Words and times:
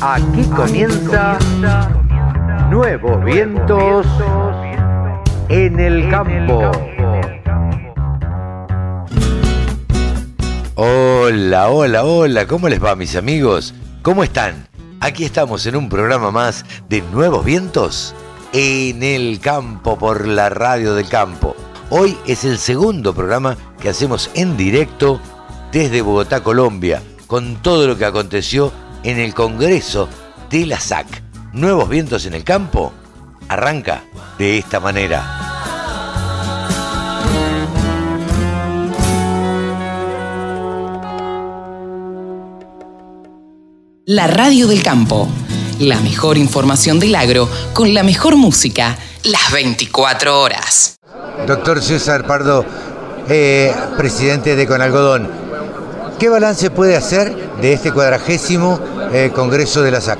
Aquí 0.00 0.42
comienza 0.54 1.38
Nuevos 2.70 3.24
Vientos 3.24 4.06
en 5.48 5.78
el 5.78 6.10
Campo. 6.10 6.70
Hola, 10.74 11.70
hola, 11.70 12.04
hola, 12.04 12.46
¿cómo 12.46 12.68
les 12.68 12.82
va 12.82 12.96
mis 12.96 13.14
amigos? 13.16 13.74
¿Cómo 14.02 14.24
están? 14.24 14.66
Aquí 15.00 15.24
estamos 15.24 15.64
en 15.66 15.76
un 15.76 15.88
programa 15.88 16.30
más 16.30 16.64
de 16.88 17.00
Nuevos 17.12 17.44
Vientos 17.44 18.14
en 18.52 19.02
el 19.02 19.40
campo 19.40 19.98
por 19.98 20.26
la 20.26 20.48
radio 20.48 20.94
del 20.94 21.08
campo. 21.08 21.56
Hoy 21.94 22.16
es 22.26 22.46
el 22.46 22.56
segundo 22.56 23.14
programa 23.14 23.54
que 23.78 23.90
hacemos 23.90 24.30
en 24.32 24.56
directo 24.56 25.20
desde 25.72 26.00
Bogotá, 26.00 26.42
Colombia, 26.42 27.02
con 27.26 27.56
todo 27.56 27.86
lo 27.86 27.98
que 27.98 28.06
aconteció 28.06 28.72
en 29.02 29.18
el 29.18 29.34
Congreso 29.34 30.08
de 30.48 30.64
la 30.64 30.80
SAC. 30.80 31.22
Nuevos 31.52 31.90
Vientos 31.90 32.24
en 32.24 32.32
el 32.32 32.44
campo 32.44 32.94
arranca 33.46 34.04
de 34.38 34.56
esta 34.56 34.80
manera. 34.80 35.20
La 44.06 44.28
radio 44.28 44.66
del 44.66 44.82
campo. 44.82 45.28
La 45.78 46.00
mejor 46.00 46.38
información 46.38 46.98
del 46.98 47.14
agro 47.16 47.50
con 47.74 47.92
la 47.92 48.02
mejor 48.02 48.36
música 48.36 48.96
las 49.24 49.52
24 49.52 50.40
horas. 50.40 51.01
Doctor 51.46 51.82
César 51.82 52.24
Pardo, 52.24 52.64
eh, 53.28 53.72
presidente 53.96 54.54
de 54.54 54.66
Conalgodón, 54.66 55.28
¿qué 56.18 56.28
balance 56.28 56.70
puede 56.70 56.96
hacer 56.96 57.34
de 57.60 57.72
este 57.72 57.90
cuadragésimo 57.92 58.78
eh, 59.12 59.32
Congreso 59.34 59.82
de 59.82 59.90
la 59.90 60.00
SAC? 60.00 60.18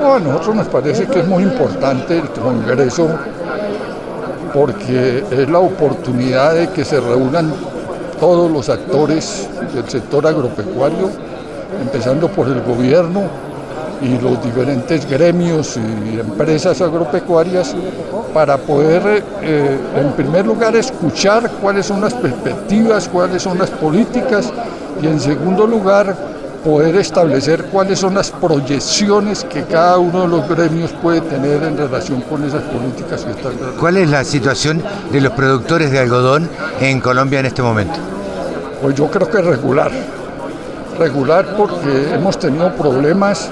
a 0.00 0.18
nosotros 0.18 0.56
nos 0.56 0.68
parece 0.68 1.06
que 1.06 1.20
es 1.20 1.26
muy 1.26 1.44
importante 1.44 2.18
el 2.18 2.28
Congreso 2.30 3.08
porque 4.52 5.24
es 5.30 5.48
la 5.48 5.58
oportunidad 5.60 6.54
de 6.54 6.68
que 6.68 6.84
se 6.84 7.00
reúnan 7.00 7.52
todos 8.20 8.50
los 8.50 8.68
actores 8.68 9.48
del 9.72 9.88
sector 9.88 10.26
agropecuario 10.26 11.10
empezando 11.80 12.28
por 12.28 12.48
el 12.48 12.60
gobierno 12.62 13.22
y 14.04 14.18
los 14.18 14.42
diferentes 14.42 15.08
gremios 15.08 15.78
y 15.78 16.20
empresas 16.20 16.80
agropecuarias 16.82 17.74
para 18.34 18.58
poder, 18.58 19.24
eh, 19.40 19.78
en 19.96 20.12
primer 20.12 20.44
lugar, 20.44 20.76
escuchar 20.76 21.50
cuáles 21.62 21.86
son 21.86 22.02
las 22.02 22.12
perspectivas, 22.12 23.08
cuáles 23.08 23.42
son 23.42 23.58
las 23.58 23.70
políticas 23.70 24.52
y, 25.00 25.06
en 25.06 25.18
segundo 25.18 25.66
lugar, 25.66 26.14
poder 26.62 26.96
establecer 26.96 27.64
cuáles 27.66 27.98
son 27.98 28.14
las 28.14 28.30
proyecciones 28.30 29.44
que 29.44 29.62
cada 29.64 29.98
uno 29.98 30.22
de 30.22 30.28
los 30.28 30.48
gremios 30.48 30.92
puede 31.02 31.20
tener 31.22 31.62
en 31.62 31.76
relación 31.76 32.20
con 32.22 32.44
esas 32.44 32.62
políticas 32.62 33.24
que 33.24 33.30
están. 33.30 33.52
¿Cuál 33.78 33.96
es 33.98 34.10
la 34.10 34.24
situación 34.24 34.82
de 35.12 35.20
los 35.20 35.32
productores 35.32 35.90
de 35.90 35.98
algodón 35.98 36.48
en 36.80 37.00
Colombia 37.00 37.40
en 37.40 37.46
este 37.46 37.62
momento? 37.62 37.94
Pues 38.82 38.94
yo 38.96 39.10
creo 39.10 39.30
que 39.30 39.38
es 39.38 39.44
regular 39.44 39.92
regular 40.98 41.56
porque 41.56 42.14
hemos 42.14 42.38
tenido 42.38 42.72
problemas, 42.74 43.50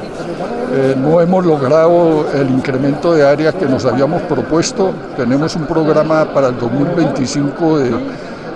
eh, 0.75 0.95
no 0.97 1.21
hemos 1.21 1.45
logrado 1.45 2.27
el 2.33 2.49
incremento 2.49 3.13
de 3.13 3.27
área 3.27 3.53
que 3.53 3.67
nos 3.67 3.85
habíamos 3.85 4.23
propuesto. 4.23 4.91
Tenemos 5.19 5.55
un 5.55 5.67
programa 5.67 6.25
para 6.33 6.49
el 6.49 6.59
2025 6.59 7.79
de 7.79 7.91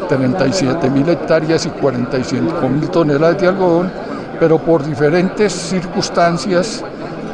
37 0.08 0.88
mil 0.88 1.06
hectáreas 1.10 1.66
y 1.66 1.68
45 1.68 2.68
mil 2.70 2.88
toneladas 2.88 3.38
de 3.38 3.48
algodón, 3.48 3.92
pero 4.40 4.58
por 4.58 4.82
diferentes 4.82 5.52
circunstancias 5.52 6.82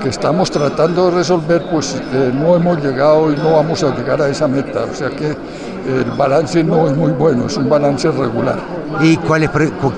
que 0.03 0.09
estamos 0.09 0.50
tratando 0.50 1.10
de 1.10 1.16
resolver, 1.16 1.62
pues 1.71 1.94
eh, 2.12 2.32
no 2.34 2.56
hemos 2.56 2.82
llegado 2.82 3.32
y 3.32 3.37
no 3.37 3.53
vamos 3.53 3.84
a 3.84 3.94
llegar 3.94 4.21
a 4.21 4.28
esa 4.28 4.48
meta. 4.48 4.81
O 4.91 4.94
sea 4.94 5.10
que 5.10 5.28
el 5.28 6.10
balance 6.16 6.65
no 6.65 6.88
es 6.88 6.97
muy 6.97 7.12
bueno, 7.12 7.47
es 7.47 7.56
un 7.56 7.69
balance 7.69 8.10
regular. 8.10 8.59
¿Y 9.00 9.16
cuál 9.19 9.48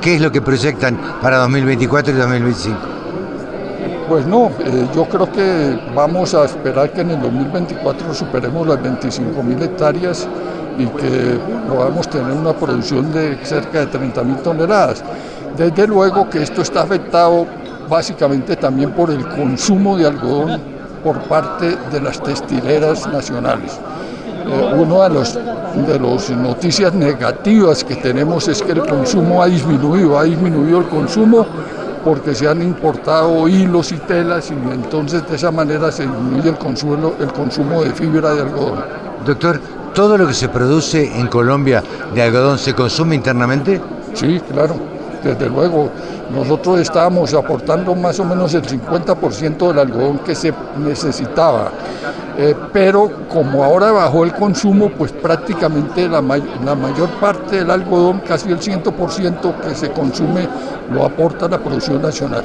qué 0.02 0.16
es 0.16 0.20
lo 0.20 0.30
que 0.30 0.42
proyectan 0.42 0.98
para 1.22 1.38
2024 1.38 2.12
y 2.12 2.16
2025? 2.18 3.03
Pues 4.08 4.26
no, 4.26 4.50
eh, 4.60 4.86
yo 4.94 5.06
creo 5.06 5.30
que 5.32 5.78
vamos 5.94 6.34
a 6.34 6.44
esperar 6.44 6.92
que 6.92 7.00
en 7.00 7.12
el 7.12 7.22
2024 7.22 8.12
superemos 8.12 8.66
las 8.66 8.82
25 8.82 9.42
mil 9.42 9.62
hectáreas 9.62 10.28
y 10.76 10.86
que 10.86 11.38
podamos 11.68 12.08
tener 12.10 12.32
una 12.32 12.52
producción 12.52 13.10
de 13.12 13.38
cerca 13.44 13.80
de 13.80 13.86
30 13.86 14.22
mil 14.24 14.36
toneladas. 14.36 15.02
Desde 15.56 15.86
luego 15.86 16.28
que 16.28 16.42
esto 16.42 16.60
está 16.60 16.82
afectado 16.82 17.46
básicamente 17.88 18.56
también 18.56 18.90
por 18.90 19.10
el 19.10 19.26
consumo 19.26 19.96
de 19.96 20.06
algodón 20.06 20.60
por 21.02 21.20
parte 21.22 21.76
de 21.90 22.00
las 22.00 22.22
textileras 22.22 23.06
nacionales. 23.06 23.78
Eh, 24.46 24.74
una 24.76 25.08
de 25.08 25.14
las 25.14 25.34
de 25.34 25.98
los 25.98 26.30
noticias 26.30 26.94
negativas 26.94 27.82
que 27.82 27.96
tenemos 27.96 28.46
es 28.48 28.62
que 28.62 28.72
el 28.72 28.86
consumo 28.86 29.42
ha 29.42 29.46
disminuido, 29.46 30.18
ha 30.18 30.22
disminuido 30.22 30.78
el 30.78 30.86
consumo 30.86 31.44
porque 32.04 32.34
se 32.34 32.46
han 32.46 32.62
importado 32.62 33.48
hilos 33.48 33.92
y 33.92 33.96
telas 33.96 34.50
y 34.50 34.54
entonces 34.54 35.26
de 35.28 35.36
esa 35.36 35.50
manera 35.50 35.90
se 35.90 36.02
disminuye 36.02 36.50
el 36.50 36.58
consumo, 36.58 37.14
el 37.18 37.32
consumo 37.32 37.82
de 37.82 37.90
fibra 37.90 38.34
de 38.34 38.42
algodón. 38.42 38.84
Doctor, 39.24 39.60
¿todo 39.94 40.18
lo 40.18 40.26
que 40.26 40.34
se 40.34 40.48
produce 40.48 41.18
en 41.18 41.26
Colombia 41.28 41.82
de 42.14 42.22
algodón 42.22 42.58
se 42.58 42.74
consume 42.74 43.14
internamente? 43.14 43.80
Sí, 44.12 44.40
claro, 44.52 44.76
desde 45.22 45.48
luego. 45.48 45.90
Nosotros 46.30 46.80
estábamos 46.80 47.32
aportando 47.34 47.94
más 47.94 48.18
o 48.18 48.24
menos 48.24 48.52
el 48.54 48.62
50% 48.62 49.68
del 49.68 49.78
algodón 49.78 50.18
que 50.18 50.34
se 50.34 50.52
necesitaba. 50.78 51.70
Eh, 52.36 52.54
pero 52.72 53.10
como 53.32 53.62
ahora 53.62 53.92
bajó 53.92 54.24
el 54.24 54.32
consumo, 54.32 54.90
pues 54.90 55.12
prácticamente 55.12 56.08
la, 56.08 56.20
mayor 56.20 57.08
parte 57.20 57.56
del 57.56 57.70
algodón, 57.70 58.20
casi 58.26 58.50
el 58.50 58.58
100% 58.58 59.60
que 59.60 59.74
se 59.74 59.90
consume, 59.92 60.48
lo 60.90 61.04
aporta 61.04 61.48
la 61.48 61.58
producción 61.58 62.02
nacional. 62.02 62.44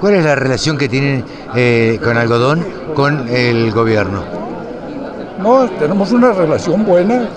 ¿Cuál 0.00 0.14
es 0.14 0.24
la 0.24 0.34
relación 0.34 0.76
que 0.76 0.88
tienen 0.88 1.24
eh, 1.54 2.00
con 2.02 2.16
algodón 2.16 2.66
con 2.96 3.28
el 3.28 3.70
gobierno? 3.70 4.22
No, 5.40 5.68
tenemos 5.78 6.10
una 6.10 6.32
relación 6.32 6.84
buena, 6.84 7.28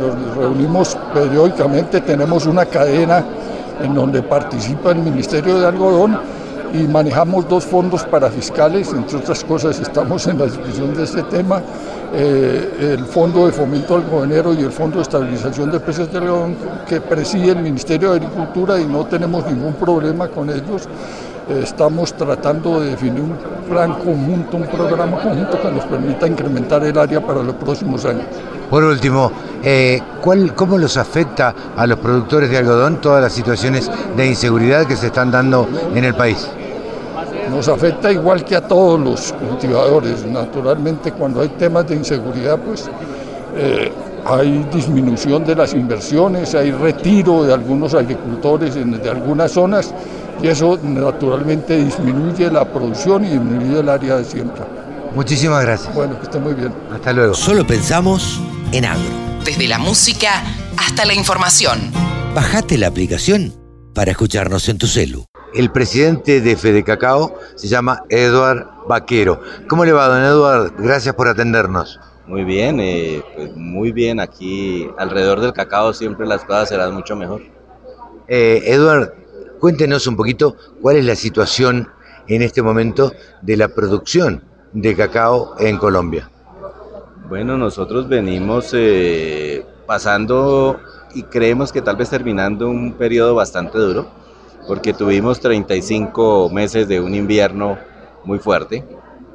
nos 0.00 0.36
reunimos 0.36 0.96
periódicamente, 1.12 2.00
tenemos 2.00 2.46
una 2.46 2.64
cadena 2.66 3.24
en 3.82 3.94
donde 3.94 4.22
participa 4.22 4.92
el 4.92 4.98
Ministerio 4.98 5.58
de 5.58 5.66
Algodón 5.66 6.18
y 6.72 6.78
manejamos 6.86 7.48
dos 7.48 7.64
fondos 7.64 8.04
para 8.04 8.30
fiscales, 8.30 8.92
entre 8.92 9.18
otras 9.18 9.44
cosas 9.44 9.78
estamos 9.80 10.26
en 10.26 10.38
la 10.38 10.46
discusión 10.46 10.94
de 10.94 11.04
este 11.04 11.22
tema, 11.24 11.62
eh, 12.14 12.94
el 12.96 13.04
Fondo 13.04 13.46
de 13.46 13.52
Fomento 13.52 13.96
Algodonero 13.96 14.54
y 14.54 14.60
el 14.60 14.70
Fondo 14.70 14.96
de 14.96 15.02
Estabilización 15.02 15.70
de 15.70 15.80
Precios 15.80 16.12
de 16.12 16.20
León 16.20 16.56
que 16.88 17.00
preside 17.00 17.52
el 17.52 17.62
Ministerio 17.62 18.10
de 18.10 18.16
Agricultura 18.18 18.80
y 18.80 18.86
no 18.86 19.04
tenemos 19.06 19.46
ningún 19.46 19.74
problema 19.74 20.28
con 20.28 20.50
ellos. 20.50 20.88
Estamos 21.48 22.12
tratando 22.14 22.80
de 22.80 22.90
definir 22.90 23.20
un 23.20 23.36
plan 23.68 23.92
conjunto, 23.92 24.56
un 24.56 24.66
programa 24.66 25.20
conjunto 25.20 25.60
que 25.62 25.70
nos 25.70 25.84
permita 25.84 26.26
incrementar 26.26 26.82
el 26.82 26.98
área 26.98 27.24
para 27.24 27.42
los 27.42 27.54
próximos 27.54 28.04
años. 28.04 28.24
Por 28.70 28.84
último, 28.84 29.30
eh, 29.62 30.00
¿cuál, 30.20 30.54
¿cómo 30.54 30.78
los 30.78 30.96
afecta 30.96 31.54
a 31.76 31.86
los 31.86 31.98
productores 31.98 32.50
de 32.50 32.58
algodón 32.58 33.00
todas 33.00 33.22
las 33.22 33.32
situaciones 33.32 33.90
de 34.16 34.26
inseguridad 34.26 34.86
que 34.86 34.96
se 34.96 35.06
están 35.06 35.30
dando 35.30 35.68
en 35.94 36.04
el 36.04 36.14
país? 36.14 36.48
Nos 37.50 37.68
afecta 37.68 38.10
igual 38.10 38.44
que 38.44 38.56
a 38.56 38.66
todos 38.66 39.00
los 39.00 39.32
cultivadores. 39.32 40.26
Naturalmente, 40.26 41.12
cuando 41.12 41.40
hay 41.40 41.48
temas 41.50 41.86
de 41.86 41.94
inseguridad, 41.94 42.58
pues 42.58 42.90
eh, 43.56 43.92
hay 44.24 44.66
disminución 44.72 45.44
de 45.44 45.54
las 45.54 45.72
inversiones, 45.72 46.54
hay 46.54 46.72
retiro 46.72 47.44
de 47.44 47.54
algunos 47.54 47.94
agricultores 47.94 48.74
de 48.74 49.10
algunas 49.10 49.52
zonas 49.52 49.94
y 50.42 50.48
eso 50.48 50.78
naturalmente 50.82 51.76
disminuye 51.76 52.50
la 52.50 52.64
producción 52.64 53.24
y 53.24 53.30
disminuye 53.30 53.80
el 53.80 53.88
área 53.88 54.16
de 54.16 54.24
siembra. 54.24 54.66
Muchísimas 55.14 55.64
gracias. 55.64 55.94
Bueno, 55.94 56.18
que 56.18 56.24
esté 56.24 56.38
muy 56.38 56.54
bien. 56.54 56.72
Hasta 56.92 57.12
luego. 57.12 57.34
Solo 57.34 57.66
pensamos 57.66 58.40
en 58.72 58.84
agro. 58.84 59.10
Desde 59.44 59.68
la 59.68 59.78
música 59.78 60.42
hasta 60.76 61.04
la 61.04 61.14
información. 61.14 61.92
Bajate 62.34 62.78
la 62.78 62.88
aplicación 62.88 63.54
para 63.94 64.10
escucharnos 64.10 64.68
en 64.68 64.78
tu 64.78 64.86
celu. 64.86 65.24
El 65.54 65.70
presidente 65.72 66.40
de 66.40 66.56
Fede 66.56 66.84
Cacao 66.84 67.38
se 67.54 67.68
llama 67.68 68.02
Eduard 68.10 68.66
Vaquero. 68.86 69.40
¿Cómo 69.68 69.84
le 69.84 69.92
va, 69.92 70.08
don 70.08 70.22
Eduard? 70.22 70.74
Gracias 70.78 71.14
por 71.14 71.28
atendernos. 71.28 71.98
Muy 72.26 72.44
bien, 72.44 72.78
eh, 72.80 73.22
pues 73.34 73.56
muy 73.56 73.92
bien. 73.92 74.20
Aquí 74.20 74.88
alrededor 74.98 75.40
del 75.40 75.52
cacao 75.52 75.94
siempre 75.94 76.26
las 76.26 76.44
cosas 76.44 76.68
serán 76.68 76.92
mucho 76.92 77.16
mejor. 77.16 77.42
Eh, 78.28 78.62
Eduard, 78.66 79.14
cuéntenos 79.60 80.06
un 80.06 80.16
poquito 80.16 80.56
cuál 80.82 80.96
es 80.96 81.04
la 81.04 81.14
situación 81.14 81.88
en 82.28 82.42
este 82.42 82.62
momento 82.62 83.12
de 83.42 83.56
la 83.56 83.68
producción 83.68 84.42
de 84.72 84.94
cacao 84.94 85.54
en 85.58 85.78
Colombia. 85.78 86.30
Bueno, 87.28 87.58
nosotros 87.58 88.08
venimos 88.08 88.70
eh, 88.72 89.66
pasando 89.84 90.78
y 91.12 91.24
creemos 91.24 91.72
que 91.72 91.82
tal 91.82 91.96
vez 91.96 92.08
terminando 92.08 92.68
un 92.68 92.92
periodo 92.92 93.34
bastante 93.34 93.78
duro, 93.78 94.06
porque 94.68 94.92
tuvimos 94.92 95.40
35 95.40 96.50
meses 96.50 96.86
de 96.86 97.00
un 97.00 97.16
invierno 97.16 97.78
muy 98.22 98.38
fuerte. 98.38 98.84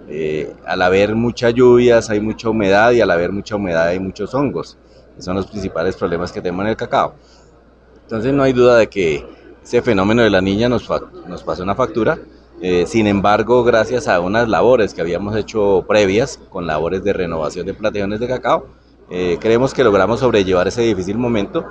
Eh, 0.08 0.54
al 0.66 0.82
haber 0.84 1.16
muchas 1.16 1.54
lluvias 1.54 2.10
hay 2.10 2.22
mucha 2.22 2.48
humedad 2.48 2.92
y 2.94 3.02
al 3.02 3.12
haber 3.12 3.34
mucha 3.34 3.58
humedad 3.58 3.88
hay 3.88 4.00
muchos 4.00 4.34
hongos, 4.34 4.78
que 5.18 5.22
son 5.22 5.36
los 5.36 5.48
principales 5.48 5.98
problemas 5.98 6.32
que 6.32 6.40
tenemos 6.40 6.64
en 6.64 6.70
el 6.70 6.78
cacao. 6.78 7.16
Entonces 8.04 8.32
no 8.34 8.44
hay 8.44 8.54
duda 8.54 8.78
de 8.78 8.88
que 8.88 9.26
ese 9.62 9.82
fenómeno 9.82 10.22
de 10.22 10.30
la 10.30 10.40
niña 10.40 10.70
nos, 10.70 10.90
nos 11.28 11.60
una 11.60 11.76
factura. 11.76 12.18
Eh, 12.64 12.86
sin 12.86 13.08
embargo, 13.08 13.64
gracias 13.64 14.08
a 14.08 14.20
unas 14.20 14.48
labores 14.48 14.94
que 14.94 15.02
habíamos 15.02 15.36
hecho 15.36 15.84
previas, 15.88 16.40
con 16.52 16.68
labores 16.68 17.04
de 17.04 17.12
renovación 17.12 17.66
de 17.66 17.74
plantaciones 17.74 18.20
de 18.20 18.28
cacao, 18.28 18.68
eh, 19.10 19.38
creemos 19.42 19.74
que 19.74 19.84
logramos 19.84 20.20
sobrellevar 20.20 20.68
ese 20.68 20.84
difícil 20.84 21.18
momento 21.18 21.66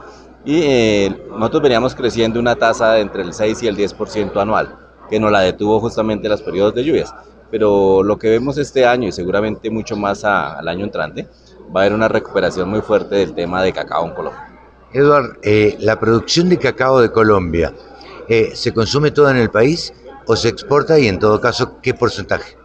y 0.44 0.60
eh, 0.62 1.26
nosotros 1.30 1.62
veníamos 1.62 1.94
creciendo 1.94 2.40
una 2.40 2.56
tasa 2.56 2.94
de 2.94 3.02
entre 3.02 3.22
el 3.22 3.32
6 3.32 3.62
y 3.62 3.68
el 3.68 3.76
10% 3.76 4.36
anual, 4.42 4.76
que 5.08 5.20
nos 5.20 5.30
la 5.30 5.40
detuvo 5.40 5.78
justamente 5.78 6.28
los 6.28 6.42
periodos 6.42 6.74
de 6.74 6.82
lluvias. 6.82 7.14
Pero 7.52 8.02
lo 8.02 8.18
que 8.18 8.28
vemos 8.28 8.58
este 8.58 8.84
año 8.84 9.08
y 9.08 9.12
seguramente 9.12 9.70
mucho 9.70 9.96
más 9.96 10.24
al 10.24 10.66
año 10.66 10.84
entrante, 10.84 11.28
va 11.74 11.82
a 11.82 11.84
haber 11.84 11.94
una 11.94 12.08
recuperación 12.08 12.68
muy 12.68 12.80
fuerte 12.80 13.14
del 13.14 13.32
tema 13.32 13.62
de 13.62 13.72
cacao 13.72 14.06
en 14.08 14.14
Colombia. 14.14 14.48
Eduard, 14.92 15.38
eh, 15.42 15.76
la 15.78 16.00
producción 16.00 16.48
de 16.48 16.58
cacao 16.58 17.00
de 17.00 17.12
Colombia, 17.12 17.72
¿se 18.54 18.72
consume 18.72 19.10
toda 19.10 19.32
en 19.32 19.38
el 19.38 19.50
país 19.50 19.92
o 20.30 20.36
se 20.36 20.48
exporta 20.48 20.96
y 20.96 21.08
en 21.08 21.18
todo 21.18 21.40
caso, 21.40 21.80
qué 21.82 21.92
porcentaje? 21.92 22.56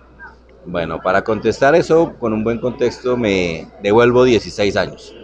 Bueno, 0.68 1.02
para 1.02 1.24
contestar 1.24 1.74
eso 1.74 2.14
con 2.20 2.32
un 2.32 2.44
buen 2.44 2.60
contexto 2.60 3.18
me 3.18 3.68
devuelvo 3.82 4.24
16 4.24 4.78
años. 4.78 5.16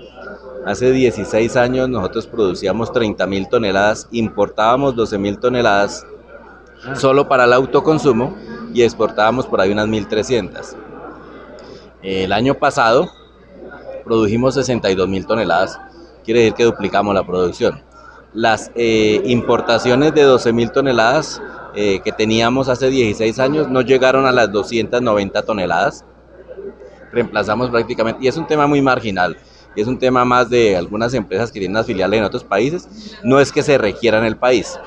Hace 0.66 0.92
16 0.92 1.56
años 1.56 1.88
nosotros 1.88 2.26
producíamos 2.26 2.92
30 2.92 3.28
mil 3.28 3.48
toneladas, 3.48 4.08
importábamos 4.12 4.96
12 4.96 5.20
mil 5.20 5.38
toneladas 5.38 6.04
ah. 6.84 6.96
solo 6.96 7.28
para 7.28 7.44
el 7.44 7.54
autoconsumo 7.54 8.36
y 8.74 8.82
exportábamos 8.82 9.46
por 9.46 9.62
ahí 9.62 9.72
unas 9.72 9.88
1.300. 9.88 10.76
El 12.02 12.34
año 12.34 12.56
pasado 12.56 13.08
produjimos 14.04 14.56
62 14.56 15.08
mil 15.08 15.28
toneladas, 15.28 15.80
quiere 16.26 16.40
decir 16.40 16.56
que 16.56 16.64
duplicamos 16.64 17.14
la 17.14 17.24
producción. 17.24 17.84
Las 18.34 18.72
eh, 18.74 19.22
importaciones 19.26 20.16
de 20.16 20.24
12 20.24 20.54
mil 20.54 20.72
toneladas 20.72 21.40
eh, 21.76 22.02
que 22.04 22.12
teníamos 22.12 22.70
hace 22.70 22.90
16 22.90 23.40
años 23.40 23.70
no 23.70 23.82
llegaron 23.82 24.26
a 24.26 24.32
las 24.32 24.52
290 24.52 25.42
toneladas. 25.44 26.06
Reemplazamos 27.12 27.70
prácticamente, 27.70 28.24
y 28.24 28.28
es 28.28 28.38
un 28.38 28.48
tema 28.48 28.68
muy 28.68 28.82
marginal 28.82 29.38
y 29.76 29.82
es 29.82 29.88
un 29.88 29.98
tema 29.98 30.26
más 30.26 30.50
de 30.50 30.76
algunas 30.76 31.14
empresas 31.14 31.52
que 31.52 31.60
tienen 31.60 31.76
las 31.76 31.86
filiales 31.86 32.20
en 32.20 32.24
otros 32.26 32.44
países, 32.44 33.18
no 33.24 33.40
es 33.40 33.52
que 33.52 33.64
se 33.64 33.78
requiera 33.78 34.18
en 34.18 34.26
el 34.26 34.38
país, 34.38 34.78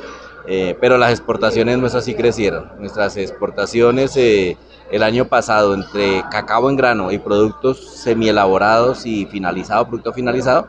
eh, 0.47 0.77
pero 0.81 0.99
las 0.99 1.11
exportaciones 1.11 1.79
nuestras 1.79 2.05
sí 2.05 2.15
crecieron. 2.15 2.71
Nuestras 2.79 3.17
exportaciones 3.17 4.17
eh, 4.17 4.59
el 4.91 5.03
año 5.03 5.27
pasado 5.27 5.75
entre 5.75 6.23
cacao 6.31 6.69
en 6.69 6.77
grano 6.77 7.11
y 7.11 7.19
productos 7.19 8.03
semielaborados 8.03 9.07
y 9.07 9.27
finalizado, 9.27 9.87
producto 9.87 10.13
finalizado, 10.13 10.69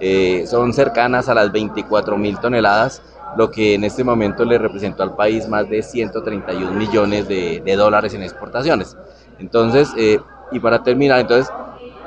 eh, 0.00 0.44
son 0.48 0.72
cercanas 0.72 1.28
a 1.28 1.34
las 1.34 1.52
24 1.52 2.16
mil 2.18 2.38
toneladas, 2.38 3.02
lo 3.36 3.50
que 3.50 3.74
en 3.74 3.84
este 3.84 4.04
momento 4.04 4.44
le 4.44 4.58
representó 4.58 5.02
al 5.02 5.16
país 5.16 5.48
más 5.48 5.68
de 5.68 5.82
131 5.82 6.72
millones 6.72 7.28
de, 7.28 7.62
de 7.64 7.76
dólares 7.76 8.14
en 8.14 8.22
exportaciones. 8.22 8.96
Entonces, 9.38 9.88
y 10.52 10.60
para 10.60 10.82
terminar, 10.82 11.20
entonces 11.20 11.52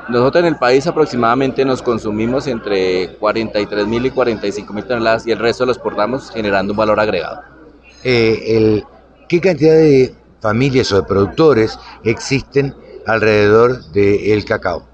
nosotros 0.08 0.44
en 0.44 0.54
el 0.54 0.58
país 0.58 0.86
aproximadamente 0.86 1.66
nos 1.66 1.82
consumimos 1.82 2.46
entre 2.48 3.16
43 3.16 3.88
mil 3.88 4.06
y 4.06 4.12
45 4.12 4.74
mil 4.74 4.86
toneladas 4.86 5.26
y 5.26 5.32
el 5.32 5.40
resto 5.40 5.66
los 5.66 5.80
portamos 5.80 6.30
generando 6.30 6.74
un 6.74 6.78
valor 6.78 7.00
agregado. 7.00 7.42
Eh, 8.04 8.84
¿Qué 9.28 9.42
cantidad 9.42 9.74
de 9.74 10.14
familias 10.40 10.92
o 10.92 10.98
de 10.98 11.04
productores 11.04 11.80
existen 12.04 12.76
alrededor 13.08 13.84
del 13.92 14.46
cacao? 14.46 14.88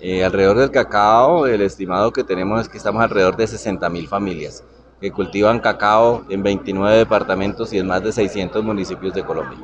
Eh, 0.00 0.24
alrededor 0.24 0.58
del 0.58 0.70
cacao, 0.70 1.46
el 1.46 1.60
estimado 1.60 2.12
que 2.12 2.24
tenemos 2.24 2.62
es 2.62 2.68
que 2.68 2.78
estamos 2.78 3.02
alrededor 3.02 3.36
de 3.36 3.46
60 3.46 3.88
mil 3.90 4.08
familias 4.08 4.64
que 5.00 5.10
cultivan 5.10 5.60
cacao 5.60 6.24
en 6.28 6.42
29 6.42 6.98
departamentos 6.98 7.72
y 7.72 7.78
en 7.78 7.86
más 7.86 8.02
de 8.02 8.12
600 8.12 8.64
municipios 8.64 9.14
de 9.14 9.24
Colombia. 9.24 9.58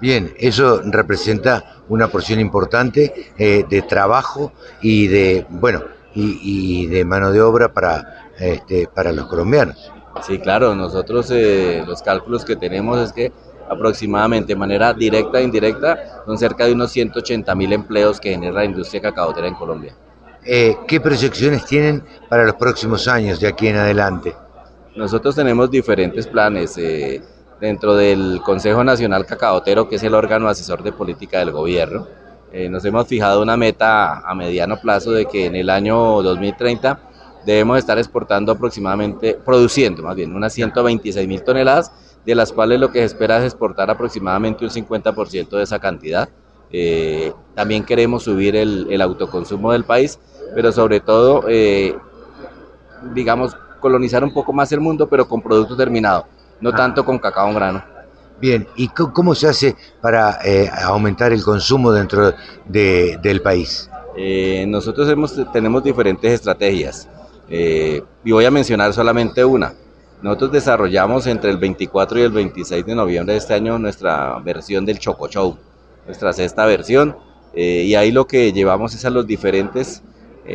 Bien, 0.00 0.34
eso 0.38 0.82
representa 0.84 1.82
una 1.88 2.08
porción 2.08 2.38
importante 2.38 3.32
eh, 3.38 3.64
de 3.68 3.82
trabajo 3.82 4.52
y 4.82 5.06
de, 5.06 5.46
bueno, 5.48 5.82
y, 6.14 6.86
de 6.86 7.04
mano 7.04 7.30
de 7.30 7.42
obra 7.42 7.72
para, 7.72 8.30
este, 8.38 8.88
para 8.94 9.12
los 9.12 9.26
colombianos. 9.26 9.92
Sí, 10.22 10.38
claro, 10.38 10.74
nosotros 10.74 11.30
eh, 11.30 11.82
los 11.86 12.02
cálculos 12.02 12.44
que 12.44 12.56
tenemos 12.56 12.98
es 12.98 13.12
que 13.12 13.32
aproximadamente 13.68 14.48
de 14.48 14.56
manera 14.56 14.94
directa 14.94 15.40
e 15.40 15.44
indirecta 15.44 16.22
son 16.24 16.38
cerca 16.38 16.64
de 16.64 16.72
unos 16.72 16.90
180 16.92 17.54
mil 17.54 17.72
empleos 17.72 18.20
que 18.20 18.30
genera 18.30 18.54
la 18.54 18.64
industria 18.64 19.02
cacaotera 19.02 19.48
en 19.48 19.54
Colombia. 19.54 19.94
Eh, 20.46 20.76
¿Qué 20.86 21.00
proyecciones 21.00 21.64
tienen 21.64 22.04
para 22.28 22.44
los 22.44 22.54
próximos 22.54 23.08
años 23.08 23.40
de 23.40 23.48
aquí 23.48 23.66
en 23.68 23.76
adelante? 23.76 24.34
Nosotros 24.94 25.34
tenemos 25.34 25.70
diferentes 25.70 26.26
planes 26.26 26.78
dentro 27.60 27.96
del 27.96 28.40
Consejo 28.44 28.84
Nacional 28.84 29.26
Cacaotero, 29.26 29.88
que 29.88 29.96
es 29.96 30.02
el 30.02 30.14
órgano 30.14 30.48
asesor 30.48 30.82
de 30.82 30.92
política 30.92 31.40
del 31.40 31.50
gobierno. 31.50 32.06
Eh, 32.52 32.68
nos 32.68 32.84
hemos 32.84 33.06
fijado 33.06 33.42
una 33.42 33.56
meta 33.56 34.20
a 34.20 34.34
mediano 34.34 34.80
plazo 34.80 35.12
de 35.12 35.26
que 35.26 35.46
en 35.46 35.56
el 35.56 35.68
año 35.68 36.22
2030 36.22 37.00
debemos 37.44 37.78
estar 37.78 37.98
exportando 37.98 38.52
aproximadamente, 38.52 39.38
produciendo 39.44 40.02
más 40.02 40.16
bien, 40.16 40.34
unas 40.34 40.52
126 40.52 41.28
mil 41.28 41.42
toneladas, 41.42 41.92
de 42.24 42.34
las 42.34 42.52
cuales 42.52 42.80
lo 42.80 42.90
que 42.90 43.00
se 43.00 43.04
espera 43.04 43.38
es 43.38 43.44
exportar 43.44 43.90
aproximadamente 43.90 44.64
un 44.64 44.70
50% 44.70 45.50
de 45.50 45.62
esa 45.62 45.78
cantidad. 45.78 46.28
Eh, 46.72 47.32
también 47.54 47.84
queremos 47.84 48.24
subir 48.24 48.56
el, 48.56 49.00
autoconsumo 49.00 49.72
del 49.72 49.84
país, 49.84 50.18
pero 50.54 50.72
sobre 50.72 51.00
todo, 51.00 51.44
eh, 51.48 51.96
digamos, 53.14 53.56
colonizar 53.80 54.24
un 54.24 54.32
poco 54.32 54.52
más 54.52 54.70
el 54.72 54.80
mundo, 54.80 55.08
pero 55.08 55.28
con 55.28 55.42
productos 55.42 55.76
terminados 55.76 56.24
no 56.60 56.70
ah. 56.70 56.76
tanto 56.76 57.04
con 57.04 57.18
cacao 57.18 57.48
en 57.48 57.54
grano. 57.54 57.84
Bien, 58.38 58.68
¿y 58.76 58.88
cómo 58.88 59.34
se 59.34 59.48
hace 59.48 59.76
para 60.00 60.38
eh, 60.44 60.68
aumentar 60.84 61.32
el 61.32 61.42
consumo 61.42 61.90
dentro 61.90 62.34
del 62.66 63.40
país? 63.40 63.90
Eh, 64.14 64.66
nosotros 64.68 65.08
hemos, 65.08 65.34
tenemos 65.52 65.82
diferentes 65.82 66.30
estrategias 66.32 67.08
eh, 67.48 68.02
y 68.24 68.32
voy 68.32 68.44
a 68.44 68.50
mencionar 68.50 68.92
solamente 68.92 69.42
una. 69.42 69.72
Nosotros 70.20 70.52
desarrollamos 70.52 71.26
entre 71.26 71.50
el 71.50 71.56
24 71.56 72.18
y 72.18 72.22
el 72.22 72.32
26 72.32 72.84
de 72.84 72.94
noviembre 72.94 73.32
de 73.32 73.38
este 73.38 73.54
año 73.54 73.78
nuestra 73.78 74.38
versión 74.40 74.84
del 74.84 74.98
Choco 74.98 75.28
Show, 75.28 75.56
nuestra 76.06 76.32
sexta 76.32 76.66
versión, 76.66 77.16
y 77.54 77.94
ahí 77.94 78.12
lo 78.12 78.26
que 78.26 78.52
llevamos 78.52 78.94
es 78.94 79.04
a 79.06 79.10
los 79.10 79.26
diferentes 79.26 80.02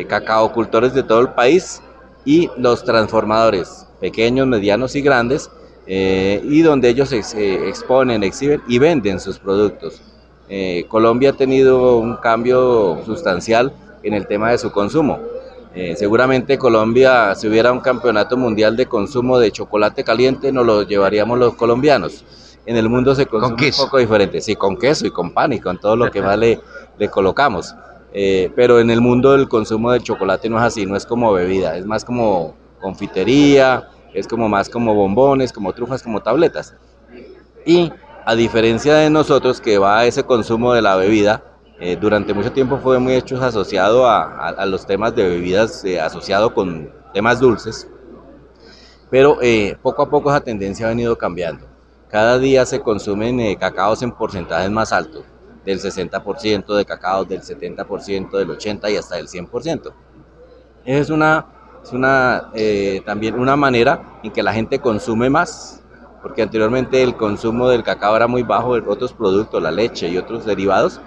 cacaocultores 0.08 0.94
de 0.94 1.04
todo 1.04 1.20
el 1.22 1.30
país 1.30 1.82
y 2.26 2.50
los 2.58 2.84
transformadores, 2.84 3.88
pequeños, 4.00 4.48
medianos 4.48 4.96
y 4.96 5.02
grandes, 5.02 5.50
eh, 5.88 6.42
y 6.44 6.62
donde 6.62 6.90
ellos 6.90 7.10
se 7.10 7.68
exponen, 7.68 8.24
exhiben 8.24 8.62
y 8.68 8.80
venden 8.80 9.20
sus 9.20 9.40
productos. 9.40 10.02
Eh, 10.48 10.86
Colombia 10.88 11.32
ha 11.32 11.34
tenido 11.34 11.98
un 11.98 12.18
cambio 12.18 13.02
sustancial 13.06 13.74
en 14.04 14.14
el 14.14 14.28
tema 14.28 14.52
de 14.52 14.58
su 14.58 14.72
consumo. 14.72 15.20
Eh, 15.74 15.96
seguramente 15.96 16.58
Colombia, 16.58 17.34
si 17.36 17.48
hubiera 17.48 17.72
un 17.72 17.80
campeonato 17.80 18.36
mundial 18.36 18.76
de 18.76 18.86
consumo 18.86 19.40
de 19.40 19.52
chocolate 19.52 20.04
caliente, 20.04 20.52
nos 20.52 20.66
lo 20.66 20.84
llevaríamos 20.84 21.40
los 21.40 21.56
colombianos. 21.56 22.26
En 22.66 22.76
el 22.76 22.90
mundo 22.90 23.16
se 23.16 23.26
consume 23.26 23.68
un 23.68 23.78
poco 23.78 23.98
diferente, 23.98 24.42
sí, 24.42 24.56
con 24.56 24.78
queso 24.78 25.08
y 25.08 25.12
con 25.12 25.34
pan 25.34 25.54
y 25.54 25.60
con 25.60 25.80
todo 25.80 25.96
lo 25.96 26.12
que 26.12 26.22
más 26.22 26.38
le, 26.38 26.60
le 27.00 27.10
colocamos. 27.10 27.74
Pero 28.14 28.80
en 28.80 28.90
el 28.90 29.02
mundo 29.02 29.32
del 29.32 29.48
consumo 29.48 29.92
de 29.92 30.02
chocolate 30.02 30.50
no 30.50 30.58
es 30.58 30.64
así, 30.64 30.86
no 30.86 30.96
es 30.96 31.06
como 31.06 31.32
bebida, 31.32 31.78
es 31.78 31.86
más 31.86 32.04
como 32.04 32.56
confitería, 32.82 33.90
es 34.14 34.28
como 34.28 34.50
más 34.50 34.70
como 34.70 34.94
bombones, 34.94 35.54
como 35.54 35.74
trufas, 35.74 36.04
como 36.04 36.22
tabletas. 36.22 36.76
Y 37.66 37.92
a 38.26 38.36
diferencia 38.36 38.96
de 38.96 39.10
nosotros 39.10 39.62
que 39.62 39.78
va 39.78 40.00
a 40.00 40.06
ese 40.06 40.24
consumo 40.24 40.74
de 40.74 40.82
la 40.82 40.96
bebida, 40.96 41.44
eh, 41.80 41.98
durante 42.00 42.34
mucho 42.34 42.52
tiempo 42.52 42.78
fue 42.78 43.00
muy 43.00 43.14
hecho 43.14 43.42
asociado 43.42 44.08
a, 44.08 44.66
los 44.68 44.86
temas 44.86 45.16
de 45.16 45.28
bebidas, 45.28 45.84
eh, 45.84 46.00
asociado 46.00 46.54
con 46.54 46.92
temas 47.14 47.40
dulces, 47.40 47.88
pero 49.10 49.40
eh, 49.42 49.76
poco 49.82 50.04
a 50.04 50.10
poco 50.10 50.30
esa 50.30 50.42
tendencia 50.42 50.86
ha 50.86 50.90
venido 50.90 51.18
cambiando. 51.18 51.66
Cada 52.10 52.38
día 52.38 52.66
se 52.66 52.82
consumen 52.82 53.56
cacaos 53.56 54.04
en 54.04 54.12
porcentajes 54.12 54.70
más 54.70 54.92
altos, 54.92 55.24
del 55.66 55.80
60% 55.80 56.76
de 56.76 56.86
cacao, 56.86 57.26
del 57.26 57.42
70%, 57.42 58.38
del 58.38 58.50
80% 58.50 58.92
y 58.92 58.98
hasta 58.98 59.16
del 59.16 59.28
100%. 59.28 59.94
Es 60.86 61.10
una 61.10 61.46
es 61.84 61.94
una, 61.94 62.50
eh, 62.54 63.02
también 63.06 63.40
una 63.40 63.56
manera 63.56 64.20
en 64.24 64.32
que 64.32 64.44
la 64.44 64.54
gente 64.54 64.80
consume 64.80 65.30
más, 65.30 65.84
porque 66.22 66.44
anteriormente 66.44 67.02
el 67.02 67.16
consumo 67.16 67.68
del 67.70 67.84
cacao 67.84 68.16
era 68.16 68.28
muy 68.28 68.44
bajo, 68.44 68.70
otros 68.70 69.14
productos, 69.14 69.62
la 69.62 69.72
leche 69.72 70.08
y 70.08 70.18
otros 70.18 70.46
derivados, 70.46 71.02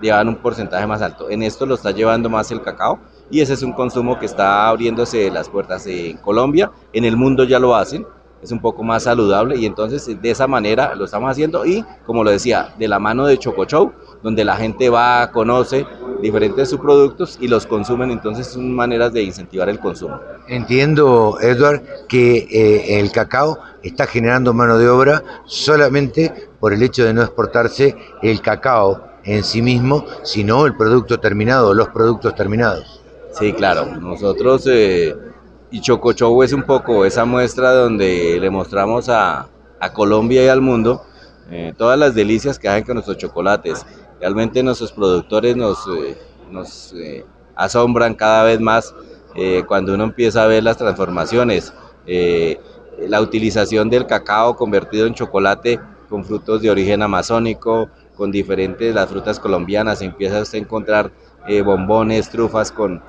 llevaban 0.00 0.28
un 0.28 0.36
porcentaje 0.36 0.86
más 0.86 1.02
alto. 1.02 1.28
En 1.30 1.42
esto 1.42 1.66
lo 1.66 1.74
está 1.74 1.90
llevando 1.90 2.30
más 2.30 2.50
el 2.52 2.62
cacao, 2.62 3.00
y 3.30 3.40
ese 3.40 3.54
es 3.54 3.62
un 3.62 3.72
consumo 3.72 4.18
que 4.18 4.26
está 4.26 4.68
abriéndose 4.68 5.30
las 5.30 5.48
puertas 5.48 5.86
en 5.86 6.16
Colombia, 6.18 6.70
en 6.92 7.04
el 7.04 7.16
mundo 7.16 7.44
ya 7.44 7.58
lo 7.58 7.74
hacen, 7.74 8.06
es 8.42 8.50
un 8.52 8.60
poco 8.60 8.82
más 8.82 9.04
saludable 9.04 9.56
y 9.56 9.66
entonces 9.66 10.20
de 10.20 10.30
esa 10.30 10.46
manera 10.46 10.94
lo 10.94 11.04
estamos 11.04 11.30
haciendo 11.30 11.66
y 11.66 11.84
como 12.06 12.24
lo 12.24 12.30
decía, 12.30 12.74
de 12.78 12.88
la 12.88 12.98
mano 12.98 13.26
de 13.26 13.38
Choco 13.38 13.64
Show, 13.64 13.92
donde 14.22 14.44
la 14.44 14.56
gente 14.56 14.88
va, 14.88 15.30
conoce 15.32 15.86
diferentes 16.22 16.68
subproductos 16.70 17.38
y 17.40 17.48
los 17.48 17.66
consumen, 17.66 18.10
entonces 18.10 18.46
son 18.46 18.74
maneras 18.74 19.12
de 19.12 19.22
incentivar 19.22 19.68
el 19.68 19.78
consumo. 19.78 20.20
Entiendo, 20.48 21.38
Edward, 21.40 21.82
que 22.08 22.46
eh, 22.50 23.00
el 23.00 23.10
cacao 23.12 23.58
está 23.82 24.06
generando 24.06 24.52
mano 24.52 24.78
de 24.78 24.88
obra 24.88 25.22
solamente 25.46 26.48
por 26.58 26.72
el 26.72 26.82
hecho 26.82 27.04
de 27.04 27.14
no 27.14 27.22
exportarse 27.22 27.96
el 28.22 28.40
cacao 28.42 29.02
en 29.24 29.44
sí 29.44 29.62
mismo, 29.62 30.04
sino 30.22 30.66
el 30.66 30.76
producto 30.76 31.18
terminado, 31.20 31.74
los 31.74 31.88
productos 31.88 32.34
terminados. 32.34 33.00
Sí, 33.32 33.52
claro, 33.52 33.86
nosotros 33.86 34.66
eh, 34.66 35.14
y 35.70 35.80
Choco 35.80 36.42
es 36.42 36.52
un 36.52 36.64
poco 36.64 37.04
esa 37.04 37.24
muestra 37.24 37.72
donde 37.72 38.38
le 38.40 38.50
mostramos 38.50 39.08
a, 39.08 39.48
Colombia 39.94 40.44
y 40.44 40.48
al 40.48 40.60
mundo 40.60 41.02
eh, 41.50 41.72
todas 41.74 41.98
las 41.98 42.14
delicias 42.14 42.58
que 42.58 42.68
hacen 42.68 42.84
con 42.84 42.94
nuestros 42.94 43.16
chocolates. 43.16 43.86
Realmente 44.20 44.62
nuestros 44.62 44.92
productores 44.92 45.56
nos, 45.56 45.86
eh, 45.88 46.18
eh, 46.96 47.24
asombran 47.56 48.14
cada 48.14 48.44
vez 48.44 48.60
más 48.60 48.94
cuando 49.66 49.94
uno 49.94 50.04
empieza 50.04 50.42
a 50.42 50.46
ver 50.48 50.64
las 50.64 50.76
transformaciones. 50.76 51.72
la 52.98 53.20
utilización 53.22 53.88
del 53.88 54.06
cacao 54.06 54.54
convertido 54.54 55.06
en 55.06 55.14
chocolate 55.14 55.80
con 56.10 56.24
frutos 56.24 56.60
de 56.60 56.70
origen 56.70 57.02
amazónico, 57.02 57.88
con 58.16 58.30
diferentes, 58.30 58.94
las 58.94 59.08
frutas 59.08 59.40
colombianas, 59.40 60.02
empieza 60.02 60.42
a 60.42 60.58
encontrar 60.58 61.10
bombones, 61.64 62.28
trufas 62.28 62.70
con 62.70 63.02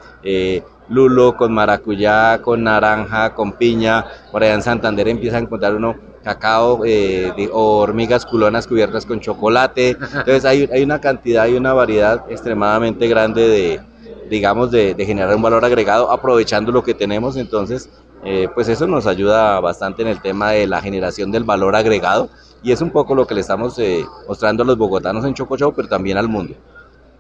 lulo, 0.92 1.36
con 1.36 1.54
maracuyá, 1.54 2.42
con 2.42 2.64
naranja, 2.64 3.34
con 3.34 3.54
piña. 3.54 4.06
Por 4.32 4.44
allá 4.44 4.54
en 4.54 4.62
Santander 4.62 5.08
empieza 5.08 5.38
a 5.38 5.40
encontrar 5.40 5.76
uno 5.76 5.96
cacao 6.24 6.84
eh, 6.86 7.50
o 7.52 7.78
hormigas 7.80 8.26
culonas 8.26 8.68
cubiertas 8.68 9.06
con 9.06 9.20
chocolate. 9.20 9.90
Entonces 9.90 10.46
hay, 10.46 10.70
hay, 10.72 10.84
una 10.84 11.02
cantidad 11.02 11.48
y 11.48 11.56
una 11.56 11.74
variedad 11.74 12.26
extremadamente 12.30 13.08
grande 13.08 13.48
de, 13.48 13.82
digamos, 14.30 14.70
de, 14.72 14.96
generar 15.00 15.36
un 15.36 15.42
valor 15.42 15.66
agregado 15.66 16.12
aprovechando 16.12 16.72
lo 16.72 16.84
que 16.84 16.94
tenemos. 16.94 17.38
Entonces, 17.38 17.90
eh, 18.24 18.48
pues 18.54 18.68
eso 18.70 18.86
nos 18.86 19.08
ayuda 19.08 19.60
bastante 19.60 20.04
en 20.04 20.10
el 20.10 20.22
tema 20.22 20.52
de 20.52 20.68
la 20.68 20.82
generación 20.82 21.32
del 21.32 21.44
valor 21.44 21.76
agregado 21.76 22.30
y 22.64 22.72
es 22.72 22.82
un 22.82 22.92
poco 22.92 23.16
lo 23.16 23.26
que 23.26 23.34
le 23.34 23.42
estamos 23.42 23.80
eh, 23.80 24.06
mostrando 24.28 24.62
a 24.62 24.66
los 24.66 24.78
bogotanos 24.78 25.26
en 25.26 25.34
Choco 25.34 25.58
Show, 25.58 25.74
pero 25.76 25.88
también 25.88 26.18
al 26.18 26.28
mundo. 26.28 26.54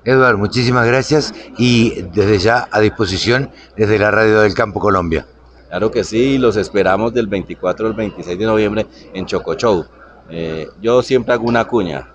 Eduard, 0.03 0.37
muchísimas 0.37 0.87
gracias 0.87 1.33
y 1.57 2.01
desde 2.13 2.39
ya 2.39 2.67
a 2.71 2.79
disposición 2.79 3.51
desde 3.77 3.99
la 3.99 4.09
Radio 4.09 4.41
del 4.41 4.53
Campo 4.53 4.79
Colombia. 4.79 5.27
Claro 5.69 5.91
que 5.91 6.03
sí, 6.03 6.37
los 6.37 6.57
esperamos 6.57 7.13
del 7.13 7.27
24 7.27 7.87
al 7.87 7.93
26 7.93 8.37
de 8.37 8.45
noviembre 8.45 8.87
en 9.13 9.25
Choco 9.25 9.55
Show. 9.55 9.85
Eh, 10.29 10.67
yo 10.81 11.03
siempre 11.03 11.33
hago 11.33 11.45
una 11.45 11.65
cuña. 11.65 12.09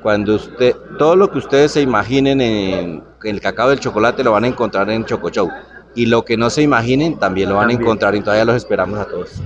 Cuando 0.00 0.36
usted, 0.36 0.74
todo 0.98 1.16
lo 1.16 1.30
que 1.30 1.38
ustedes 1.38 1.72
se 1.72 1.80
imaginen 1.80 2.40
en, 2.40 3.02
el 3.24 3.40
cacao 3.40 3.70
del 3.70 3.80
chocolate 3.80 4.24
lo 4.24 4.32
van 4.32 4.44
a 4.44 4.48
encontrar 4.48 4.88
en 4.90 5.04
Choco 5.04 5.28
Show. 5.28 5.50
Y 5.94 6.06
lo 6.06 6.24
que 6.24 6.36
no 6.36 6.50
se 6.50 6.62
imaginen 6.62 7.18
también 7.18 7.48
lo 7.48 7.56
van 7.56 7.70
a 7.70 7.72
encontrar 7.72 8.14
y 8.14 8.20
todavía 8.20 8.44
los 8.44 8.56
esperamos 8.56 8.98
a 8.98 9.06
todos. 9.06 9.42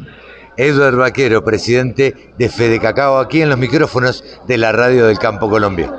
Eduard 0.56 0.96
Vaquero, 0.96 1.42
presidente 1.42 2.32
de 2.38 2.48
Fede 2.48 2.80
Cacao, 2.80 3.18
aquí 3.18 3.42
en 3.42 3.48
los 3.48 3.58
micrófonos 3.58 4.24
de 4.46 4.58
la 4.58 4.72
Radio 4.72 5.06
del 5.06 5.18
Campo 5.18 5.50
Colombia. 5.50 5.92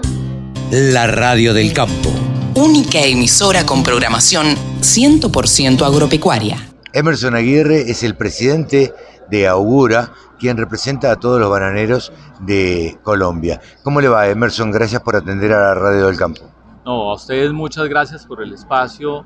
La 0.70 1.08
Radio 1.08 1.54
del 1.54 1.72
Campo. 1.72 2.10
Única 2.56 3.00
emisora 3.00 3.66
con 3.66 3.84
programación 3.84 4.48
100% 4.82 5.82
agropecuaria. 5.82 6.58
Emerson 6.92 7.36
Aguirre 7.36 7.90
es 7.90 8.04
el 8.04 8.18
presidente 8.18 8.94
de 9.32 9.48
Augura, 9.48 10.12
quien 10.38 10.58
representa 10.58 11.10
a 11.10 11.16
todos 11.16 11.40
los 11.40 11.50
bananeros 11.50 12.12
de 12.42 12.98
Colombia. 13.02 13.62
¿Cómo 13.82 14.02
le 14.02 14.10
va, 14.10 14.28
Emerson? 14.28 14.70
Gracias 14.72 15.02
por 15.02 15.16
atender 15.16 15.54
a 15.54 15.60
la 15.60 15.74
Radio 15.74 16.08
del 16.08 16.18
Campo. 16.18 16.42
No, 16.84 17.12
a 17.12 17.16
ustedes 17.16 17.54
muchas 17.54 17.88
gracias 17.88 18.26
por 18.26 18.44
el 18.44 18.52
espacio 18.52 19.24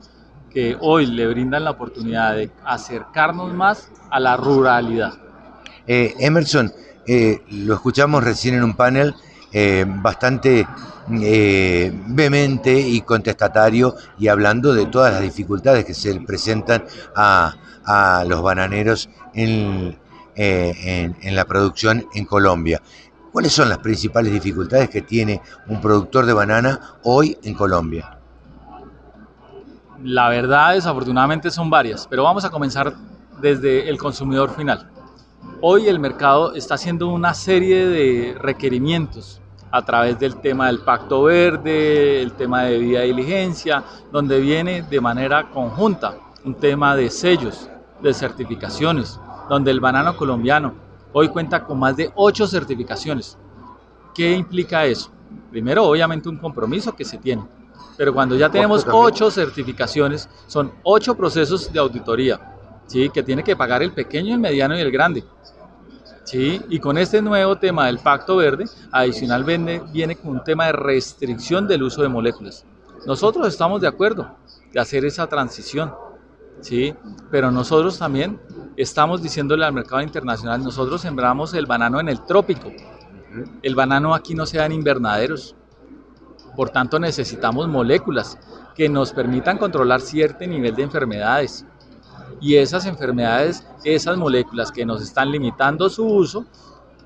que 0.51 0.77
hoy 0.79 1.07
le 1.07 1.25
brindan 1.25 1.63
la 1.63 1.71
oportunidad 1.71 2.35
de 2.35 2.51
acercarnos 2.63 3.51
más 3.51 3.89
a 4.11 4.19
la 4.19 4.37
ruralidad. 4.37 5.13
Eh, 5.87 6.13
Emerson, 6.19 6.71
eh, 7.07 7.41
lo 7.49 7.73
escuchamos 7.73 8.23
recién 8.23 8.53
en 8.53 8.63
un 8.63 8.75
panel 8.75 9.15
eh, 9.53 9.85
bastante 9.87 10.65
eh, 11.21 11.91
y 12.65 13.01
contestatario 13.01 13.95
y 14.17 14.27
hablando 14.27 14.73
de 14.73 14.85
todas 14.85 15.13
las 15.13 15.21
dificultades 15.21 15.85
que 15.85 15.93
se 15.93 16.19
presentan 16.21 16.85
a, 17.15 17.55
los 18.27 18.41
bananeros 18.41 19.09
eh, 19.33 19.95
en, 20.35 21.17
en, 21.21 21.35
la 21.35 21.45
producción 21.45 22.05
en 22.13 22.25
Colombia. 22.25 22.81
¿Cuáles 23.31 23.53
son 23.53 23.69
las 23.69 23.79
principales 23.79 24.31
dificultades 24.31 24.89
que 24.89 25.01
tiene 25.01 25.41
un 25.67 25.81
productor 25.81 26.25
de 26.25 26.33
banana 26.33 26.97
hoy 27.03 27.37
en 27.43 27.53
Colombia? 27.53 28.17
La 30.03 30.29
verdad, 30.29 30.73
desafortunadamente 30.73 31.51
son 31.51 31.69
varias, 31.69 32.07
pero 32.07 32.23
vamos 32.23 32.43
a 32.45 32.49
comenzar 32.49 32.93
desde 33.41 33.89
el 33.89 33.97
consumidor 33.97 34.53
final. 34.55 34.89
Hoy 35.61 35.87
el 35.87 35.99
mercado 35.99 36.55
está 36.55 36.75
haciendo 36.75 37.07
una 37.07 37.33
serie 37.33 37.87
de 37.87 38.35
requerimientos 38.39 39.40
a 39.71 39.81
través 39.83 40.19
del 40.19 40.35
tema 40.37 40.67
del 40.67 40.79
Pacto 40.79 41.23
Verde, 41.23 42.21
el 42.21 42.33
tema 42.33 42.63
de 42.63 42.71
debida 42.71 43.01
diligencia, 43.01 43.83
donde 44.11 44.39
viene 44.39 44.81
de 44.83 45.01
manera 45.01 45.49
conjunta 45.49 46.15
un 46.43 46.55
tema 46.55 46.95
de 46.95 47.09
sellos, 47.09 47.69
de 48.01 48.13
certificaciones, 48.13 49.19
donde 49.49 49.71
el 49.71 49.79
banano 49.79 50.15
colombiano 50.17 50.73
hoy 51.13 51.29
cuenta 51.29 51.63
con 51.63 51.79
más 51.79 51.95
de 51.95 52.11
ocho 52.15 52.47
certificaciones. 52.47 53.37
¿Qué 54.13 54.33
implica 54.33 54.85
eso? 54.85 55.11
Primero, 55.49 55.85
obviamente, 55.85 56.27
un 56.27 56.37
compromiso 56.37 56.93
que 56.93 57.05
se 57.05 57.17
tiene, 57.17 57.43
pero 57.97 58.13
cuando 58.13 58.35
ya 58.35 58.49
tenemos 58.49 58.85
ocho 58.91 59.29
certificaciones, 59.31 60.27
son 60.47 60.71
ocho 60.83 61.15
procesos 61.15 61.71
de 61.71 61.79
auditoría, 61.79 62.39
¿sí? 62.87 63.09
que 63.09 63.23
tiene 63.23 63.43
que 63.43 63.55
pagar 63.55 63.83
el 63.83 63.93
pequeño, 63.93 64.33
el 64.33 64.39
mediano 64.39 64.77
y 64.77 64.81
el 64.81 64.91
grande. 64.91 65.23
Sí, 66.31 66.61
y 66.69 66.79
con 66.79 66.97
este 66.97 67.21
nuevo 67.21 67.57
tema 67.57 67.87
del 67.87 67.99
Pacto 67.99 68.37
Verde, 68.37 68.63
adicionalmente 68.93 69.81
viene 69.91 70.15
con 70.15 70.31
un 70.31 70.43
tema 70.45 70.67
de 70.67 70.71
restricción 70.71 71.67
del 71.67 71.83
uso 71.83 72.03
de 72.03 72.07
moléculas. 72.07 72.65
Nosotros 73.05 73.49
estamos 73.49 73.81
de 73.81 73.89
acuerdo 73.89 74.33
de 74.71 74.79
hacer 74.79 75.03
esa 75.03 75.27
transición, 75.27 75.93
¿sí? 76.61 76.95
pero 77.29 77.51
nosotros 77.51 77.99
también 77.99 78.39
estamos 78.77 79.21
diciéndole 79.21 79.65
al 79.65 79.73
mercado 79.73 80.01
internacional, 80.01 80.63
nosotros 80.63 81.01
sembramos 81.01 81.53
el 81.53 81.65
banano 81.65 81.99
en 81.99 82.07
el 82.07 82.21
trópico, 82.21 82.71
el 83.61 83.75
banano 83.75 84.15
aquí 84.15 84.33
no 84.33 84.45
se 84.45 84.59
da 84.59 84.65
en 84.67 84.71
invernaderos, 84.71 85.57
por 86.55 86.69
tanto 86.69 86.97
necesitamos 86.97 87.67
moléculas 87.67 88.39
que 88.73 88.87
nos 88.87 89.11
permitan 89.11 89.57
controlar 89.57 89.99
cierto 89.99 90.47
nivel 90.47 90.77
de 90.77 90.83
enfermedades, 90.83 91.65
y 92.41 92.55
esas 92.55 92.85
enfermedades, 92.87 93.63
esas 93.83 94.17
moléculas 94.17 94.71
que 94.71 94.85
nos 94.85 95.01
están 95.01 95.31
limitando 95.31 95.89
su 95.89 96.05
uso, 96.05 96.45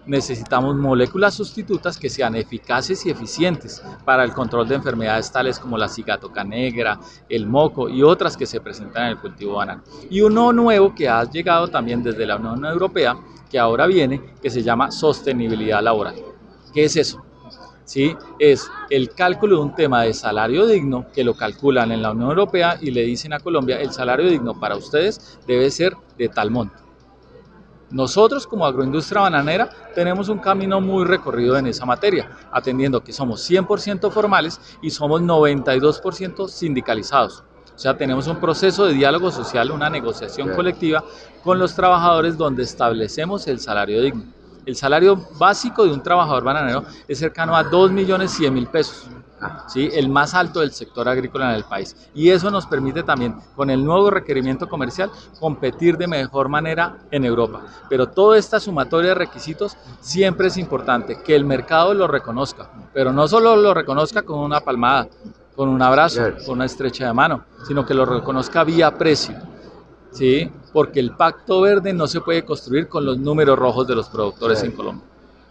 necesitamos 0.05 0.75
moléculas 0.75 1.33
sustitutas 1.33 1.97
que 1.97 2.09
sean 2.09 2.35
eficaces 2.35 3.05
y 3.05 3.09
eficientes 3.09 3.81
para 4.05 4.23
el 4.23 4.31
control 4.33 4.67
de 4.67 4.75
enfermedades 4.75 5.31
tales 5.31 5.59
como 5.59 5.77
la 5.77 5.89
cigatoca 5.89 6.43
negra, 6.43 6.99
el 7.27 7.47
moco 7.47 7.89
y 7.89 8.03
otras 8.03 8.37
que 8.37 8.45
se 8.45 8.61
presentan 8.61 9.05
en 9.05 9.09
el 9.11 9.19
cultivo 9.19 9.55
banano. 9.55 9.83
Y 10.09 10.21
uno 10.21 10.53
nuevo 10.53 10.93
que 10.93 11.09
ha 11.09 11.23
llegado 11.23 11.67
también 11.67 12.03
desde 12.03 12.25
la 12.25 12.37
Unión 12.37 12.63
Europea, 12.65 13.17
que 13.49 13.59
ahora 13.59 13.87
viene, 13.87 14.21
que 14.41 14.49
se 14.49 14.63
llama 14.63 14.91
sostenibilidad 14.91 15.81
laboral. 15.81 16.15
¿Qué 16.73 16.85
es 16.85 16.95
eso? 16.95 17.24
¿Sí? 17.85 18.15
es 18.39 18.69
el 18.89 19.11
cálculo 19.11 19.57
de 19.57 19.61
un 19.61 19.75
tema 19.75 20.03
de 20.03 20.13
salario 20.13 20.65
digno 20.65 21.05
que 21.13 21.23
lo 21.23 21.35
calculan 21.35 21.91
en 21.91 22.01
la 22.01 22.11
Unión 22.11 22.29
Europea 22.29 22.77
y 22.81 22.91
le 22.91 23.03
dicen 23.03 23.33
a 23.33 23.39
Colombia 23.39 23.79
el 23.79 23.91
salario 23.91 24.29
digno 24.29 24.59
para 24.59 24.75
ustedes 24.75 25.39
debe 25.47 25.71
ser 25.71 25.95
de 26.17 26.27
tal 26.27 26.51
monto. 26.51 26.85
Nosotros 27.91 28.47
como 28.47 28.65
agroindustria 28.65 29.21
bananera 29.21 29.69
tenemos 29.93 30.27
un 30.27 30.39
camino 30.39 30.81
muy 30.81 31.05
recorrido 31.05 31.55
en 31.55 31.67
esa 31.67 31.85
materia, 31.85 32.29
atendiendo 32.51 33.03
que 33.03 33.13
somos 33.13 33.47
100% 33.49 34.11
formales 34.11 34.59
y 34.81 34.89
somos 34.89 35.21
92% 35.21 36.49
sindicalizados. 36.49 37.43
O 37.75 37.77
sea, 37.77 37.95
tenemos 37.95 38.27
un 38.27 38.37
proceso 38.37 38.85
de 38.85 38.93
diálogo 38.93 39.31
social, 39.31 39.69
una 39.69 39.89
negociación 39.89 40.53
colectiva 40.55 41.03
con 41.43 41.59
los 41.59 41.75
trabajadores 41.75 42.37
donde 42.37 42.63
establecemos 42.63 43.47
el 43.47 43.59
salario 43.59 44.01
digno. 44.01 44.23
El 44.65 44.75
salario 44.75 45.15
básico 45.37 45.85
de 45.85 45.93
un 45.93 46.01
trabajador 46.01 46.43
bananero 46.43 46.83
es 47.07 47.19
cercano 47.19 47.55
a 47.55 47.63
2 47.63 47.91
millones 47.91 48.31
100 48.31 48.53
mil 48.53 48.67
pesos. 48.67 49.07
¿sí? 49.67 49.89
el 49.93 50.09
más 50.09 50.33
alto 50.33 50.59
del 50.59 50.71
sector 50.71 51.07
agrícola 51.07 51.49
en 51.49 51.55
el 51.55 51.63
país. 51.63 51.95
Y 52.13 52.29
eso 52.29 52.49
nos 52.51 52.65
permite 52.65 53.03
también, 53.03 53.35
con 53.55 53.69
el 53.69 53.83
nuevo 53.83 54.09
requerimiento 54.09 54.67
comercial, 54.67 55.11
competir 55.39 55.97
de 55.97 56.07
mejor 56.07 56.49
manera 56.49 56.97
en 57.11 57.25
Europa. 57.25 57.61
Pero 57.89 58.07
toda 58.07 58.37
esta 58.37 58.59
sumatoria 58.59 59.09
de 59.09 59.15
requisitos 59.15 59.77
siempre 59.99 60.47
es 60.47 60.57
importante 60.57 61.21
que 61.21 61.35
el 61.35 61.45
mercado 61.45 61.93
lo 61.93 62.07
reconozca, 62.07 62.69
pero 62.93 63.11
no 63.11 63.27
solo 63.27 63.55
lo 63.55 63.73
reconozca 63.73 64.23
con 64.23 64.39
una 64.39 64.61
palmada, 64.61 65.07
con 65.55 65.69
un 65.69 65.81
abrazo, 65.81 66.21
con 66.45 66.55
una 66.55 66.65
estrecha 66.65 67.07
de 67.07 67.13
mano, 67.13 67.45
sino 67.67 67.85
que 67.85 67.93
lo 67.93 68.05
reconozca 68.05 68.63
vía 68.63 68.97
precio. 68.97 69.35
¿Sí? 70.15 70.49
Porque 70.73 70.99
el 70.99 71.11
pacto 71.15 71.61
verde 71.61 71.93
no 71.93 72.07
se 72.07 72.21
puede 72.21 72.43
construir 72.43 72.87
con 72.87 73.05
los 73.05 73.17
números 73.17 73.59
rojos 73.59 73.87
de 73.87 73.95
los 73.95 74.09
productores 74.09 74.63
en 74.63 74.71
Colombia. 74.71 75.03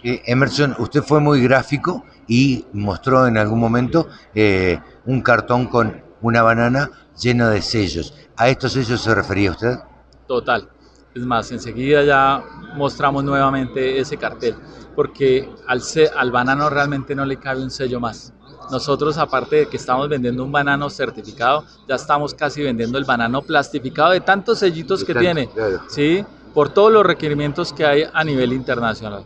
Eh, 0.03 0.23
Emerson, 0.27 0.75
usted 0.79 1.03
fue 1.03 1.21
muy 1.21 1.43
gráfico 1.43 2.05
y 2.27 2.65
mostró 2.73 3.27
en 3.27 3.39
algún 3.39 3.61
momento 3.61 4.09
eh, 4.35 4.79
un 5.07 5.23
cartón 5.23 5.67
con 5.67 6.03
una 6.21 6.43
banana 6.43 6.91
llena 7.21 7.51
de 7.51 7.63
sellos. 7.63 8.15
¿A 8.37 8.49
estos 8.49 8.73
sellos 8.73 9.01
se 9.01 9.15
refería 9.15 9.53
usted? 9.53 9.79
Total. 10.27 10.69
Es 11.15 11.25
más, 11.25 11.53
enseguida 11.53 12.03
ya 12.03 12.43
mostramos 12.75 13.23
nuevamente 13.23 14.01
ese 14.01 14.17
cartel, 14.17 14.57
porque 14.97 15.49
al, 15.69 15.81
al 16.17 16.31
banano 16.33 16.69
realmente 16.69 17.15
no 17.15 17.25
le 17.25 17.37
cabe 17.37 17.63
un 17.63 17.71
sello 17.71 18.01
más. 18.01 18.33
Nosotros, 18.71 19.19
aparte 19.19 19.57
de 19.57 19.67
que 19.67 19.77
estamos 19.77 20.09
vendiendo 20.09 20.43
un 20.43 20.53
banano 20.53 20.89
certificado, 20.91 21.65
ya 21.89 21.97
estamos 21.97 22.35
casi 22.35 22.63
vendiendo 22.63 22.99
el 22.99 23.05
banano 23.05 23.43
plastificado 23.43 24.11
de 24.11 24.21
tantos 24.21 24.61
sellitos 24.61 25.05
que 25.05 25.15
tiene, 25.15 25.49
¿sí? 25.89 26.25
por 26.55 26.69
todos 26.69 26.93
los 26.93 27.05
requerimientos 27.05 27.73
que 27.73 27.85
hay 27.85 28.05
a 28.13 28.25
nivel 28.25 28.53
internacional. 28.53 29.25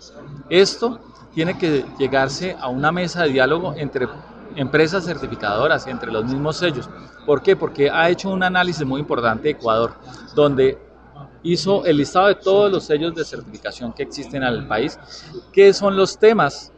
Esto 0.49 0.99
tiene 1.35 1.59
que 1.59 1.85
llegarse 1.99 2.57
a 2.59 2.69
una 2.69 2.91
mesa 2.91 3.23
de 3.23 3.31
diálogo 3.31 3.75
entre 3.77 4.09
empresas 4.57 5.05
certificadoras 5.05 5.87
y 5.87 5.91
entre 5.91 6.11
los 6.11 6.25
mismos 6.25 6.57
sellos. 6.57 6.89
¿Por 7.27 7.43
qué? 7.43 7.55
Porque 7.55 7.91
ha 7.91 8.09
hecho 8.09 8.31
un 8.31 8.43
análisis 8.43 8.85
muy 8.87 9.01
importante 9.01 9.51
Ecuador, 9.51 9.93
donde 10.35 10.79
hizo 11.43 11.85
el 11.85 11.99
listado 11.99 12.29
de 12.29 12.35
todos 12.35 12.73
los 12.73 12.85
sellos 12.85 13.15
de 13.15 13.25
certificación 13.25 13.93
que 13.93 14.03
existen 14.03 14.43
en 14.43 14.55
el 14.55 14.67
país, 14.67 14.99
qué 15.53 15.73
son 15.73 15.97
los 15.97 16.19
temas 16.19 16.73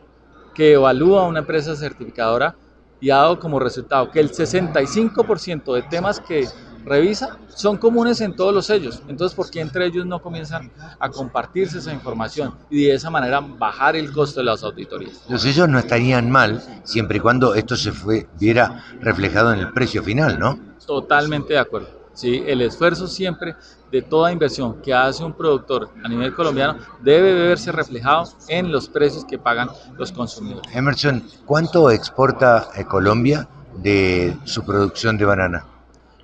que 0.54 0.73
evalúa 0.73 1.26
una 1.26 1.40
empresa 1.40 1.76
certificadora 1.76 2.57
y 3.00 3.11
ha 3.11 3.16
dado 3.16 3.40
como 3.40 3.59
resultado 3.59 4.11
que 4.11 4.21
el 4.21 4.30
65% 4.30 5.75
de 5.75 5.83
temas 5.83 6.21
que 6.21 6.47
revisa 6.85 7.38
son 7.49 7.76
comunes 7.76 8.21
en 8.21 8.35
todos 8.35 8.54
los 8.54 8.66
sellos. 8.66 9.02
Entonces, 9.09 9.35
¿por 9.35 9.50
qué 9.50 9.61
entre 9.61 9.87
ellos 9.87 10.07
no 10.07 10.21
comienzan 10.21 10.71
a 10.99 11.09
compartirse 11.11 11.78
esa 11.78 11.92
información 11.92 12.54
y 12.71 12.85
de 12.85 12.95
esa 12.95 13.11
manera 13.11 13.40
bajar 13.40 13.97
el 13.97 14.12
costo 14.12 14.40
de 14.40 14.47
las 14.47 14.62
auditorías? 14.62 15.25
Los 15.28 15.42
sellos 15.42 15.69
no 15.69 15.78
estarían 15.78 16.30
mal 16.30 16.62
siempre 16.85 17.19
y 17.19 17.21
cuando 17.21 17.54
esto 17.54 17.76
se 17.76 17.92
fue, 17.92 18.28
viera 18.38 18.85
reflejado 19.00 19.52
en 19.52 19.61
el 19.61 19.73
precio 19.73 20.02
final, 20.02 20.38
¿no? 20.38 20.59
Totalmente 20.87 21.54
de 21.54 21.59
acuerdo. 21.59 22.00
¿Sí? 22.14 22.43
El 22.47 22.62
esfuerzo 22.62 23.07
siempre 23.07 23.57
de 23.90 24.02
toda 24.02 24.33
inversión 24.33 24.81
que 24.83 24.95
hace 24.95 25.25
un 25.25 25.33
productor 25.33 25.90
a 26.02 26.09
nivel 26.09 26.35
colombiano 26.35 26.79
debe 27.00 27.35
verse 27.35 27.73
reflejado 27.73 28.25
en 28.49 28.71
los 28.71 28.88
precios 28.88 29.25
que 29.25 29.38
pagan 29.38 29.69
los 29.97 30.12
consumidores. 30.12 30.75
Emerson, 30.75 31.25
¿cuánto 31.45 31.90
exporta 31.90 32.69
eh, 32.76 32.85
Colombia 32.85 33.49
de 33.76 34.37
su 34.45 34.64
producción 34.64 35.17
de 35.19 35.25
banana? 35.25 35.64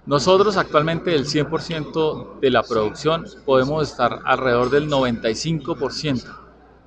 Nosotros 0.07 0.57
actualmente 0.57 1.14
el 1.14 1.26
100% 1.26 2.38
de 2.40 2.50
la 2.50 2.62
producción 2.62 3.26
podemos 3.45 3.90
estar 3.90 4.21
alrededor 4.25 4.71
del 4.71 4.88
95% 4.88 6.25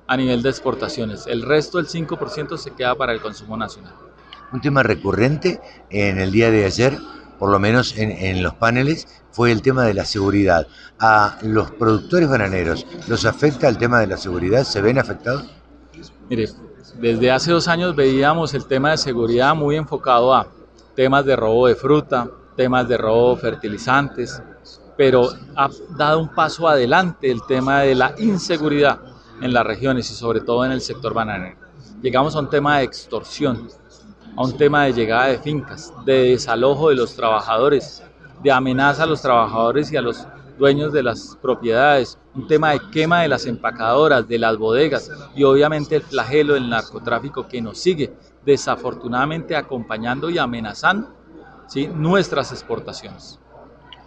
a 0.06 0.16
nivel 0.16 0.42
de 0.42 0.48
exportaciones. 0.48 1.26
El 1.26 1.42
resto 1.42 1.76
del 1.76 1.86
5% 1.86 2.56
se 2.56 2.70
queda 2.70 2.94
para 2.94 3.12
el 3.12 3.20
consumo 3.20 3.58
nacional. 3.58 3.92
Un 4.52 4.60
tema 4.62 4.82
recurrente 4.82 5.60
en 5.90 6.18
el 6.18 6.32
día 6.32 6.50
de 6.50 6.64
ayer 6.64 6.98
por 7.40 7.50
lo 7.50 7.58
menos 7.58 7.94
en, 7.96 8.42
los 8.42 8.52
paneles, 8.52 9.08
fue 9.32 9.50
el 9.50 9.62
tema 9.62 9.84
de 9.84 9.94
la 9.94 10.04
seguridad. 10.04 10.66
¿A 10.98 11.38
los 11.40 11.70
productores 11.70 12.28
bananeros 12.28 12.86
los 13.08 13.24
afecta 13.24 13.66
el 13.66 13.78
tema 13.78 13.98
de 14.00 14.08
la 14.08 14.18
seguridad? 14.18 14.62
¿Se 14.62 14.82
ven 14.82 14.98
afectados? 14.98 15.46
Mire, 16.28 16.50
desde 17.00 17.30
hace 17.30 17.50
dos 17.50 17.66
años 17.66 17.96
veíamos 17.96 18.52
el 18.52 18.66
tema 18.66 18.90
de 18.90 18.98
seguridad 18.98 19.54
muy 19.54 19.76
enfocado 19.76 20.34
a 20.34 20.48
temas 20.94 21.24
de 21.24 21.34
robo 21.34 21.66
de 21.66 21.76
fruta, 21.76 22.30
temas 22.56 22.86
de 22.86 22.98
robo 22.98 23.34
de 23.34 23.40
fertilizantes, 23.40 24.42
pero 24.98 25.30
ha 25.56 25.70
dado 25.96 26.20
un 26.20 26.28
paso 26.28 26.68
adelante 26.68 27.30
el 27.30 27.40
tema 27.48 27.80
de 27.80 27.94
la 27.94 28.14
inseguridad 28.18 29.00
en 29.40 29.54
las 29.54 29.64
regiones 29.64 30.10
y 30.10 30.14
sobre 30.14 30.42
todo 30.42 30.66
en 30.66 30.72
el 30.72 30.82
sector 30.82 31.14
bananero. 31.14 31.56
Llegamos 32.02 32.36
a 32.36 32.40
un 32.40 32.50
tema 32.50 32.78
de 32.78 32.84
extorsión, 32.84 33.66
a 34.36 34.42
un 34.42 34.56
tema 34.56 34.84
de 34.84 34.92
llegada 34.92 35.26
de 35.26 35.38
fincas, 35.38 35.92
de 36.04 36.30
desalojo 36.30 36.90
de 36.90 36.96
los 36.96 37.14
trabajadores, 37.14 38.02
de 38.42 38.50
amenaza 38.50 39.04
a 39.04 39.06
los 39.06 39.22
trabajadores 39.22 39.92
y 39.92 39.96
a 39.96 40.02
los 40.02 40.26
dueños 40.58 40.92
de 40.92 41.02
las 41.02 41.38
propiedades, 41.40 42.18
un 42.34 42.46
tema 42.46 42.72
de 42.72 42.80
quema 42.92 43.22
de 43.22 43.28
las 43.28 43.46
empacadoras, 43.46 44.28
de 44.28 44.38
las 44.38 44.56
bodegas 44.56 45.10
y 45.34 45.42
obviamente 45.42 45.96
el 45.96 46.02
flagelo 46.02 46.54
del 46.54 46.68
narcotráfico 46.68 47.48
que 47.48 47.62
nos 47.62 47.78
sigue 47.78 48.12
desafortunadamente 48.44 49.56
acompañando 49.56 50.30
y 50.30 50.38
amenazando 50.38 51.08
nuestras 51.94 52.52
exportaciones. 52.52 53.38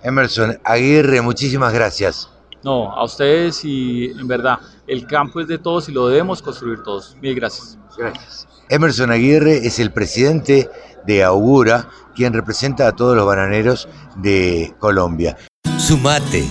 Emerson 0.03 0.59
Aguirre, 0.63 1.21
muchísimas 1.21 1.73
gracias. 1.73 2.29
No, 2.63 2.91
a 2.91 3.03
ustedes 3.03 3.63
y 3.65 4.05
en 4.05 4.27
verdad, 4.27 4.59
el 4.87 5.05
campo 5.05 5.41
es 5.41 5.47
de 5.47 5.57
todos 5.57 5.89
y 5.89 5.91
lo 5.91 6.07
debemos 6.07 6.41
construir 6.41 6.81
todos. 6.83 7.15
Mil 7.21 7.35
gracias. 7.35 7.77
Gracias. 7.97 8.47
Emerson 8.69 9.11
Aguirre 9.11 9.67
es 9.67 9.79
el 9.79 9.91
presidente 9.91 10.69
de 11.05 11.23
Augura, 11.23 11.89
quien 12.15 12.33
representa 12.33 12.87
a 12.87 12.93
todos 12.93 13.15
los 13.15 13.25
bananeros 13.25 13.87
de 14.15 14.73
Colombia. 14.79 15.37
Sumate. 15.77 16.45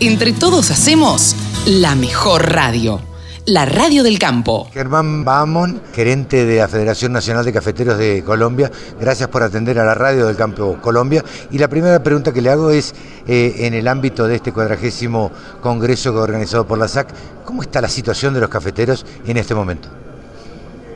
Entre 0.00 0.32
todos 0.32 0.70
hacemos 0.70 1.36
la 1.66 1.94
mejor 1.94 2.52
radio. 2.52 3.00
La 3.48 3.64
Radio 3.64 4.02
del 4.02 4.18
Campo. 4.18 4.68
Germán 4.74 5.24
Bamón, 5.24 5.80
gerente 5.94 6.44
de 6.44 6.58
la 6.58 6.68
Federación 6.68 7.14
Nacional 7.14 7.46
de 7.46 7.52
Cafeteros 7.54 7.96
de 7.96 8.22
Colombia, 8.22 8.70
gracias 9.00 9.30
por 9.30 9.42
atender 9.42 9.78
a 9.78 9.86
la 9.86 9.94
Radio 9.94 10.26
del 10.26 10.36
Campo 10.36 10.76
Colombia. 10.82 11.24
Y 11.50 11.56
la 11.56 11.66
primera 11.66 12.02
pregunta 12.02 12.30
que 12.30 12.42
le 12.42 12.50
hago 12.50 12.70
es, 12.70 12.94
eh, 13.26 13.54
en 13.60 13.72
el 13.72 13.88
ámbito 13.88 14.28
de 14.28 14.34
este 14.34 14.52
cuadragésimo 14.52 15.32
congreso 15.62 16.12
organizado 16.12 16.66
por 16.66 16.76
la 16.76 16.88
SAC, 16.88 17.08
¿cómo 17.46 17.62
está 17.62 17.80
la 17.80 17.88
situación 17.88 18.34
de 18.34 18.40
los 18.40 18.50
cafeteros 18.50 19.06
en 19.26 19.38
este 19.38 19.54
momento? 19.54 19.88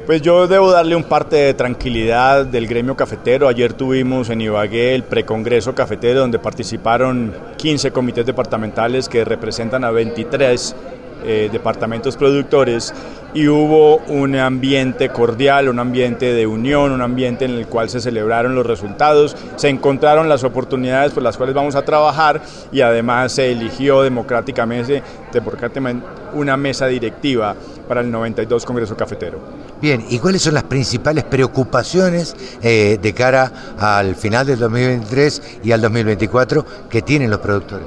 Pues 0.04 0.20
yo 0.20 0.46
debo 0.46 0.72
darle 0.72 0.94
un 0.94 1.04
parte 1.04 1.36
de 1.36 1.54
tranquilidad 1.54 2.44
del 2.44 2.66
gremio 2.66 2.94
cafetero. 2.94 3.48
Ayer 3.48 3.72
tuvimos 3.72 4.28
en 4.28 4.42
Ibagué 4.42 4.94
el 4.94 5.04
precongreso 5.04 5.74
cafetero 5.74 6.20
donde 6.20 6.38
participaron 6.38 7.34
15 7.56 7.92
comités 7.92 8.26
departamentales 8.26 9.08
que 9.08 9.24
representan 9.24 9.84
a 9.84 9.90
23 9.90 10.76
eh, 11.24 11.48
departamentos 11.52 12.16
productores 12.16 12.92
y 13.34 13.48
hubo 13.48 13.96
un 14.08 14.36
ambiente 14.36 15.08
cordial, 15.08 15.68
un 15.68 15.78
ambiente 15.78 16.32
de 16.32 16.46
unión, 16.46 16.92
un 16.92 17.00
ambiente 17.00 17.44
en 17.44 17.52
el 17.52 17.66
cual 17.66 17.88
se 17.88 18.00
celebraron 18.00 18.54
los 18.54 18.66
resultados, 18.66 19.36
se 19.56 19.68
encontraron 19.68 20.28
las 20.28 20.44
oportunidades 20.44 21.12
por 21.12 21.22
las 21.22 21.36
cuales 21.36 21.54
vamos 21.54 21.74
a 21.74 21.82
trabajar 21.82 22.42
y 22.70 22.82
además 22.82 23.32
se 23.32 23.50
eligió 23.50 24.02
democráticamente, 24.02 25.02
democráticamente 25.32 26.06
una 26.34 26.56
mesa 26.56 26.86
directiva 26.86 27.54
para 27.88 28.00
el 28.00 28.10
92 28.10 28.64
Congreso 28.64 28.96
Cafetero. 28.96 29.38
Bien, 29.80 30.04
¿y 30.08 30.18
cuáles 30.18 30.42
son 30.42 30.54
las 30.54 30.62
principales 30.64 31.24
preocupaciones 31.24 32.36
eh, 32.62 32.98
de 33.00 33.14
cara 33.14 33.52
al 33.78 34.14
final 34.14 34.46
del 34.46 34.58
2023 34.58 35.58
y 35.64 35.72
al 35.72 35.80
2024 35.80 36.64
que 36.88 37.02
tienen 37.02 37.30
los 37.30 37.40
productores? 37.40 37.86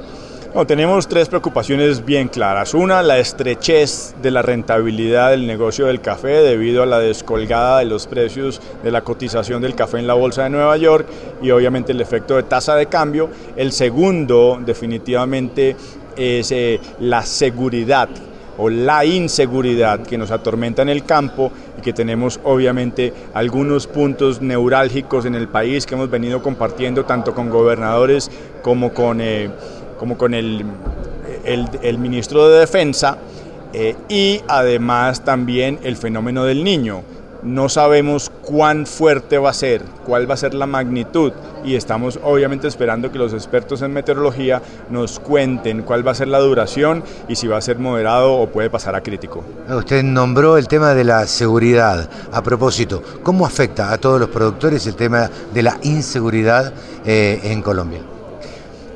Tenemos 0.64 1.06
tres 1.06 1.28
preocupaciones 1.28 2.02
bien 2.04 2.28
claras. 2.28 2.72
Una, 2.72 3.02
la 3.02 3.18
estrechez 3.18 4.14
de 4.22 4.30
la 4.30 4.40
rentabilidad 4.40 5.32
del 5.32 5.46
negocio 5.46 5.86
del 5.86 6.00
café 6.00 6.28
debido 6.28 6.82
a 6.82 6.86
la 6.86 6.98
descolgada 6.98 7.80
de 7.80 7.84
los 7.84 8.06
precios 8.06 8.62
de 8.82 8.90
la 8.90 9.02
cotización 9.02 9.60
del 9.60 9.74
café 9.74 9.98
en 9.98 10.06
la 10.06 10.14
Bolsa 10.14 10.44
de 10.44 10.50
Nueva 10.50 10.78
York 10.78 11.06
y 11.42 11.50
obviamente 11.50 11.92
el 11.92 12.00
efecto 12.00 12.36
de 12.36 12.44
tasa 12.44 12.74
de 12.74 12.86
cambio. 12.86 13.28
El 13.54 13.70
segundo, 13.72 14.58
definitivamente, 14.64 15.76
es 16.16 16.50
eh, 16.52 16.80
la 17.00 17.22
seguridad 17.22 18.08
o 18.56 18.70
la 18.70 19.04
inseguridad 19.04 20.00
que 20.00 20.16
nos 20.16 20.30
atormenta 20.30 20.80
en 20.80 20.88
el 20.88 21.04
campo 21.04 21.52
y 21.76 21.82
que 21.82 21.92
tenemos 21.92 22.40
obviamente 22.44 23.12
algunos 23.34 23.86
puntos 23.86 24.40
neurálgicos 24.40 25.26
en 25.26 25.34
el 25.34 25.48
país 25.48 25.84
que 25.84 25.96
hemos 25.96 26.08
venido 26.08 26.42
compartiendo 26.42 27.04
tanto 27.04 27.34
con 27.34 27.50
gobernadores 27.50 28.30
como 28.62 28.94
con, 28.94 29.20
eh, 29.20 29.50
como 29.98 30.16
con 30.18 30.34
el, 30.34 30.64
el, 31.44 31.98
ministro 31.98 32.48
de 32.48 32.60
Defensa 32.60 33.18
eh, 33.72 33.96
y 34.08 34.40
además 34.48 35.24
también 35.24 35.78
el 35.82 35.96
fenómeno 35.96 36.44
del 36.44 36.64
niño 36.64 37.02
no 37.42 37.68
sabemos 37.68 38.30
cuán 38.42 38.86
fuerte 38.86 39.38
va 39.38 39.50
a 39.50 39.54
ser, 39.54 39.82
cuál 40.04 40.28
va 40.28 40.34
a 40.34 40.36
ser 40.36 40.54
la 40.54 40.66
magnitud 40.66 41.32
y 41.64 41.76
estamos 41.76 42.18
obviamente 42.22 42.66
esperando 42.66 43.10
que 43.12 43.18
los 43.18 43.32
expertos 43.32 43.82
en 43.82 43.92
meteorología 43.92 44.60
nos 44.90 45.20
cuenten 45.20 45.82
cuál 45.82 46.06
va 46.06 46.12
a 46.12 46.14
ser 46.14 46.28
la 46.28 46.38
duración 46.40 47.04
y 47.28 47.36
si 47.36 47.46
va 47.46 47.56
a 47.56 47.60
ser 47.60 47.78
moderado 47.78 48.34
o 48.34 48.48
puede 48.48 48.68
pasar 48.68 48.94
a 48.94 49.02
crítico. 49.02 49.44
Usted 49.68 50.02
nombró 50.02 50.58
el 50.58 50.66
tema 50.66 50.94
de 50.94 51.04
la 51.04 51.26
seguridad. 51.26 52.08
A 52.32 52.42
propósito, 52.42 53.02
¿cómo 53.22 53.46
afecta 53.46 53.92
a 53.92 53.98
todos 53.98 54.18
los 54.20 54.28
productores 54.28 54.86
el 54.86 54.96
tema 54.96 55.30
de 55.54 55.62
la 55.62 55.78
inseguridad 55.82 56.72
eh, 57.04 57.40
en 57.44 57.62
Colombia? 57.62 58.00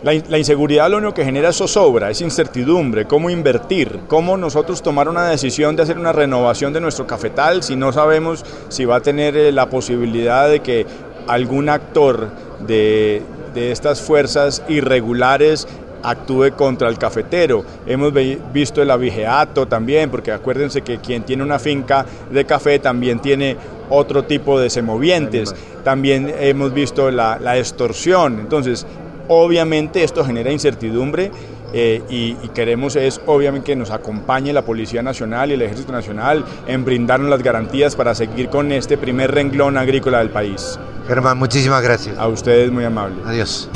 La, 0.03 0.39
inseguridad 0.39 0.91
lo 0.91 0.97
único 0.97 1.13
que 1.13 1.25
genera 1.25 1.51
es 1.51 1.57
zozobra, 1.57 2.11
es 2.11 2.23
incertidumbre, 2.23 3.05
cómo 3.05 3.29
invertir, 3.29 4.01
cómo 4.09 4.39
nosotros 4.39 4.83
tomar 4.83 5.09
una 5.09 5.29
decisión 5.29 5.77
de 5.77 5.83
hacer 5.83 5.99
una 5.99 6.13
renovación 6.13 6.73
de 6.73 6.81
nuestro 6.81 7.07
cafetal 7.07 7.63
si 7.63 7.77
no 7.77 7.93
sabemos 7.93 8.45
si 8.71 8.87
va 8.87 8.97
a 8.97 9.01
tener 9.01 9.37
eh, 9.37 9.53
la 9.53 9.69
posibilidad 9.69 10.49
de 10.49 10.61
que 10.61 10.87
algún 11.27 11.69
actor 11.69 12.31
de, 12.67 13.23
de 13.53 13.73
estas 13.73 14.01
fuerzas 14.01 14.63
irregulares 14.69 15.69
actúe 16.03 16.53
contra 16.57 16.89
el 16.89 16.99
cafetero. 16.99 17.65
Hemos 17.87 18.13
visto 18.53 18.83
el 18.83 18.91
abigeato 18.91 19.67
también, 19.67 20.11
porque 20.11 20.33
acuérdense 20.33 20.83
que 20.83 20.99
quien 20.99 21.23
tiene 21.25 21.43
una 21.43 21.59
finca 21.59 22.07
de 22.31 22.45
café 22.45 22.79
también 22.79 23.21
tiene 23.21 23.57
otro 23.89 24.25
tipo 24.25 24.59
de 24.59 24.71
semovientes. 24.71 25.55
También 25.85 26.33
hemos 26.39 26.73
visto 26.73 27.11
la, 27.11 27.59
extorsión. 27.59 28.41
Entonces, 28.41 28.87
obviamente 29.31 30.05
esto 30.05 30.25
genera 30.25 30.53
incertidumbre 30.53 31.31
eh, 31.73 32.03
y, 32.11 32.37
y, 32.43 32.49
queremos 32.53 32.97
es 32.97 33.21
obviamente 33.27 33.67
que 33.67 33.77
nos 33.77 33.91
acompañe 33.91 34.53
la 34.53 34.63
Policía 34.63 35.03
Nacional 35.03 35.51
y 35.51 35.55
el 35.55 35.63
Ejército 35.63 35.93
Nacional 35.93 36.45
en 36.67 36.85
brindarnos 36.85 37.31
las 37.31 37.43
garantías 37.43 37.97
para 37.97 38.15
seguir 38.15 38.49
con 38.49 38.73
este 38.73 38.99
primer 38.99 39.31
renglón 39.31 39.79
agrícola 39.79 40.19
del 40.19 40.31
país. 40.31 40.79
Germán, 41.07 41.39
muchísimas 41.39 41.83
gracias. 41.83 42.19
A 42.19 42.27
ustedes 42.27 42.71
muy 42.71 42.85
amable. 42.85 43.23
Adiós. 43.25 43.71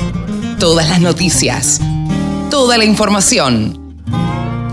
Todas 0.59 0.89
las 0.89 0.99
noticias 0.99 1.79
toda 2.55 2.77
la 2.77 2.85
información. 2.85 3.95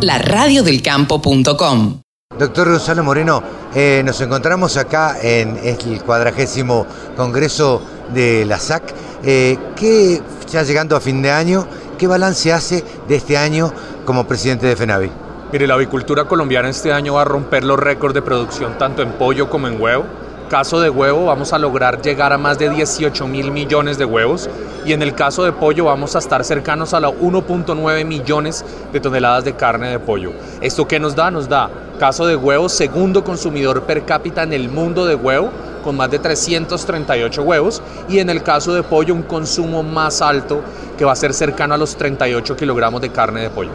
La 0.00 0.16
radiodelcampo.com 0.16 2.00
Doctor 2.38 2.70
Gonzalo 2.70 3.02
Moreno, 3.02 3.42
eh, 3.74 4.02
nos 4.04 4.20
encontramos 4.20 4.76
acá 4.76 5.16
en 5.20 5.58
el 5.64 6.02
cuadragésimo 6.04 6.86
Congreso 7.16 7.82
de 8.14 8.44
la 8.44 8.60
SAC, 8.60 8.94
eh, 9.24 9.58
que 9.74 10.22
ya 10.52 10.62
llegando 10.62 10.94
a 10.96 11.00
fin 11.00 11.22
de 11.22 11.30
año, 11.30 11.66
¿qué 11.98 12.06
balance 12.06 12.52
hace 12.52 12.84
de 13.08 13.16
este 13.16 13.36
año 13.38 13.72
como 14.04 14.26
presidente 14.26 14.66
de 14.66 14.76
FENAVI? 14.76 15.10
Mire, 15.50 15.66
la 15.66 15.74
avicultura 15.74 16.24
colombiana 16.24 16.68
este 16.68 16.92
año 16.92 17.14
va 17.14 17.22
a 17.22 17.24
romper 17.24 17.64
los 17.64 17.78
récords 17.78 18.14
de 18.14 18.22
producción 18.22 18.76
tanto 18.78 19.02
en 19.02 19.12
pollo 19.12 19.48
como 19.48 19.68
en 19.68 19.80
huevo 19.80 20.04
caso 20.52 20.80
de 20.80 20.90
huevo 20.90 21.24
vamos 21.24 21.54
a 21.54 21.58
lograr 21.58 22.02
llegar 22.02 22.30
a 22.34 22.36
más 22.36 22.58
de 22.58 22.68
18 22.68 23.26
mil 23.26 23.50
millones 23.52 23.96
de 23.96 24.04
huevos 24.04 24.50
y 24.84 24.92
en 24.92 25.00
el 25.00 25.14
caso 25.14 25.44
de 25.44 25.52
pollo 25.52 25.86
vamos 25.86 26.14
a 26.14 26.18
estar 26.18 26.44
cercanos 26.44 26.92
a 26.92 27.00
los 27.00 27.14
1.9 27.14 28.04
millones 28.04 28.62
de 28.92 29.00
toneladas 29.00 29.44
de 29.44 29.54
carne 29.54 29.88
de 29.88 29.98
pollo. 29.98 30.32
¿Esto 30.60 30.86
qué 30.86 31.00
nos 31.00 31.16
da? 31.16 31.30
Nos 31.30 31.48
da, 31.48 31.70
caso 31.98 32.26
de 32.26 32.36
huevo, 32.36 32.68
segundo 32.68 33.24
consumidor 33.24 33.84
per 33.84 34.04
cápita 34.04 34.42
en 34.42 34.52
el 34.52 34.68
mundo 34.68 35.06
de 35.06 35.14
huevo 35.14 35.50
con 35.82 35.96
más 35.96 36.10
de 36.10 36.18
338 36.18 37.42
huevos 37.42 37.82
y 38.08 38.18
en 38.18 38.30
el 38.30 38.42
caso 38.42 38.72
de 38.72 38.82
pollo 38.82 39.14
un 39.14 39.22
consumo 39.22 39.82
más 39.82 40.22
alto 40.22 40.62
que 40.96 41.04
va 41.04 41.12
a 41.12 41.16
ser 41.16 41.34
cercano 41.34 41.74
a 41.74 41.78
los 41.78 41.96
38 41.96 42.56
kilogramos 42.56 43.00
de 43.00 43.10
carne 43.10 43.42
de 43.42 43.50
pollo. 43.50 43.70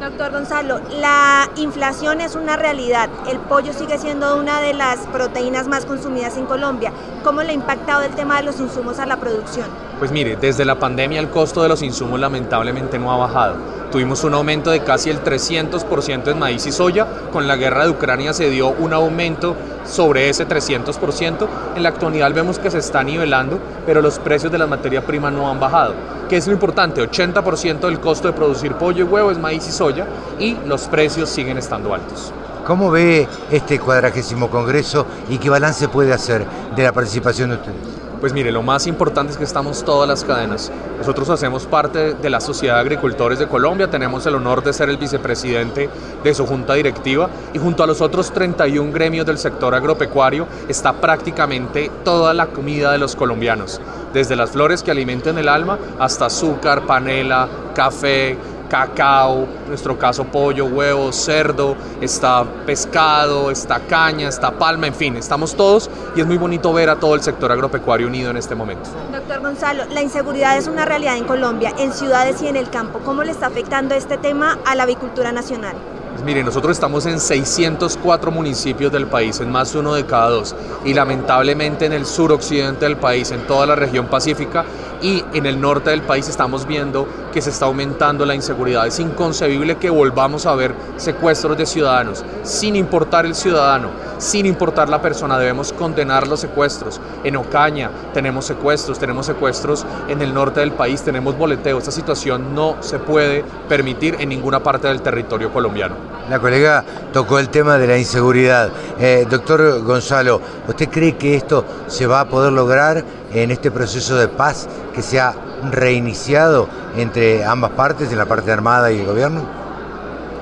Doctor 0.00 0.32
Gonzalo, 0.32 0.80
la 1.00 1.48
inflación 1.56 2.20
es 2.20 2.34
una 2.34 2.56
realidad. 2.56 3.08
El 3.26 3.38
pollo 3.38 3.72
sigue 3.72 3.96
siendo 3.96 4.36
una 4.36 4.60
de 4.60 4.74
las 4.74 4.98
proteínas 5.06 5.66
más 5.66 5.86
consumidas 5.86 6.36
en 6.36 6.44
Colombia. 6.44 6.92
¿Cómo 7.22 7.42
le 7.42 7.50
ha 7.50 7.54
impactado 7.54 8.02
el 8.02 8.12
tema 8.14 8.36
de 8.36 8.42
los 8.42 8.60
insumos 8.60 8.98
a 8.98 9.06
la 9.06 9.16
producción? 9.16 9.66
Pues 9.98 10.10
mire, 10.10 10.36
desde 10.36 10.64
la 10.64 10.78
pandemia 10.78 11.20
el 11.20 11.30
costo 11.30 11.62
de 11.62 11.68
los 11.68 11.82
insumos 11.82 12.18
lamentablemente 12.18 12.98
no 12.98 13.12
ha 13.12 13.16
bajado. 13.16 13.56
Tuvimos 13.92 14.24
un 14.24 14.34
aumento 14.34 14.72
de 14.72 14.82
casi 14.82 15.08
el 15.08 15.22
300% 15.22 16.28
en 16.28 16.38
maíz 16.38 16.66
y 16.66 16.72
soya. 16.72 17.06
Con 17.32 17.46
la 17.46 17.54
guerra 17.54 17.84
de 17.84 17.90
Ucrania 17.90 18.32
se 18.32 18.50
dio 18.50 18.70
un 18.70 18.92
aumento 18.92 19.54
sobre 19.84 20.28
ese 20.28 20.48
300%. 20.48 21.46
En 21.76 21.82
la 21.84 21.90
actualidad 21.90 22.34
vemos 22.34 22.58
que 22.58 22.72
se 22.72 22.78
está 22.78 23.04
nivelando, 23.04 23.60
pero 23.86 24.02
los 24.02 24.18
precios 24.18 24.50
de 24.50 24.58
la 24.58 24.66
materia 24.66 25.06
prima 25.06 25.30
no 25.30 25.48
han 25.48 25.60
bajado. 25.60 25.94
¿Qué 26.28 26.38
es 26.38 26.46
lo 26.48 26.54
importante? 26.54 27.08
80% 27.08 27.80
del 27.80 28.00
costo 28.00 28.26
de 28.26 28.34
producir 28.34 28.74
pollo 28.74 29.04
y 29.04 29.08
huevo 29.08 29.30
es 29.30 29.38
maíz 29.38 29.68
y 29.68 29.72
soya 29.72 30.06
y 30.40 30.56
los 30.66 30.88
precios 30.88 31.28
siguen 31.28 31.58
estando 31.58 31.94
altos. 31.94 32.32
¿Cómo 32.66 32.90
ve 32.90 33.28
este 33.52 33.78
cuadragésimo 33.78 34.50
congreso 34.50 35.06
y 35.28 35.38
qué 35.38 35.50
balance 35.50 35.86
puede 35.88 36.12
hacer 36.12 36.44
de 36.74 36.82
la 36.82 36.92
participación 36.92 37.50
de 37.50 37.56
ustedes? 37.56 38.03
Pues 38.24 38.32
mire, 38.32 38.50
lo 38.50 38.62
más 38.62 38.86
importante 38.86 39.32
es 39.32 39.36
que 39.36 39.44
estamos 39.44 39.84
todas 39.84 40.08
las 40.08 40.24
cadenas. 40.24 40.72
Nosotros 40.96 41.28
hacemos 41.28 41.66
parte 41.66 42.14
de 42.14 42.30
la 42.30 42.40
Sociedad 42.40 42.76
de 42.76 42.80
Agricultores 42.80 43.38
de 43.38 43.46
Colombia, 43.46 43.90
tenemos 43.90 44.24
el 44.24 44.34
honor 44.34 44.64
de 44.64 44.72
ser 44.72 44.88
el 44.88 44.96
vicepresidente 44.96 45.90
de 46.22 46.34
su 46.34 46.46
junta 46.46 46.72
directiva 46.72 47.28
y 47.52 47.58
junto 47.58 47.84
a 47.84 47.86
los 47.86 48.00
otros 48.00 48.32
31 48.32 48.90
gremios 48.92 49.26
del 49.26 49.36
sector 49.36 49.74
agropecuario 49.74 50.46
está 50.70 50.94
prácticamente 50.94 51.90
toda 52.02 52.32
la 52.32 52.46
comida 52.46 52.92
de 52.92 52.96
los 52.96 53.14
colombianos, 53.14 53.78
desde 54.14 54.36
las 54.36 54.52
flores 54.52 54.82
que 54.82 54.90
alimentan 54.90 55.36
el 55.36 55.50
alma 55.50 55.78
hasta 55.98 56.24
azúcar, 56.24 56.86
panela, 56.86 57.46
café, 57.74 58.38
cacao, 58.74 59.46
en 59.62 59.68
nuestro 59.68 59.96
caso 59.96 60.24
pollo, 60.24 60.64
huevo, 60.66 61.12
cerdo, 61.12 61.76
está 62.00 62.44
pescado, 62.66 63.52
está 63.52 63.78
caña, 63.78 64.28
está 64.28 64.50
palma, 64.50 64.88
en 64.88 64.94
fin, 64.94 65.16
estamos 65.16 65.54
todos 65.54 65.88
y 66.16 66.20
es 66.20 66.26
muy 66.26 66.38
bonito 66.38 66.72
ver 66.72 66.90
a 66.90 66.96
todo 66.96 67.14
el 67.14 67.22
sector 67.22 67.52
agropecuario 67.52 68.08
unido 68.08 68.32
en 68.32 68.36
este 68.36 68.56
momento. 68.56 68.90
Doctor 69.12 69.40
Gonzalo, 69.42 69.84
la 69.92 70.02
inseguridad 70.02 70.58
es 70.58 70.66
una 70.66 70.84
realidad 70.84 71.16
en 71.16 71.24
Colombia, 71.24 71.72
en 71.78 71.92
ciudades 71.92 72.42
y 72.42 72.48
en 72.48 72.56
el 72.56 72.68
campo. 72.68 72.98
¿Cómo 73.04 73.22
le 73.22 73.30
está 73.30 73.46
afectando 73.46 73.94
este 73.94 74.18
tema 74.18 74.58
a 74.66 74.74
la 74.74 74.82
avicultura 74.82 75.30
nacional? 75.30 75.76
Pues 76.14 76.24
mire, 76.24 76.42
nosotros 76.42 76.76
estamos 76.76 77.06
en 77.06 77.18
604 77.18 78.30
municipios 78.30 78.92
del 78.92 79.06
país, 79.06 79.40
en 79.40 79.50
más 79.50 79.72
de 79.72 79.80
uno 79.80 79.94
de 79.94 80.06
cada 80.06 80.30
dos, 80.30 80.54
y 80.84 80.94
lamentablemente 80.94 81.86
en 81.86 81.92
el 81.92 82.06
suroccidente 82.06 82.84
del 82.84 82.96
país, 82.96 83.32
en 83.32 83.46
toda 83.46 83.66
la 83.66 83.74
región 83.74 84.06
pacífica 84.06 84.64
y 85.04 85.22
en 85.34 85.44
el 85.44 85.60
norte 85.60 85.90
del 85.90 86.00
país 86.00 86.30
estamos 86.30 86.66
viendo 86.66 87.06
que 87.30 87.42
se 87.42 87.50
está 87.50 87.66
aumentando 87.66 88.24
la 88.24 88.34
inseguridad. 88.34 88.86
Es 88.86 88.98
inconcebible 88.98 89.76
que 89.76 89.90
volvamos 89.90 90.46
a 90.46 90.54
ver 90.54 90.74
secuestros 90.96 91.58
de 91.58 91.66
ciudadanos, 91.66 92.24
sin 92.42 92.74
importar 92.74 93.26
el 93.26 93.34
ciudadano, 93.34 93.90
sin 94.16 94.46
importar 94.46 94.88
la 94.88 95.02
persona, 95.02 95.38
debemos 95.38 95.74
condenar 95.74 96.26
los 96.26 96.40
secuestros. 96.40 97.02
En 97.22 97.36
Ocaña 97.36 97.90
tenemos 98.14 98.46
secuestros, 98.46 98.98
tenemos 98.98 99.26
secuestros 99.26 99.84
en 100.08 100.22
el 100.22 100.32
norte 100.32 100.60
del 100.60 100.72
país, 100.72 101.02
tenemos 101.02 101.36
boleteo. 101.36 101.76
Esta 101.76 101.90
situación 101.90 102.54
no 102.54 102.76
se 102.80 102.98
puede 102.98 103.44
permitir 103.68 104.16
en 104.20 104.30
ninguna 104.30 104.62
parte 104.62 104.88
del 104.88 105.02
territorio 105.02 105.52
colombiano. 105.52 105.96
La 106.30 106.38
colega 106.38 106.82
tocó 107.12 107.38
el 107.38 107.50
tema 107.50 107.76
de 107.76 107.86
la 107.86 107.98
inseguridad. 107.98 108.70
Eh, 108.98 109.26
doctor 109.28 109.82
Gonzalo, 109.82 110.40
¿usted 110.66 110.88
cree 110.88 111.16
que 111.18 111.36
esto 111.36 111.66
se 111.88 112.06
va 112.06 112.20
a 112.20 112.28
poder 112.28 112.52
lograr 112.52 113.04
en 113.34 113.50
este 113.50 113.70
proceso 113.70 114.16
de 114.16 114.28
paz 114.28 114.68
que 114.94 115.02
se 115.02 115.20
ha 115.20 115.34
reiniciado 115.70 116.68
entre 116.96 117.44
ambas 117.44 117.72
partes, 117.72 118.10
en 118.10 118.18
la 118.18 118.26
parte 118.26 118.50
armada 118.52 118.92
y 118.92 119.00
el 119.00 119.06
gobierno? 119.06 119.42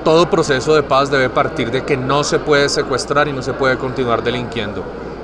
Todo 0.05 0.29
proceso 0.29 0.75
de 0.75 0.83
paz 0.83 1.11
debe 1.11 1.31
partir 1.31 1.71
de 1.71 1.85
que 1.85 1.97
no 1.97 2.25
se 2.25 2.39
puede 2.39 2.69
secuestrar 2.69 3.29
y 3.29 3.33
no 3.33 3.43
se 3.43 3.53
puede 3.53 3.79
continuar 3.79 4.23
delinquiendo. 4.23 4.83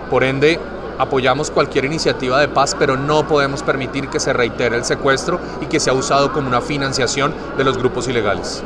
Por 0.08 0.24
ende, 0.24 0.58
apoyamos 0.98 1.50
cualquier 1.50 1.84
iniciativa 1.84 2.40
de 2.40 2.48
paz, 2.48 2.76
pero 2.78 2.96
no 2.96 3.26
podemos 3.26 3.62
permitir 3.62 4.08
que 4.08 4.20
se 4.20 4.32
reitere 4.32 4.76
el 4.76 4.84
secuestro 4.84 5.40
y 5.60 5.66
que 5.66 5.80
sea 5.80 5.92
usado 5.92 6.32
como 6.32 6.48
una 6.48 6.60
financiación 6.60 7.34
de 7.56 7.64
los 7.64 7.76
grupos 7.76 8.08
ilegales. 8.08 8.62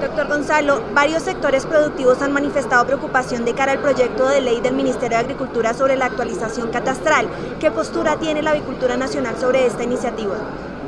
Doctor 0.00 0.28
Gonzalo, 0.28 0.82
varios 0.92 1.22
sectores 1.22 1.64
productivos 1.64 2.20
han 2.20 2.30
manifestado 2.30 2.84
preocupación 2.84 3.46
de 3.46 3.54
cara 3.54 3.72
al 3.72 3.78
proyecto 3.78 4.28
de 4.28 4.42
ley 4.42 4.60
del 4.60 4.74
Ministerio 4.74 5.16
de 5.16 5.24
Agricultura 5.24 5.72
sobre 5.72 5.96
la 5.96 6.04
actualización 6.04 6.70
catastral. 6.70 7.26
¿Qué 7.60 7.70
postura 7.70 8.18
tiene 8.18 8.42
la 8.42 8.50
avicultura 8.50 8.98
nacional 8.98 9.38
sobre 9.38 9.66
esta 9.66 9.84
iniciativa? 9.84 10.36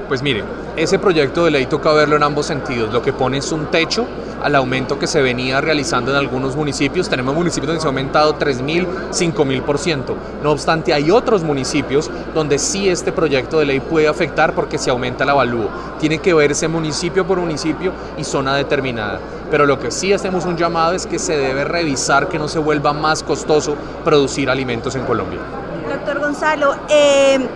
Pues 0.09 0.23
mire, 0.23 0.43
ese 0.77 0.99
proyecto 0.99 1.45
de 1.45 1.51
ley 1.51 1.67
toca 1.67 1.93
verlo 1.93 2.17
en 2.17 2.23
ambos 2.23 2.47
sentidos. 2.47 2.91
Lo 2.95 3.03
que 3.03 3.13
pone 3.13 3.37
es 3.37 3.53
un 3.53 3.67
techo 3.67 4.07
al 4.43 4.55
aumento 4.55 4.99
que 4.99 5.07
se 5.07 5.21
venía 5.21 5.61
realizando 5.61 6.11
en 6.13 6.17
algunos 6.17 6.57
municipios. 6.57 7.11
Tenemos 7.11 7.35
municipios 7.35 7.67
donde 7.67 7.83
se 7.83 7.87
ha 7.87 7.91
aumentado 7.91 8.39
3.000, 8.39 8.87
5.000%. 9.11 10.15
No 10.43 10.51
obstante, 10.51 10.95
hay 10.95 11.11
otros 11.11 11.43
municipios 11.43 12.11
donde 12.35 12.59
sí 12.59 12.89
este 12.89 13.13
proyecto 13.13 13.59
de 13.59 13.67
ley 13.67 13.81
puede 13.81 14.09
afectar 14.09 14.55
porque 14.55 14.79
se 14.79 14.89
aumenta 14.89 15.25
el 15.25 15.31
avalúo. 15.31 15.69
Tiene 16.01 16.21
que 16.21 16.33
verse 16.33 16.69
municipio 16.69 17.27
por 17.27 17.39
municipio 17.39 17.93
y 18.17 18.25
zona 18.25 18.55
determinada. 18.55 19.21
Pero 19.51 19.67
lo 19.67 19.79
que 19.79 19.91
sí 19.91 20.15
hacemos 20.15 20.47
un 20.47 20.57
llamado 20.57 20.95
es 20.95 21.07
que 21.07 21.19
se 21.19 21.37
debe 21.37 21.65
revisar 21.65 22.29
que 22.29 22.39
no 22.39 22.49
se 22.49 22.59
vuelva 22.59 22.95
más 22.95 23.23
costoso 23.23 23.77
producir 24.05 24.49
alimentos 24.49 24.95
en 24.95 25.05
Colombia. 25.05 25.41
Doctor 25.87 26.19
Gonzalo, 26.19 26.77
eh 26.89 27.47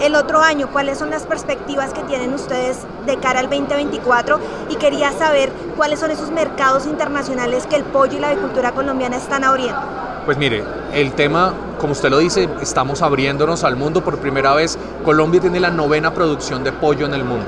el 0.00 0.14
otro 0.14 0.40
año, 0.40 0.68
cuáles 0.72 0.98
son 0.98 1.10
las 1.10 1.24
perspectivas 1.24 1.92
que 1.92 2.02
tienen 2.02 2.32
ustedes 2.34 2.78
de 3.06 3.16
cara 3.18 3.40
al 3.40 3.48
2024 3.48 4.40
y 4.70 4.76
quería 4.76 5.12
saber 5.12 5.52
cuáles 5.76 6.00
son 6.00 6.10
esos 6.10 6.30
mercados 6.30 6.86
internacionales 6.86 7.66
que 7.66 7.76
el 7.76 7.84
pollo 7.84 8.16
y 8.16 8.20
la 8.20 8.28
agricultura 8.28 8.72
colombiana 8.72 9.16
están 9.16 9.44
abriendo. 9.44 9.80
Pues 10.24 10.38
mire, 10.38 10.64
el 10.92 11.12
tema, 11.12 11.52
como 11.78 11.92
usted 11.92 12.10
lo 12.10 12.18
dice, 12.18 12.48
estamos 12.60 13.02
abriéndonos 13.02 13.64
al 13.64 13.76
mundo 13.76 14.02
por 14.02 14.18
primera 14.18 14.54
vez. 14.54 14.78
Colombia 15.04 15.40
tiene 15.40 15.60
la 15.60 15.70
novena 15.70 16.14
producción 16.14 16.62
de 16.62 16.72
pollo 16.72 17.06
en 17.06 17.14
el 17.14 17.24
mundo 17.24 17.46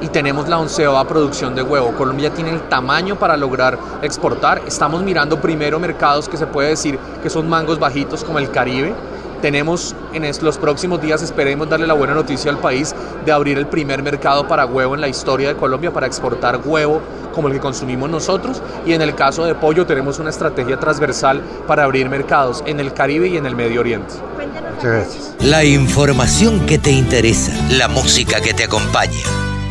y 0.00 0.08
tenemos 0.08 0.48
la 0.48 0.58
onceava 0.58 1.04
producción 1.06 1.54
de 1.54 1.62
huevo. 1.62 1.92
Colombia 1.96 2.30
tiene 2.30 2.50
el 2.50 2.60
tamaño 2.68 3.16
para 3.16 3.36
lograr 3.36 3.78
exportar. 4.02 4.62
Estamos 4.66 5.02
mirando 5.02 5.40
primero 5.40 5.78
mercados 5.78 6.28
que 6.28 6.36
se 6.36 6.46
puede 6.46 6.70
decir 6.70 6.98
que 7.22 7.30
son 7.30 7.48
mangos 7.48 7.78
bajitos 7.78 8.24
como 8.24 8.38
el 8.38 8.50
Caribe 8.50 8.94
tenemos 9.40 9.94
en 10.12 10.28
los 10.42 10.58
próximos 10.58 11.00
días, 11.00 11.22
esperemos 11.22 11.68
darle 11.68 11.86
la 11.86 11.94
buena 11.94 12.14
noticia 12.14 12.50
al 12.50 12.58
país 12.58 12.94
de 13.24 13.32
abrir 13.32 13.58
el 13.58 13.66
primer 13.66 14.02
mercado 14.02 14.46
para 14.46 14.66
huevo 14.66 14.94
en 14.94 15.00
la 15.00 15.08
historia 15.08 15.48
de 15.48 15.56
Colombia, 15.56 15.92
para 15.92 16.06
exportar 16.06 16.60
huevo 16.64 17.00
como 17.34 17.48
el 17.48 17.54
que 17.54 17.60
consumimos 17.60 18.10
nosotros. 18.10 18.62
Y 18.86 18.92
en 18.92 19.02
el 19.02 19.14
caso 19.14 19.44
de 19.44 19.54
pollo 19.54 19.86
tenemos 19.86 20.18
una 20.18 20.30
estrategia 20.30 20.78
transversal 20.78 21.42
para 21.66 21.84
abrir 21.84 22.08
mercados 22.08 22.62
en 22.66 22.80
el 22.80 22.92
Caribe 22.92 23.28
y 23.28 23.36
en 23.36 23.46
el 23.46 23.54
Medio 23.54 23.80
Oriente. 23.80 24.14
Muchas 24.74 24.92
gracias. 24.92 25.34
La 25.40 25.64
información 25.64 26.66
que 26.66 26.78
te 26.78 26.90
interesa, 26.90 27.52
la 27.70 27.88
música 27.88 28.40
que 28.40 28.54
te 28.54 28.64
acompaña. 28.64 29.22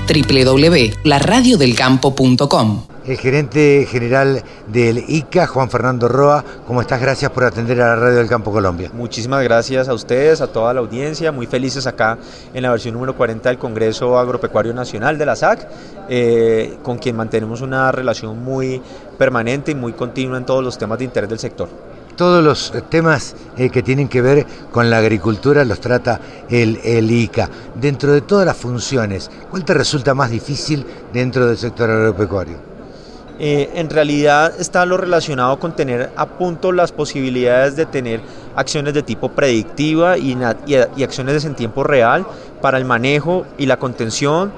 www.laradiodelcampo.com 0.07 2.96
el 3.07 3.17
gerente 3.17 3.87
general 3.89 4.43
del 4.67 5.03
ICA, 5.07 5.47
Juan 5.47 5.69
Fernando 5.69 6.09
Roa. 6.09 6.43
¿Cómo 6.67 6.81
estás? 6.81 7.01
Gracias 7.01 7.31
por 7.31 7.45
atender 7.45 7.81
a 7.81 7.87
la 7.87 7.95
Radio 7.95 8.17
del 8.17 8.27
Campo 8.27 8.51
Colombia. 8.51 8.91
Muchísimas 8.93 9.43
gracias 9.43 9.87
a 9.87 9.93
ustedes, 9.93 10.41
a 10.41 10.47
toda 10.47 10.73
la 10.73 10.81
audiencia. 10.81 11.31
Muy 11.31 11.47
felices 11.47 11.87
acá 11.87 12.17
en 12.53 12.61
la 12.61 12.69
versión 12.69 12.93
número 12.93 13.15
40 13.15 13.47
del 13.49 13.57
Congreso 13.57 14.19
Agropecuario 14.19 14.73
Nacional 14.73 15.17
de 15.17 15.25
la 15.25 15.35
SAC, 15.37 15.67
eh, 16.09 16.77
con 16.83 16.97
quien 16.97 17.15
mantenemos 17.15 17.61
una 17.61 17.91
relación 17.93 18.43
muy 18.43 18.81
permanente 19.17 19.71
y 19.71 19.75
muy 19.75 19.93
continua 19.93 20.37
en 20.37 20.45
todos 20.45 20.63
los 20.63 20.77
temas 20.77 20.99
de 20.99 21.05
interés 21.05 21.29
del 21.29 21.39
sector 21.39 21.69
todos 22.17 22.43
los 22.43 22.73
temas 22.89 23.35
eh, 23.57 23.69
que 23.69 23.83
tienen 23.83 24.07
que 24.07 24.23
ver 24.23 24.45
con 24.71 24.89
la 24.89 24.97
agricultura 24.97 25.63
los 25.63 25.79
trata 25.79 26.19
el, 26.49 26.79
el, 26.83 27.11
ICA. 27.11 27.47
Dentro 27.75 28.11
de 28.11 28.21
todas 28.21 28.43
las 28.43 28.57
funciones, 28.57 29.29
¿cuál 29.51 29.63
te 29.63 29.75
resulta 29.75 30.15
más 30.15 30.31
difícil 30.31 30.83
dentro 31.13 31.45
del 31.45 31.57
sector 31.57 31.91
agropecuario? 31.91 32.66
Eh, 33.39 33.69
en 33.75 33.89
realidad 33.89 34.53
está 34.59 34.85
lo 34.85 34.97
relacionado 34.97 35.59
con 35.59 35.75
tener 35.75 36.09
a 36.15 36.25
punto 36.25 36.71
las 36.71 36.91
posibilidades 36.91 37.75
de 37.75 37.85
tener 37.85 38.19
acciones 38.55 38.95
de 38.95 39.03
tipo 39.03 39.29
predictiva 39.29 40.17
y, 40.17 40.35
acciones 41.03 41.45
en 41.45 41.53
tiempo 41.53 41.83
real 41.83 42.25
para 42.61 42.79
el 42.79 42.85
manejo 42.85 43.45
y 43.59 43.67
la 43.67 43.77
contención 43.77 44.51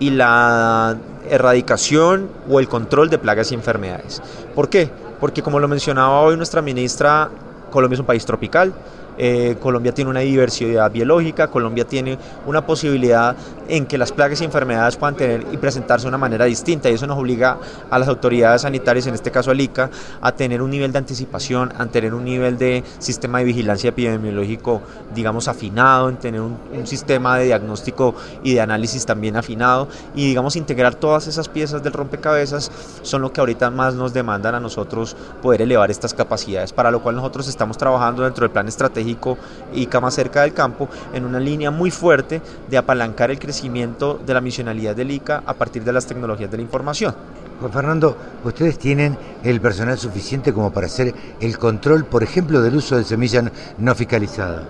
y 0.00 0.10
la 0.10 0.96
erradicación 1.30 2.28
o 2.50 2.58
el 2.58 2.68
control 2.68 3.08
de 3.08 3.18
plagas 3.18 3.52
y 3.52 3.54
enfermedades. 3.54 4.20
¿Por 4.54 4.68
qué? 4.68 4.90
Porque 5.20 5.40
como 5.40 5.60
lo 5.60 5.68
mencionaba 5.68 6.20
hoy 6.20 6.36
nuestra 6.36 6.60
ministra, 6.60 7.30
Colombia 7.70 7.94
es 7.94 8.00
un 8.00 8.06
país 8.06 8.26
tropical, 8.26 8.74
eh, 9.16 9.56
Colombia 9.60 9.92
tiene 9.92 10.10
una 10.10 10.20
diversidad 10.20 10.90
biológica, 10.90 11.46
Colombia 11.46 11.84
tiene 11.84 12.18
una 12.46 12.66
posibilidad 12.66 13.36
en 13.68 13.86
que 13.86 13.98
las 13.98 14.12
plagas 14.12 14.40
y 14.40 14.44
enfermedades 14.44 14.96
puedan 14.96 15.16
tener 15.16 15.46
y 15.52 15.56
presentarse 15.56 16.04
de 16.04 16.08
una 16.08 16.18
manera 16.18 16.44
distinta 16.44 16.90
y 16.90 16.94
eso 16.94 17.06
nos 17.06 17.18
obliga 17.18 17.58
a 17.90 17.98
las 17.98 18.08
autoridades 18.08 18.62
sanitarias, 18.62 19.06
en 19.06 19.14
este 19.14 19.30
caso 19.30 19.50
al 19.50 19.60
ICA, 19.60 19.90
a 20.20 20.32
tener 20.32 20.62
un 20.62 20.70
nivel 20.70 20.92
de 20.92 20.98
anticipación, 20.98 21.72
a 21.78 21.86
tener 21.86 22.14
un 22.14 22.24
nivel 22.24 22.58
de 22.58 22.84
sistema 22.98 23.38
de 23.38 23.44
vigilancia 23.44 23.88
epidemiológico, 23.88 24.82
digamos, 25.14 25.48
afinado, 25.48 26.08
en 26.08 26.16
tener 26.16 26.40
un, 26.40 26.58
un 26.72 26.86
sistema 26.86 27.38
de 27.38 27.46
diagnóstico 27.46 28.14
y 28.42 28.54
de 28.54 28.60
análisis 28.60 29.06
también 29.06 29.36
afinado 29.36 29.88
y, 30.14 30.26
digamos, 30.26 30.56
integrar 30.56 30.94
todas 30.94 31.26
esas 31.26 31.48
piezas 31.48 31.82
del 31.82 31.92
rompecabezas 31.92 32.70
son 33.02 33.22
lo 33.22 33.32
que 33.32 33.40
ahorita 33.40 33.70
más 33.70 33.94
nos 33.94 34.12
demandan 34.12 34.54
a 34.54 34.60
nosotros 34.60 35.16
poder 35.40 35.62
elevar 35.62 35.90
estas 35.90 36.12
capacidades, 36.12 36.72
para 36.72 36.90
lo 36.90 37.02
cual 37.02 37.16
nosotros 37.16 37.48
estamos 37.48 37.78
trabajando 37.78 38.24
dentro 38.24 38.42
del 38.42 38.50
plan 38.50 38.68
estratégico 38.68 39.38
y 39.72 39.88
más 40.00 40.14
cerca 40.14 40.42
del 40.42 40.52
campo 40.52 40.88
en 41.12 41.24
una 41.24 41.38
línea 41.38 41.70
muy 41.70 41.90
fuerte 41.90 42.42
de 42.68 42.76
apalancar 42.76 43.30
el 43.30 43.38
crecimiento 43.38 43.53
de 43.62 44.34
la 44.34 44.40
misionalidad 44.40 44.96
del 44.96 45.10
ICA 45.10 45.42
a 45.46 45.54
partir 45.54 45.84
de 45.84 45.92
las 45.92 46.06
tecnologías 46.06 46.50
de 46.50 46.56
la 46.56 46.62
información. 46.62 47.14
Juan 47.60 47.72
Fernando, 47.72 48.16
¿ustedes 48.42 48.78
tienen 48.78 49.16
el 49.44 49.60
personal 49.60 49.96
suficiente 49.96 50.52
como 50.52 50.72
para 50.72 50.86
hacer 50.86 51.14
el 51.40 51.56
control, 51.56 52.04
por 52.04 52.22
ejemplo, 52.22 52.60
del 52.60 52.76
uso 52.76 52.96
de 52.96 53.04
semilla 53.04 53.44
no 53.78 53.94
fiscalizada? 53.94 54.62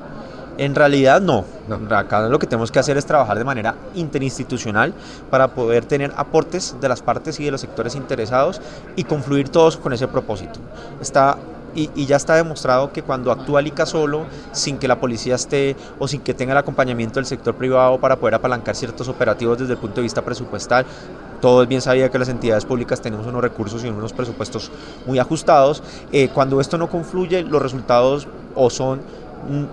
En 0.59 0.75
realidad 0.75 1.21
no. 1.21 1.45
Acá 1.91 2.29
lo 2.29 2.39
que 2.39 2.47
tenemos 2.47 2.71
que 2.71 2.79
hacer 2.79 2.97
es 2.97 3.07
trabajar 3.07 3.39
de 3.39 3.45
manera 3.45 3.75
interinstitucional 3.95 4.95
para 5.31 5.49
poder 5.49 5.87
tener 5.87 6.13
aportes 6.17 6.77
de 6.81 6.89
las 6.89 7.03
partes 7.03 7.41
y 7.41 7.45
de 7.45 7.51
los 7.51 7.63
sectores 7.63 7.97
interesados 7.97 8.61
y 8.97 9.05
confluir 9.05 9.49
todos 9.49 9.77
con 9.79 9.93
ese 9.93 10.07
propósito. 10.07 10.61
Está 11.01 11.39
y, 11.75 12.07
ya 12.07 12.17
está 12.17 12.35
demostrado 12.37 12.93
que 12.93 13.03
cuando 13.03 13.33
actúa 13.33 13.61
el 13.61 13.67
ICA 13.69 13.87
solo, 13.87 14.27
sin 14.53 14.79
que 14.79 14.89
la 14.89 15.01
policía 15.01 15.35
esté 15.35 15.77
o 15.99 16.09
sin 16.09 16.21
que 16.21 16.35
tenga 16.35 16.53
el 16.53 16.59
acompañamiento 16.59 17.17
del 17.17 17.27
sector 17.27 17.55
privado 17.55 17.99
para 17.99 18.17
poder 18.17 18.35
apalancar 18.35 18.77
ciertos 18.77 19.09
operativos 19.09 19.59
desde 19.59 19.73
el 19.73 19.79
punto 19.79 19.97
de 19.97 20.03
vista 20.03 20.23
presupuestal, 20.23 20.87
todo 21.41 21.63
es 21.63 21.69
bien 21.69 21.83
sabía 21.83 22.11
que 22.11 22.19
las 22.19 22.29
entidades 22.29 22.65
públicas 22.65 23.01
tenemos 23.01 23.27
unos 23.27 23.43
recursos 23.43 23.85
y 23.85 23.89
unos 23.89 24.13
presupuestos 24.13 24.71
muy 25.07 25.19
ajustados. 25.19 25.83
Eh, 26.11 26.31
cuando 26.33 26.61
esto 26.61 26.79
no 26.79 26.89
confluye, 26.89 27.43
los 27.43 27.61
resultados 27.61 28.27
o 28.55 28.71
son 28.71 29.03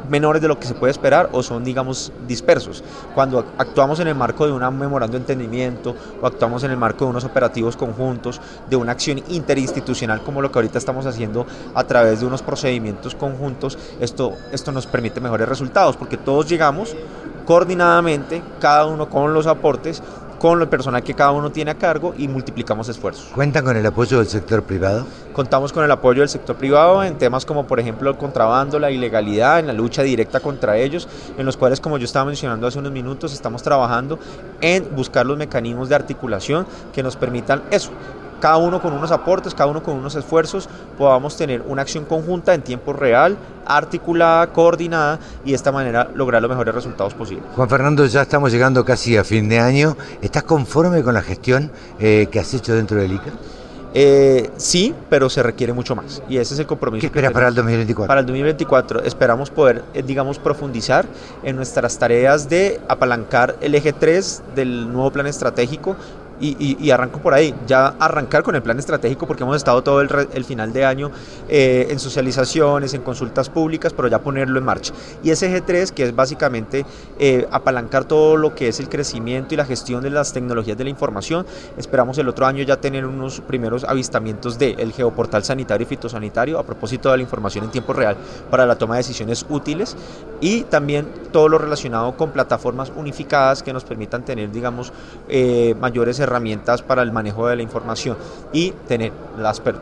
menores 0.10 0.42
de 0.42 0.48
lo 0.48 0.60
que 0.60 0.68
se 0.68 0.74
puede 0.74 0.92
esperar 0.92 1.30
o 1.32 1.44
son, 1.44 1.64
digamos, 1.64 2.12
dispersos. 2.28 2.84
Cuando 3.14 3.46
actuamos 3.58 4.00
en 4.00 4.08
el 4.08 4.16
marco 4.16 4.46
de 4.46 4.54
un 4.54 4.62
memorando 4.78 5.14
de 5.14 5.20
entendimiento 5.20 5.96
o 6.22 6.28
actuamos 6.28 6.64
en 6.64 6.72
el 6.72 6.78
marco 6.78 7.06
de 7.06 7.12
unos 7.12 7.24
operativos 7.24 7.76
conjuntos, 7.76 8.40
de 8.70 8.76
una 8.76 8.92
acción 8.92 9.22
interinstitucional 9.30 10.22
como 10.22 10.42
lo 10.42 10.52
que 10.52 10.60
ahorita 10.60 10.78
estamos 10.78 11.06
haciendo 11.06 11.46
a 11.74 11.84
través 11.84 12.20
de 12.20 12.26
unos 12.26 12.42
procedimientos 12.42 13.16
conjuntos, 13.16 13.78
esto, 14.00 14.34
esto 14.52 14.72
nos 14.72 14.88
permite 14.88 15.20
mejores 15.20 15.48
resultados 15.48 15.98
porque 15.98 16.18
todos 16.18 16.48
llegamos 16.48 16.96
coordinadamente, 17.46 18.42
cada 18.60 18.86
uno 18.86 19.10
con 19.10 19.34
los 19.34 19.48
aportes 19.48 20.02
con 20.42 20.60
el 20.60 20.68
personal 20.68 21.04
que 21.04 21.14
cada 21.14 21.30
uno 21.34 21.52
tiene 21.52 21.70
a 21.70 21.76
cargo 21.76 22.16
y 22.18 22.28
multiplicamos 22.28 22.90
esfuerzos. 22.90 23.28
¿Cuentan 23.36 23.64
con 23.64 23.78
el 23.78 23.86
apoyo 23.86 24.18
del 24.18 24.26
sector 24.26 24.64
privado? 24.64 25.06
Contamos 25.34 25.72
con 25.72 25.84
el 25.84 25.92
apoyo 25.92 26.22
del 26.22 26.30
sector 26.30 26.56
privado 26.56 27.04
en 27.04 27.16
temas 27.20 27.46
como 27.46 27.68
por 27.68 27.80
ejemplo 27.80 28.10
el 28.10 28.18
contrabando, 28.18 28.80
la 28.80 28.90
ilegalidad, 28.90 29.60
en 29.60 29.68
la 29.68 29.74
lucha 29.74 30.02
directa 30.02 30.40
contra 30.40 30.80
ellos, 30.80 31.08
en 31.38 31.46
los 31.46 31.58
cuales 31.58 31.80
como 31.80 32.00
yo 32.00 32.06
estaba 32.06 32.26
mencionando 32.26 32.66
hace 32.66 32.80
unos 32.80 32.92
minutos, 32.92 33.34
estamos 33.34 33.62
trabajando 33.62 34.18
en 34.62 34.96
buscar 34.96 35.28
los 35.28 35.38
mecanismos 35.38 35.90
de 35.90 35.94
articulación 35.94 36.66
que 36.92 37.04
nos 37.04 37.18
permitan 37.18 37.62
eso, 37.70 37.92
cada 38.42 38.58
uno 38.58 38.82
con 38.82 38.92
unos 38.92 39.12
aportes, 39.12 39.54
cada 39.54 39.70
uno 39.70 39.82
con 39.82 39.96
unos 39.96 40.16
esfuerzos, 40.16 40.68
podamos 40.98 41.38
tener 41.38 41.62
una 41.68 41.84
acción 41.84 42.04
conjunta 42.04 42.54
en 42.54 42.62
tiempo 42.62 42.92
real, 42.92 43.38
articulada, 43.66 44.48
coordinada 44.48 45.20
y 45.46 45.52
de 45.52 45.56
esta 45.56 45.72
manera 45.72 46.10
lograr 46.14 46.42
los 46.42 46.50
mejores 46.50 46.76
resultados 46.76 47.14
posibles. 47.14 47.46
Juan 47.56 47.70
Fernando, 47.70 48.06
ya 48.06 48.24
estamos 48.24 48.52
llegando 48.52 48.84
casi 48.84 49.16
a 49.16 49.24
fin 49.24 49.48
de 49.48 49.60
año. 49.60 49.96
¿Estás 50.22 50.44
conforme 50.44 51.04
con 51.04 51.14
la 51.14 51.22
gestión 51.22 51.72
eh, 52.00 52.28
que 52.30 52.40
has 52.40 52.54
hecho 52.54 52.76
dentro 52.76 53.00
del 53.00 53.14
ICA? 53.14 53.32
Eh, 53.94 54.50
sí, 54.56 54.96
pero 55.10 55.30
se 55.30 55.44
requiere 55.44 55.74
mucho 55.74 55.96
más. 55.96 56.24
Y 56.30 56.38
ese 56.38 56.54
es 56.54 56.60
el 56.62 56.66
compromiso. 56.66 57.02
¿Qué 57.02 57.08
esperas 57.08 57.34
para 57.34 57.50
el 57.50 57.56
2024? 57.56 58.08
Para 58.08 58.22
el 58.22 58.26
2024 58.26 59.04
esperamos 59.04 59.50
poder, 59.50 59.84
eh, 59.94 60.02
digamos, 60.02 60.40
profundizar 60.40 61.06
en 61.44 61.58
nuestras 61.58 61.98
tareas 61.98 62.48
de 62.48 62.80
apalancar 62.88 63.58
el 63.60 63.76
eje 63.76 63.92
3 63.92 64.44
del 64.56 64.92
nuevo 64.92 65.12
plan 65.12 65.28
estratégico 65.28 65.98
y, 66.42 66.92
arranco 66.92 67.20
por 67.20 67.34
ahí, 67.34 67.54
ya 67.68 67.88
arrancar 68.00 68.44
con 68.44 68.56
el 68.56 68.64
plan 68.64 68.80
estratégico 68.80 69.28
porque 69.28 69.44
hemos 69.44 69.56
estado 69.56 69.84
todo 69.84 70.02
el, 70.02 70.46
final 70.46 70.74
de 70.74 70.86
año 70.86 71.12
eh, 71.48 71.88
en 71.90 72.00
socializaciones, 72.00 72.94
en 72.94 73.02
consultas 73.02 73.50
públicas, 73.50 73.94
pero 73.94 74.08
ya 74.08 74.20
ponerlo 74.20 74.58
en 74.58 74.66
marcha. 74.66 74.94
Y 75.24 75.30
ese 75.30 75.50
G3, 75.56 75.92
que 75.92 76.04
es 76.04 76.16
básicamente 76.16 76.86
eh, 77.20 77.48
apalancar 77.52 78.06
todo 78.06 78.38
lo 78.38 78.56
que 78.56 78.70
es 78.70 78.80
el 78.80 78.90
crecimiento 78.90 79.54
y 79.54 79.58
la 79.58 79.66
gestión 79.66 80.02
de 80.02 80.10
las 80.10 80.34
tecnologías 80.34 80.78
de 80.78 80.84
la 80.84 80.90
información, 80.90 81.46
esperamos 81.78 82.18
el 82.18 82.28
otro 82.28 82.46
año 82.46 82.64
ya 82.64 82.78
tener 82.78 83.06
unos 83.06 83.42
primeros 83.42 83.84
avistamientos 83.84 84.58
del 84.58 84.80
el 84.80 84.94
geoportal 84.94 85.44
sanitario 85.44 85.86
y 85.86 85.88
fitosanitario 85.88 86.58
a 86.58 86.64
propósito 86.64 87.12
de 87.12 87.18
la 87.18 87.24
información 87.24 87.66
en 87.66 87.72
tiempo 87.72 87.94
real 87.94 88.16
para 88.50 88.66
la 88.66 88.78
toma 88.78 88.96
de 88.96 89.00
decisiones 89.00 89.46
útiles 89.50 89.96
y 90.40 90.64
también 90.64 91.08
todo 91.32 91.50
lo 91.50 91.58
relacionado 91.58 92.18
con 92.18 92.32
plataformas 92.32 92.92
unificadas 92.96 93.62
que 93.62 93.74
nos 93.74 93.84
permitan 93.84 94.26
tener, 94.26 94.52
digamos, 94.52 94.92
eh, 95.30 95.76
mayores 95.80 96.20
herramientas 96.20 96.31
herramientas 96.32 96.82
para 96.82 97.02
el 97.02 97.12
manejo 97.12 97.48
de 97.48 97.56
la 97.56 97.62
información 97.62 98.18
y 98.54 98.72
tener 98.88 99.12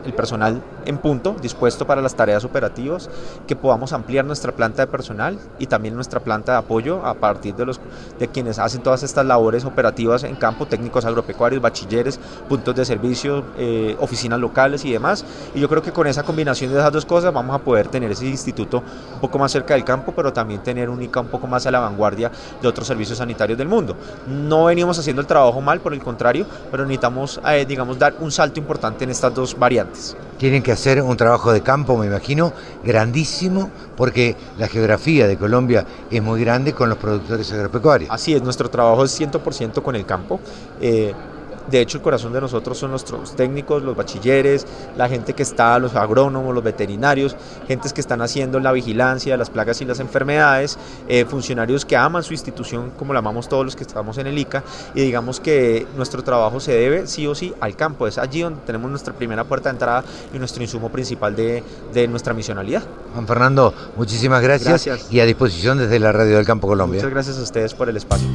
el 0.04 0.12
personal 0.14 0.62
en 0.86 0.98
punto, 0.98 1.36
dispuesto 1.40 1.86
para 1.86 2.00
las 2.00 2.14
tareas 2.14 2.44
operativas, 2.44 3.10
que 3.46 3.56
podamos 3.56 3.92
ampliar 3.92 4.24
nuestra 4.24 4.52
planta 4.52 4.82
de 4.82 4.86
personal 4.90 5.38
y 5.58 5.66
también 5.66 5.94
nuestra 5.94 6.20
planta 6.20 6.52
de 6.52 6.58
apoyo 6.58 7.04
a 7.04 7.14
partir 7.14 7.54
de, 7.54 7.66
los, 7.66 7.80
de 8.18 8.28
quienes 8.28 8.58
hacen 8.58 8.82
todas 8.82 9.02
estas 9.02 9.26
labores 9.26 9.64
operativas 9.64 10.24
en 10.24 10.36
campo, 10.36 10.66
técnicos 10.66 11.04
agropecuarios, 11.04 11.60
bachilleres, 11.60 12.18
puntos 12.48 12.74
de 12.74 12.84
servicio, 12.84 13.44
eh, 13.58 13.96
oficinas 14.00 14.40
locales 14.40 14.84
y 14.84 14.92
demás. 14.92 15.24
Y 15.54 15.60
yo 15.60 15.68
creo 15.68 15.82
que 15.82 15.92
con 15.92 16.06
esa 16.06 16.22
combinación 16.22 16.72
de 16.72 16.78
esas 16.78 16.92
dos 16.92 17.04
cosas 17.06 17.32
vamos 17.32 17.54
a 17.54 17.58
poder 17.58 17.88
tener 17.88 18.10
ese 18.10 18.26
instituto 18.26 18.82
un 19.14 19.20
poco 19.20 19.38
más 19.38 19.52
cerca 19.52 19.74
del 19.74 19.84
campo, 19.84 20.12
pero 20.14 20.32
también 20.32 20.62
tener 20.62 20.88
un 20.88 21.02
ICA 21.02 21.20
un 21.20 21.28
poco 21.28 21.46
más 21.46 21.66
a 21.66 21.70
la 21.70 21.80
vanguardia 21.80 22.30
de 22.60 22.68
otros 22.68 22.86
servicios 22.86 23.18
sanitarios 23.18 23.58
del 23.58 23.68
mundo. 23.68 23.96
No 24.26 24.66
venimos 24.66 24.98
haciendo 24.98 25.20
el 25.20 25.26
trabajo 25.26 25.60
mal, 25.60 25.80
por 25.80 25.92
el 25.92 26.00
contrario, 26.00 26.29
pero 26.70 26.84
necesitamos, 26.84 27.40
eh, 27.46 27.64
digamos, 27.66 27.98
dar 27.98 28.14
un 28.20 28.30
salto 28.30 28.60
importante 28.60 29.04
en 29.04 29.10
estas 29.10 29.34
dos 29.34 29.58
variantes. 29.58 30.16
Tienen 30.38 30.62
que 30.62 30.72
hacer 30.72 31.02
un 31.02 31.16
trabajo 31.16 31.52
de 31.52 31.60
campo, 31.60 31.96
me 31.96 32.06
imagino, 32.06 32.52
grandísimo, 32.82 33.70
porque 33.96 34.36
la 34.58 34.68
geografía 34.68 35.26
de 35.26 35.36
Colombia 35.36 35.84
es 36.10 36.22
muy 36.22 36.40
grande 36.40 36.72
con 36.72 36.88
los 36.88 36.98
productores 36.98 37.52
agropecuarios. 37.52 38.10
Así 38.10 38.34
es, 38.34 38.42
nuestro 38.42 38.70
trabajo 38.70 39.04
es 39.04 39.20
100% 39.20 39.82
con 39.82 39.96
el 39.96 40.06
campo. 40.06 40.40
Eh, 40.80 41.12
De 41.70 41.80
hecho, 41.80 41.98
el 41.98 42.02
corazón 42.02 42.32
de 42.32 42.40
nosotros 42.40 42.78
son 42.78 42.90
nuestros 42.90 43.36
técnicos, 43.36 43.82
los 43.82 43.96
bachilleres, 43.96 44.66
la 44.96 45.08
gente 45.08 45.34
que 45.34 45.42
está, 45.42 45.78
los 45.78 45.94
agrónomos, 45.94 46.54
los 46.54 46.64
veterinarios, 46.64 47.36
gentes 47.68 47.92
que 47.92 48.00
están 48.00 48.20
haciendo 48.22 48.58
la 48.60 48.72
vigilancia 48.72 49.32
de 49.34 49.38
las 49.38 49.50
plagas 49.50 49.80
y 49.80 49.84
las 49.84 50.00
enfermedades, 50.00 50.78
eh, 51.08 51.24
funcionarios 51.24 51.84
que 51.84 51.96
aman 51.96 52.22
su 52.22 52.32
institución 52.32 52.90
como 52.98 53.12
la 53.12 53.20
amamos 53.20 53.48
todos 53.48 53.64
los 53.64 53.76
que 53.76 53.84
estamos 53.84 54.18
en 54.18 54.26
el 54.26 54.36
ICA 54.38 54.62
y 54.94 55.02
digamos 55.02 55.40
que 55.40 55.86
nuestro 55.96 56.22
trabajo 56.24 56.60
se 56.60 56.72
debe 56.72 57.06
sí 57.06 57.26
o 57.26 57.34
sí 57.34 57.54
al 57.60 57.76
campo. 57.76 58.06
Es 58.06 58.18
allí 58.18 58.40
donde 58.42 58.60
tenemos 58.66 58.90
nuestra 58.90 59.14
primera 59.14 59.44
puerta 59.44 59.68
de 59.68 59.74
entrada 59.74 60.04
y 60.34 60.38
nuestro 60.38 60.62
insumo 60.62 60.90
principal 60.90 61.36
de, 61.36 61.62
de 61.92 62.08
nuestra 62.08 62.34
misionalidad. 62.34 62.82
Juan 63.14 63.26
Fernando, 63.26 63.72
muchísimas 63.96 64.42
gracias, 64.42 64.86
Gracias. 64.86 65.12
y 65.12 65.20
a 65.20 65.24
disposición 65.26 65.78
desde 65.78 65.98
la 65.98 66.12
Radio 66.12 66.36
del 66.36 66.46
Campo 66.46 66.66
Colombia. 66.66 66.98
Muchas 66.98 67.10
gracias 67.12 67.38
a 67.38 67.42
ustedes 67.42 67.74
por 67.74 67.88
el 67.88 67.96
espacio. 67.96 68.26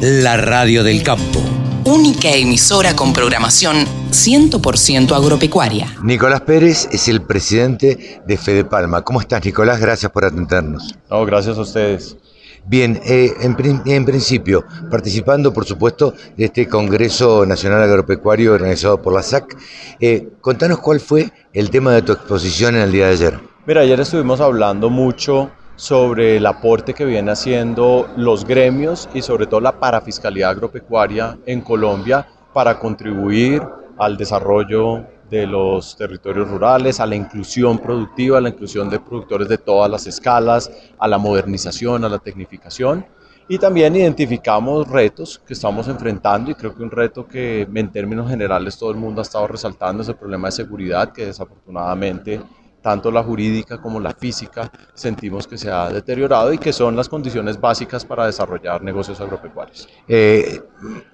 La 0.00 0.36
Radio 0.36 0.82
del 0.84 1.02
Campo. 1.02 1.40
Única 1.84 2.30
emisora 2.30 2.94
con 2.94 3.12
programación 3.12 3.84
100% 4.12 5.12
agropecuaria. 5.16 5.92
Nicolás 6.02 6.42
Pérez 6.42 6.88
es 6.92 7.08
el 7.08 7.22
presidente 7.22 8.22
de 8.26 8.36
Fede 8.36 8.64
Palma. 8.64 9.02
¿Cómo 9.02 9.20
estás, 9.20 9.44
Nicolás? 9.44 9.80
Gracias 9.80 10.10
por 10.12 10.24
atendernos. 10.24 10.94
No, 11.10 11.24
gracias 11.24 11.58
a 11.58 11.62
ustedes. 11.62 12.16
Bien, 12.64 13.00
eh, 13.04 13.32
en, 13.40 13.56
prin- 13.56 13.82
en 13.86 14.04
principio, 14.04 14.64
participando, 14.90 15.52
por 15.52 15.64
supuesto, 15.64 16.14
de 16.36 16.44
este 16.44 16.68
Congreso 16.68 17.44
Nacional 17.44 17.82
Agropecuario 17.82 18.52
organizado 18.52 19.02
por 19.02 19.12
la 19.12 19.22
SAC, 19.24 19.56
eh, 19.98 20.28
contanos 20.40 20.78
cuál 20.78 21.00
fue 21.00 21.32
el 21.52 21.70
tema 21.70 21.92
de 21.92 22.02
tu 22.02 22.12
exposición 22.12 22.76
en 22.76 22.82
el 22.82 22.92
día 22.92 23.06
de 23.08 23.12
ayer. 23.14 23.40
Mira, 23.66 23.80
ayer 23.80 23.98
estuvimos 23.98 24.40
hablando 24.40 24.88
mucho 24.90 25.50
sobre 25.82 26.36
el 26.36 26.46
aporte 26.46 26.94
que 26.94 27.04
vienen 27.04 27.30
haciendo 27.30 28.08
los 28.16 28.44
gremios 28.44 29.08
y 29.14 29.20
sobre 29.20 29.48
todo 29.48 29.60
la 29.60 29.80
parafiscalidad 29.80 30.50
agropecuaria 30.50 31.36
en 31.44 31.60
Colombia 31.60 32.24
para 32.52 32.78
contribuir 32.78 33.60
al 33.98 34.16
desarrollo 34.16 35.04
de 35.28 35.44
los 35.44 35.96
territorios 35.96 36.48
rurales, 36.48 37.00
a 37.00 37.06
la 37.06 37.16
inclusión 37.16 37.80
productiva, 37.80 38.38
a 38.38 38.40
la 38.40 38.50
inclusión 38.50 38.88
de 38.88 39.00
productores 39.00 39.48
de 39.48 39.58
todas 39.58 39.90
las 39.90 40.06
escalas, 40.06 40.70
a 41.00 41.08
la 41.08 41.18
modernización, 41.18 42.04
a 42.04 42.08
la 42.08 42.20
tecnificación. 42.20 43.04
Y 43.48 43.58
también 43.58 43.96
identificamos 43.96 44.86
retos 44.86 45.42
que 45.44 45.54
estamos 45.54 45.88
enfrentando 45.88 46.52
y 46.52 46.54
creo 46.54 46.76
que 46.76 46.82
un 46.84 46.92
reto 46.92 47.26
que 47.26 47.62
en 47.62 47.90
términos 47.90 48.30
generales 48.30 48.78
todo 48.78 48.92
el 48.92 48.98
mundo 48.98 49.20
ha 49.20 49.22
estado 49.22 49.48
resaltando 49.48 50.04
es 50.04 50.08
el 50.08 50.14
problema 50.14 50.46
de 50.46 50.52
seguridad 50.52 51.12
que 51.12 51.26
desafortunadamente 51.26 52.40
tanto 52.82 53.10
la 53.10 53.22
jurídica 53.22 53.80
como 53.80 54.00
la 54.00 54.12
física 54.12 54.70
sentimos 54.92 55.46
que 55.46 55.56
se 55.56 55.70
ha 55.70 55.88
deteriorado 55.88 56.52
y 56.52 56.58
que 56.58 56.72
son 56.72 56.96
las 56.96 57.08
condiciones 57.08 57.60
básicas 57.60 58.04
para 58.04 58.26
desarrollar 58.26 58.82
negocios 58.82 59.20
agropecuarios. 59.20 59.88
Eh, 60.08 60.60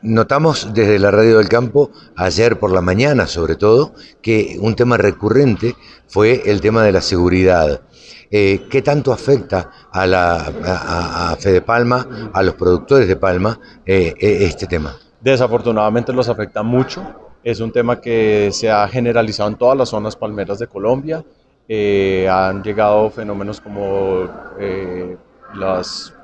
notamos 0.03 0.73
desde 0.73 0.99
la 0.99 1.11
Radio 1.11 1.39
del 1.39 1.49
Campo, 1.49 1.91
ayer 2.17 2.59
por 2.59 2.73
la 2.73 2.81
mañana 2.81 3.27
sobre 3.27 3.57
todo, 3.57 3.93
que 4.23 4.57
un 4.61 4.75
tema 4.75 4.97
recurrente 4.97 5.77
fue 6.09 6.43
el 6.47 6.61
tema 6.61 6.83
de 6.83 6.93
la 6.93 7.03
seguridad. 7.03 7.83
Eh, 8.31 8.67
¿Qué 8.71 8.83
tanto 8.83 9.13
afecta 9.13 9.71
a, 9.93 10.07
la, 10.07 10.53
a, 10.65 11.33
a 11.33 11.37
Fede 11.37 11.63
Palma, 11.63 12.31
a 12.33 12.43
los 12.43 12.55
productores 12.55 13.09
de 13.09 13.17
Palma, 13.17 13.59
eh, 13.87 14.15
este 14.19 14.67
tema? 14.67 14.97
Desafortunadamente 15.21 16.13
los 16.13 16.29
afecta 16.29 16.63
mucho. 16.63 17.03
Es 17.43 17.61
un 17.61 17.73
tema 17.73 18.01
que 18.01 18.51
se 18.53 18.71
ha 18.71 18.87
generalizado 18.89 19.49
en 19.49 19.57
todas 19.57 19.77
las 19.77 19.89
zonas 19.89 20.17
palmeras 20.17 20.59
de 20.59 20.67
Colombia. 20.67 21.25
Eh, 21.69 22.27
han 22.31 22.63
llegado 22.63 23.11
fenómenos 23.11 23.61
como 23.61 24.27
eh, 24.59 25.17
las 25.55 26.15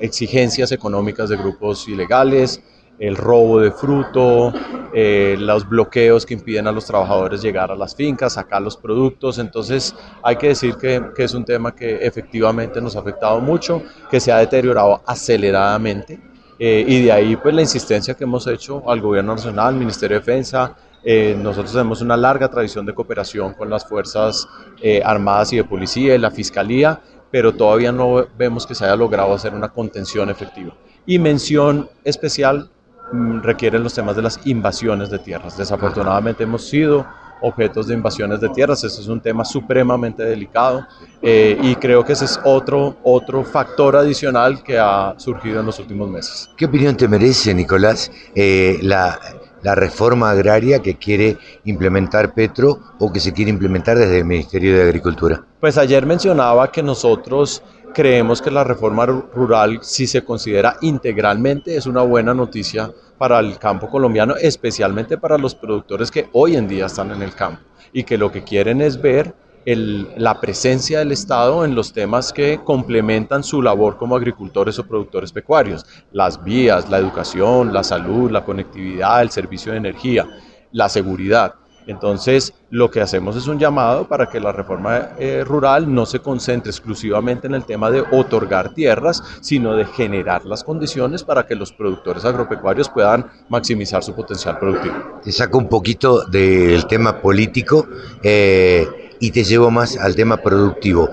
exigencias 0.00 0.72
económicas 0.72 1.28
de 1.28 1.36
grupos 1.36 1.86
ilegales, 1.88 2.62
el 2.98 3.16
robo 3.16 3.60
de 3.60 3.70
fruto, 3.70 4.52
eh, 4.92 5.36
los 5.38 5.68
bloqueos 5.68 6.26
que 6.26 6.34
impiden 6.34 6.66
a 6.66 6.72
los 6.72 6.86
trabajadores 6.86 7.42
llegar 7.42 7.70
a 7.70 7.76
las 7.76 7.94
fincas, 7.94 8.32
sacar 8.34 8.62
los 8.62 8.76
productos. 8.76 9.38
Entonces 9.38 9.94
hay 10.22 10.36
que 10.36 10.48
decir 10.48 10.74
que, 10.76 11.02
que 11.14 11.24
es 11.24 11.34
un 11.34 11.44
tema 11.44 11.74
que 11.74 12.04
efectivamente 12.06 12.80
nos 12.80 12.96
ha 12.96 13.00
afectado 13.00 13.40
mucho, 13.40 13.82
que 14.10 14.20
se 14.20 14.32
ha 14.32 14.38
deteriorado 14.38 15.02
aceleradamente. 15.06 16.18
Eh, 16.58 16.84
y 16.88 17.04
de 17.04 17.12
ahí 17.12 17.36
pues 17.36 17.54
la 17.54 17.60
insistencia 17.60 18.14
que 18.14 18.24
hemos 18.24 18.46
hecho 18.48 18.88
al 18.90 19.00
gobierno 19.00 19.34
nacional, 19.34 19.68
al 19.68 19.76
Ministerio 19.76 20.16
de 20.16 20.20
Defensa. 20.20 20.76
Eh, 21.10 21.34
nosotros 21.42 21.72
tenemos 21.72 22.02
una 22.02 22.18
larga 22.18 22.50
tradición 22.50 22.84
de 22.84 22.92
cooperación 22.92 23.54
con 23.54 23.70
las 23.70 23.88
fuerzas 23.88 24.46
eh, 24.82 25.00
armadas 25.02 25.50
y 25.54 25.56
de 25.56 25.64
policía 25.64 26.14
y 26.14 26.18
la 26.18 26.30
fiscalía, 26.30 27.00
pero 27.30 27.54
todavía 27.54 27.90
no 27.90 28.26
vemos 28.36 28.66
que 28.66 28.74
se 28.74 28.84
haya 28.84 28.94
logrado 28.94 29.32
hacer 29.32 29.54
una 29.54 29.70
contención 29.70 30.28
efectiva. 30.28 30.74
Y 31.06 31.18
mención 31.18 31.88
especial 32.04 32.68
mm, 33.10 33.40
requieren 33.40 33.84
los 33.84 33.94
temas 33.94 34.16
de 34.16 34.22
las 34.22 34.38
invasiones 34.44 35.08
de 35.08 35.18
tierras. 35.18 35.56
Desafortunadamente 35.56 36.42
hemos 36.42 36.68
sido 36.68 37.06
objetos 37.40 37.86
de 37.86 37.94
invasiones 37.94 38.42
de 38.42 38.50
tierras. 38.50 38.84
Ese 38.84 39.00
es 39.00 39.08
un 39.08 39.22
tema 39.22 39.46
supremamente 39.46 40.22
delicado 40.22 40.86
eh, 41.22 41.56
y 41.62 41.74
creo 41.76 42.04
que 42.04 42.12
ese 42.12 42.26
es 42.26 42.38
otro, 42.44 42.98
otro 43.02 43.44
factor 43.44 43.96
adicional 43.96 44.62
que 44.62 44.78
ha 44.78 45.14
surgido 45.16 45.60
en 45.60 45.64
los 45.64 45.78
últimos 45.78 46.10
meses. 46.10 46.50
¿Qué 46.54 46.66
opinión 46.66 46.98
te 46.98 47.08
merece, 47.08 47.54
Nicolás, 47.54 48.10
la, 48.34 49.18
la 49.62 49.74
reforma 49.74 50.30
agraria 50.30 50.80
que 50.80 50.96
quiere 50.96 51.36
implementar 51.64 52.34
Petro 52.34 52.80
o 52.98 53.12
que 53.12 53.20
se 53.20 53.32
quiere 53.32 53.50
implementar 53.50 53.98
desde 53.98 54.18
el 54.18 54.24
Ministerio 54.24 54.76
de 54.76 54.82
Agricultura? 54.82 55.44
Pues 55.60 55.78
ayer 55.78 56.06
mencionaba 56.06 56.70
que 56.70 56.82
nosotros 56.82 57.62
creemos 57.94 58.40
que 58.40 58.50
la 58.50 58.64
reforma 58.64 59.06
rural, 59.06 59.80
si 59.82 60.06
se 60.06 60.22
considera 60.22 60.76
integralmente, 60.82 61.76
es 61.76 61.86
una 61.86 62.02
buena 62.02 62.34
noticia 62.34 62.92
para 63.16 63.40
el 63.40 63.58
campo 63.58 63.88
colombiano, 63.88 64.36
especialmente 64.36 65.18
para 65.18 65.38
los 65.38 65.54
productores 65.54 66.10
que 66.10 66.28
hoy 66.32 66.56
en 66.56 66.68
día 66.68 66.86
están 66.86 67.10
en 67.10 67.22
el 67.22 67.34
campo 67.34 67.62
y 67.92 68.04
que 68.04 68.18
lo 68.18 68.30
que 68.30 68.44
quieren 68.44 68.80
es 68.80 69.00
ver 69.00 69.34
el, 69.68 70.08
la 70.16 70.40
presencia 70.40 71.00
del 71.00 71.12
Estado 71.12 71.62
en 71.62 71.74
los 71.74 71.92
temas 71.92 72.32
que 72.32 72.58
complementan 72.64 73.44
su 73.44 73.60
labor 73.60 73.98
como 73.98 74.16
agricultores 74.16 74.78
o 74.78 74.86
productores 74.86 75.30
pecuarios, 75.30 75.84
las 76.10 76.42
vías, 76.42 76.88
la 76.88 76.96
educación, 76.96 77.74
la 77.74 77.84
salud, 77.84 78.30
la 78.30 78.44
conectividad, 78.44 79.20
el 79.20 79.28
servicio 79.30 79.72
de 79.72 79.78
energía, 79.78 80.26
la 80.72 80.88
seguridad. 80.88 81.54
Entonces, 81.86 82.54
lo 82.70 82.90
que 82.90 83.02
hacemos 83.02 83.36
es 83.36 83.46
un 83.46 83.58
llamado 83.58 84.08
para 84.08 84.26
que 84.26 84.40
la 84.40 84.52
reforma 84.52 85.10
eh, 85.18 85.44
rural 85.44 85.92
no 85.92 86.06
se 86.06 86.20
concentre 86.20 86.70
exclusivamente 86.70 87.46
en 87.46 87.54
el 87.54 87.64
tema 87.64 87.90
de 87.90 88.04
otorgar 88.10 88.72
tierras, 88.72 89.22
sino 89.42 89.74
de 89.74 89.84
generar 89.84 90.46
las 90.46 90.64
condiciones 90.64 91.24
para 91.24 91.46
que 91.46 91.54
los 91.54 91.72
productores 91.72 92.24
agropecuarios 92.24 92.88
puedan 92.88 93.26
maximizar 93.50 94.02
su 94.02 94.14
potencial 94.14 94.58
productivo. 94.58 95.20
Te 95.22 95.32
saco 95.32 95.58
un 95.58 95.68
poquito 95.68 96.24
del 96.26 96.86
tema 96.86 97.20
político 97.20 97.86
eh, 98.22 99.07
y 99.20 99.30
te 99.30 99.44
llevo 99.44 99.70
más 99.70 99.96
al 99.96 100.14
tema 100.14 100.36
productivo. 100.38 101.08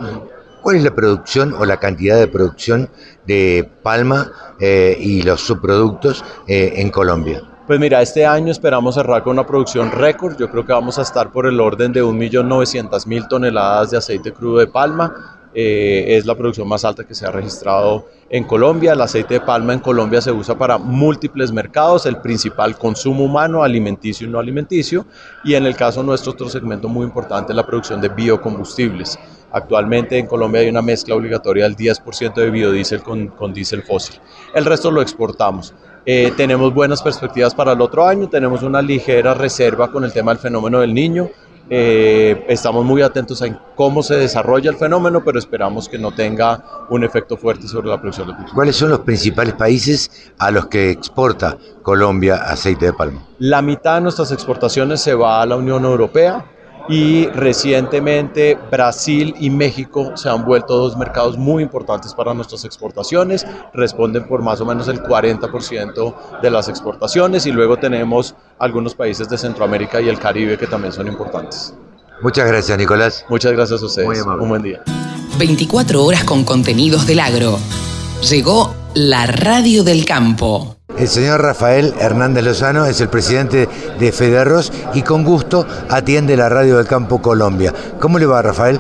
¿Cuál 0.62 0.78
es 0.78 0.84
la 0.84 0.96
producción 0.96 1.54
o 1.54 1.64
la 1.66 1.78
cantidad 1.78 2.18
de 2.18 2.28
producción 2.28 2.90
de 3.28 3.70
palma 3.84 4.32
eh, 4.60 4.98
y 5.00 5.22
los 5.22 5.42
subproductos 5.42 6.26
eh, 6.48 6.74
en 6.78 6.90
Colombia? 6.90 7.44
Pues 7.68 7.80
mira, 7.80 8.02
este 8.02 8.26
año 8.26 8.52
esperamos 8.52 8.94
cerrar 8.94 9.24
con 9.24 9.34
una 9.34 9.46
producción 9.46 9.92
récord. 9.92 10.38
Yo 10.38 10.50
creo 10.52 10.66
que 10.66 10.74
vamos 10.74 11.00
a 11.00 11.02
estar 11.02 11.32
por 11.32 11.48
el 11.48 11.60
orden 11.60 11.92
de 11.94 12.04
1.900.000 12.04 13.28
toneladas 13.28 13.90
de 13.90 13.98
aceite 13.98 14.32
crudo 14.32 14.60
de 14.60 14.68
palma. 14.68 15.35
Eh, 15.58 16.18
es 16.18 16.26
la 16.26 16.36
producción 16.36 16.68
más 16.68 16.84
alta 16.84 17.06
que 17.06 17.16
se 17.16 17.26
ha 17.26 17.32
registrado 17.32 18.08
en 18.30 18.44
Colombia. 18.44 18.92
El 18.92 19.00
aceite 19.00 19.36
de 19.36 19.40
palma 19.40 19.72
en 19.72 19.80
Colombia 19.80 20.20
se 20.20 20.30
usa 20.30 20.58
para 20.58 20.78
múltiples 20.78 21.54
mercados, 21.54 22.06
el 22.06 22.18
principal 22.18 22.78
consumo 22.78 23.24
humano, 23.24 23.64
alimenticio 23.64 24.28
y 24.28 24.30
no 24.30 24.38
alimenticio, 24.38 25.06
y 25.46 25.54
en 25.54 25.66
el 25.66 25.78
caso 25.78 26.04
nuestro 26.04 26.34
otro 26.34 26.50
segmento 26.50 26.90
muy 26.90 27.06
importante 27.06 27.54
es 27.54 27.56
la 27.56 27.66
producción 27.66 28.02
de 28.02 28.10
biocombustibles. 28.10 29.18
Actualmente 29.54 30.18
en 30.18 30.28
Colombia 30.28 30.60
hay 30.60 30.68
una 30.68 30.82
mezcla 30.82 31.16
obligatoria 31.16 31.64
del 31.64 31.78
10% 31.78 32.34
de 32.34 32.50
biodiesel 32.50 33.02
con, 33.02 33.28
con 33.28 33.54
diésel 33.54 33.84
fósil. 33.84 34.20
El 34.54 34.66
resto 34.66 34.92
lo 34.92 35.02
exportamos. 35.02 35.74
Eh, 36.06 36.34
tenemos 36.36 36.74
buenas 36.74 37.02
perspectivas 37.02 37.56
para 37.56 37.72
el 37.72 37.80
otro 37.80 38.06
año, 38.06 38.28
tenemos 38.28 38.62
una 38.62 38.82
ligera 38.82 39.34
reserva 39.34 39.90
con 39.90 40.04
el 40.04 40.12
tema 40.12 40.32
del 40.32 40.40
fenómeno 40.40 40.82
del 40.82 40.94
niño. 40.94 41.30
Eh, 41.70 42.46
estamos 42.48 42.86
muy 42.86 43.02
atentos 43.02 43.42
a 43.42 43.60
cómo 43.76 44.04
se 44.04 44.16
desarrolla 44.16 44.70
el 44.70 44.78
fenómeno, 44.78 45.24
pero 45.24 45.40
esperamos 45.40 45.90
que 45.90 45.98
no 45.98 46.12
tenga 46.12 46.64
un 46.90 47.04
efecto 47.04 47.38
fuerte 47.38 47.68
sobre 47.68 47.88
la 47.88 48.00
producción 48.00 48.28
de 48.28 48.34
cultivos. 48.34 48.54
¿Cuáles 48.54 48.76
son 48.76 48.90
los 48.90 49.00
principales 49.00 49.56
países 49.56 50.32
a 50.38 50.52
los 50.52 50.68
que 50.68 50.92
exporta 50.92 51.58
Colombia 51.82 52.36
aceite 52.36 52.86
de 52.86 52.94
palma? 52.94 53.26
La 53.40 53.62
mitad 53.62 53.96
de 53.96 54.02
nuestras 54.02 54.32
exportaciones 54.32 55.02
se 55.02 55.16
va 55.16 55.42
a 55.42 55.46
la 55.46 55.56
Unión 55.56 55.86
Europea 55.86 56.46
y 56.90 57.28
recientemente 57.28 58.58
Brasil 58.72 59.34
y 59.40 59.50
México 59.50 60.12
se 60.16 60.30
han 60.30 60.46
vuelto 60.46 60.78
dos 60.78 60.98
mercados 60.98 61.38
muy 61.38 61.64
importantes 61.64 62.14
para 62.14 62.34
nuestras 62.34 62.66
exportaciones, 62.66 63.46
responden 63.74 64.28
por 64.28 64.42
más 64.42 64.62
o 64.62 64.66
menos 64.66 64.88
el 64.88 65.02
40% 65.02 66.42
de 66.42 66.52
las 66.52 66.70
exportaciones 66.70 67.46
y 67.46 67.52
luego 67.52 67.78
tenemos 67.78 68.36
algunos 68.60 68.96
países 68.96 69.30
de 69.30 69.38
Centroamérica 69.38 70.02
y 70.02 70.10
el 70.10 70.20
Caribe 70.20 70.58
que 70.58 70.68
también 70.68 70.94
son 70.94 71.08
importantes. 71.08 71.74
Muchas 72.22 72.48
gracias, 72.48 72.78
Nicolás. 72.78 73.26
Muchas 73.30 73.52
gracias 73.52 73.82
a 73.82 73.86
ustedes. 73.86 74.08
Muy 74.08 74.18
amable. 74.18 74.44
Un 74.44 74.50
buen 74.50 74.62
día. 74.62 74.82
24 75.38 76.04
horas 76.04 76.24
con 76.24 76.44
contenidos 76.44 77.06
del 77.08 77.20
agro. 77.20 77.60
Llegó 78.30 78.74
la 78.96 79.26
radio 79.26 79.84
del 79.84 80.06
campo. 80.06 80.78
El 80.98 81.10
señor 81.10 81.42
Rafael 81.42 81.94
Hernández 82.00 82.46
Lozano 82.46 82.86
es 82.86 83.02
el 83.02 83.10
presidente 83.10 83.68
de 84.00 84.12
Federros 84.14 84.72
y 84.94 85.02
con 85.02 85.26
gusto 85.26 85.68
atiende 85.90 86.38
la 86.38 86.48
radio 86.48 86.78
del 86.78 86.88
Campo 86.88 87.22
Colombia. 87.22 87.74
¿Cómo 88.00 88.18
le 88.18 88.26
va, 88.26 88.42
Rafael? 88.42 88.80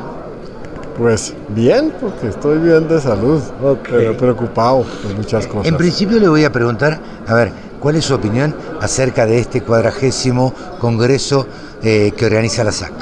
Pues 0.97 1.34
bien, 1.49 1.93
porque 1.99 2.30
estoy 2.30 2.59
bien 2.59 2.88
de 2.88 3.01
salud, 3.01 3.41
pero 3.89 4.16
preocupado 4.16 4.86
por 5.03 5.16
muchas 5.18 5.45
cosas. 5.47 5.68
En 5.68 5.76
principio 5.76 6.18
le 6.18 6.30
voy 6.30 6.45
a 6.45 6.51
preguntar, 6.51 6.97
a 7.28 7.34
ver, 7.34 7.51
¿cuál 7.82 7.97
es 7.97 8.05
su 8.05 8.16
opinión 8.16 8.55
acerca 8.80 9.26
de 9.26 9.39
este 9.39 9.59
cuadragésimo 9.59 10.53
congreso 10.80 11.45
eh, 11.84 12.13
que 12.16 12.26
organiza 12.26 12.63
la 12.63 12.72
SAC? 12.72 12.93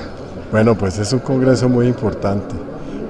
Bueno, 0.52 0.76
pues 0.76 0.98
es 0.98 1.14
un 1.14 1.20
congreso 1.20 1.70
muy 1.70 1.86
importante, 1.86 2.56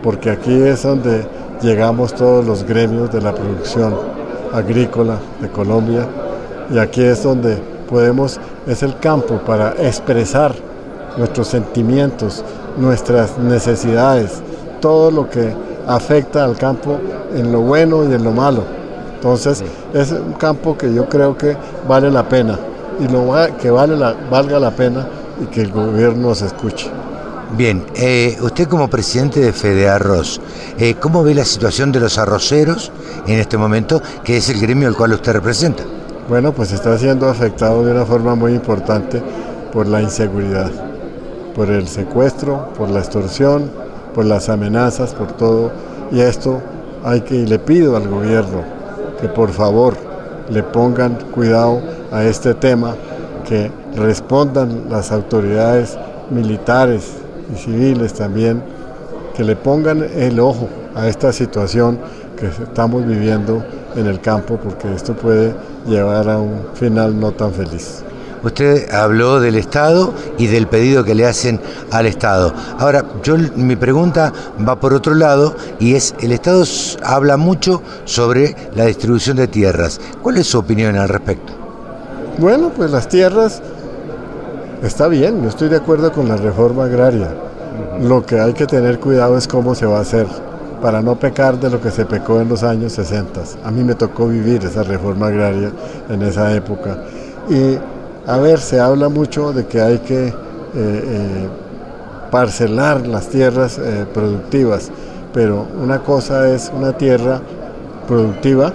porque 0.04 0.30
aquí 0.30 0.54
es 0.54 0.84
donde 0.84 1.26
llegamos 1.62 2.14
todos 2.14 2.46
los 2.46 2.64
gremios 2.64 3.12
de 3.12 3.22
la 3.22 3.34
producción 3.34 3.96
agrícola 4.54 5.18
de 5.42 5.50
Colombia 5.50 6.08
y 6.72 6.78
aquí 6.78 7.02
es 7.02 7.24
donde 7.24 7.58
podemos, 7.90 8.40
es 8.68 8.84
el 8.84 8.98
campo 8.98 9.40
para 9.46 9.74
expresar 9.80 10.54
nuestros 11.18 11.48
sentimientos, 11.48 12.44
nuestras 12.78 13.38
necesidades, 13.38 14.42
todo 14.80 15.12
lo 15.12 15.30
que 15.30 15.54
afecta 15.88 16.44
al 16.44 16.58
campo 16.58 16.98
en 17.36 17.52
lo 17.52 17.62
bueno 17.62 18.04
y 18.10 18.14
en 18.14 18.24
lo 18.24 18.32
malo. 18.32 18.64
Entonces 19.16 19.64
es 19.94 20.12
un 20.12 20.34
campo 20.34 20.78
que 20.78 20.94
yo 20.94 21.08
creo 21.08 21.38
que 21.38 21.56
vale 21.88 22.12
la 22.12 22.28
pena 22.28 22.58
y 23.00 23.08
lo 23.08 23.34
que 23.62 23.72
vale 23.72 23.96
la, 23.96 24.16
valga 24.30 24.60
la 24.60 24.72
pena 24.72 25.08
y 25.42 25.46
que 25.46 25.62
el 25.62 25.72
gobierno 25.72 26.30
nos 26.30 26.42
escuche. 26.42 26.90
Bien, 27.56 27.86
eh, 27.94 28.36
usted 28.42 28.68
como 28.68 28.90
presidente 28.90 29.40
de 29.40 29.54
Fede 29.54 29.88
Arroz, 29.88 30.42
eh, 30.80 30.96
¿cómo 31.00 31.24
ve 31.24 31.36
la 31.36 31.46
situación 31.46 31.92
de 31.92 32.00
los 32.00 32.18
arroceros 32.18 32.92
en 33.28 33.40
este 33.40 33.60
momento, 33.60 34.02
que 34.24 34.38
es 34.38 34.50
el 34.50 34.60
gremio 34.60 34.88
al 34.88 34.96
cual 34.96 35.14
usted 35.14 35.34
representa? 35.34 35.84
Bueno, 36.28 36.52
pues 36.52 36.72
está 36.72 36.98
siendo 36.98 37.30
afectado 37.30 37.86
de 37.86 37.92
una 37.92 38.06
forma 38.06 38.34
muy 38.34 38.54
importante 38.54 39.22
por 39.72 39.86
la 39.86 40.02
inseguridad, 40.02 40.72
por 41.56 41.70
el 41.70 41.88
secuestro, 41.88 42.70
por 42.76 42.90
la 42.90 43.02
extorsión, 43.02 43.70
por 44.16 44.26
las 44.26 44.50
amenazas, 44.50 45.14
por 45.14 45.34
todo. 45.34 45.72
Y 46.12 46.22
esto 46.22 46.60
hay 47.04 47.22
que, 47.22 47.36
y 47.36 47.46
le 47.46 47.60
pido 47.60 47.96
al 47.96 48.08
gobierno 48.08 48.64
que 49.22 49.28
por 49.28 49.52
favor 49.52 49.96
le 50.50 50.64
pongan 50.64 51.20
cuidado 51.32 51.82
a 52.12 52.24
este 52.24 52.56
tema, 52.56 52.96
que 53.48 53.70
respondan 53.96 54.86
las 54.90 55.12
autoridades 55.12 56.00
militares, 56.32 57.23
y 57.54 57.58
civiles 57.58 58.14
también 58.14 58.64
que 59.36 59.44
le 59.44 59.56
pongan 59.56 60.04
el 60.04 60.40
ojo 60.40 60.70
a 60.96 61.08
esta 61.08 61.32
situación 61.32 62.00
que 62.40 62.48
estamos 62.48 63.06
viviendo 63.06 63.64
en 63.96 64.08
el 64.08 64.20
campo 64.20 64.58
porque 64.58 64.94
esto 64.94 65.14
puede 65.14 65.54
llevar 65.88 66.30
a 66.30 66.38
un 66.38 66.62
final 66.74 67.20
no 67.20 67.32
tan 67.32 67.52
feliz. 67.52 68.04
Usted 68.44 68.94
habló 68.94 69.40
del 69.40 69.56
Estado 69.56 70.14
y 70.38 70.48
del 70.48 70.68
pedido 70.68 71.06
que 71.06 71.16
le 71.16 71.26
hacen 71.26 71.62
al 71.92 72.06
Estado. 72.06 72.54
Ahora, 72.78 73.06
yo 73.24 73.38
mi 73.56 73.78
pregunta 73.78 74.34
va 74.68 74.78
por 74.78 74.94
otro 74.94 75.14
lado 75.14 75.56
y 75.80 75.96
es, 75.96 76.14
el 76.20 76.34
Estado 76.34 76.66
habla 77.04 77.38
mucho 77.38 77.82
sobre 78.04 78.54
la 78.76 78.86
distribución 78.86 79.38
de 79.38 79.48
tierras. 79.48 80.02
¿Cuál 80.22 80.38
es 80.38 80.48
su 80.48 80.60
opinión 80.60 80.98
al 80.98 81.08
respecto? 81.08 81.54
Bueno, 82.38 82.70
pues 82.76 82.92
las 82.92 83.08
tierras 83.08 83.62
Está 84.84 85.08
bien, 85.08 85.42
yo 85.42 85.48
estoy 85.48 85.70
de 85.70 85.78
acuerdo 85.78 86.12
con 86.12 86.28
la 86.28 86.36
reforma 86.36 86.84
agraria. 86.84 87.30
Lo 88.02 88.26
que 88.26 88.38
hay 88.38 88.52
que 88.52 88.66
tener 88.66 89.00
cuidado 89.00 89.38
es 89.38 89.48
cómo 89.48 89.74
se 89.76 89.86
va 89.86 90.00
a 90.00 90.02
hacer 90.02 90.28
para 90.82 91.02
no 91.02 91.16
pecar 91.18 91.58
de 91.58 91.70
lo 91.70 91.80
que 91.80 91.90
se 91.90 92.06
pecó 92.06 92.42
en 92.42 92.50
los 92.50 92.64
años 92.64 92.92
60. 92.92 93.44
A 93.64 93.72
mí 93.72 93.82
me 93.82 93.96
tocó 93.96 94.28
vivir 94.28 94.62
esa 94.66 94.84
reforma 94.84 95.28
agraria 95.28 95.72
en 96.10 96.22
esa 96.22 96.54
época. 96.54 96.98
Y 97.50 97.78
a 98.30 98.38
ver, 98.40 98.60
se 98.60 98.82
habla 98.82 99.08
mucho 99.08 99.54
de 99.54 99.66
que 99.68 99.80
hay 99.80 100.00
que 100.00 100.28
eh, 100.28 100.34
eh, 100.76 101.48
parcelar 102.30 103.08
las 103.08 103.30
tierras 103.30 103.78
eh, 103.78 104.06
productivas, 104.14 104.92
pero 105.34 105.66
una 105.82 106.00
cosa 106.00 106.50
es 106.50 106.70
una 106.76 106.92
tierra 106.92 107.40
productiva 108.06 108.74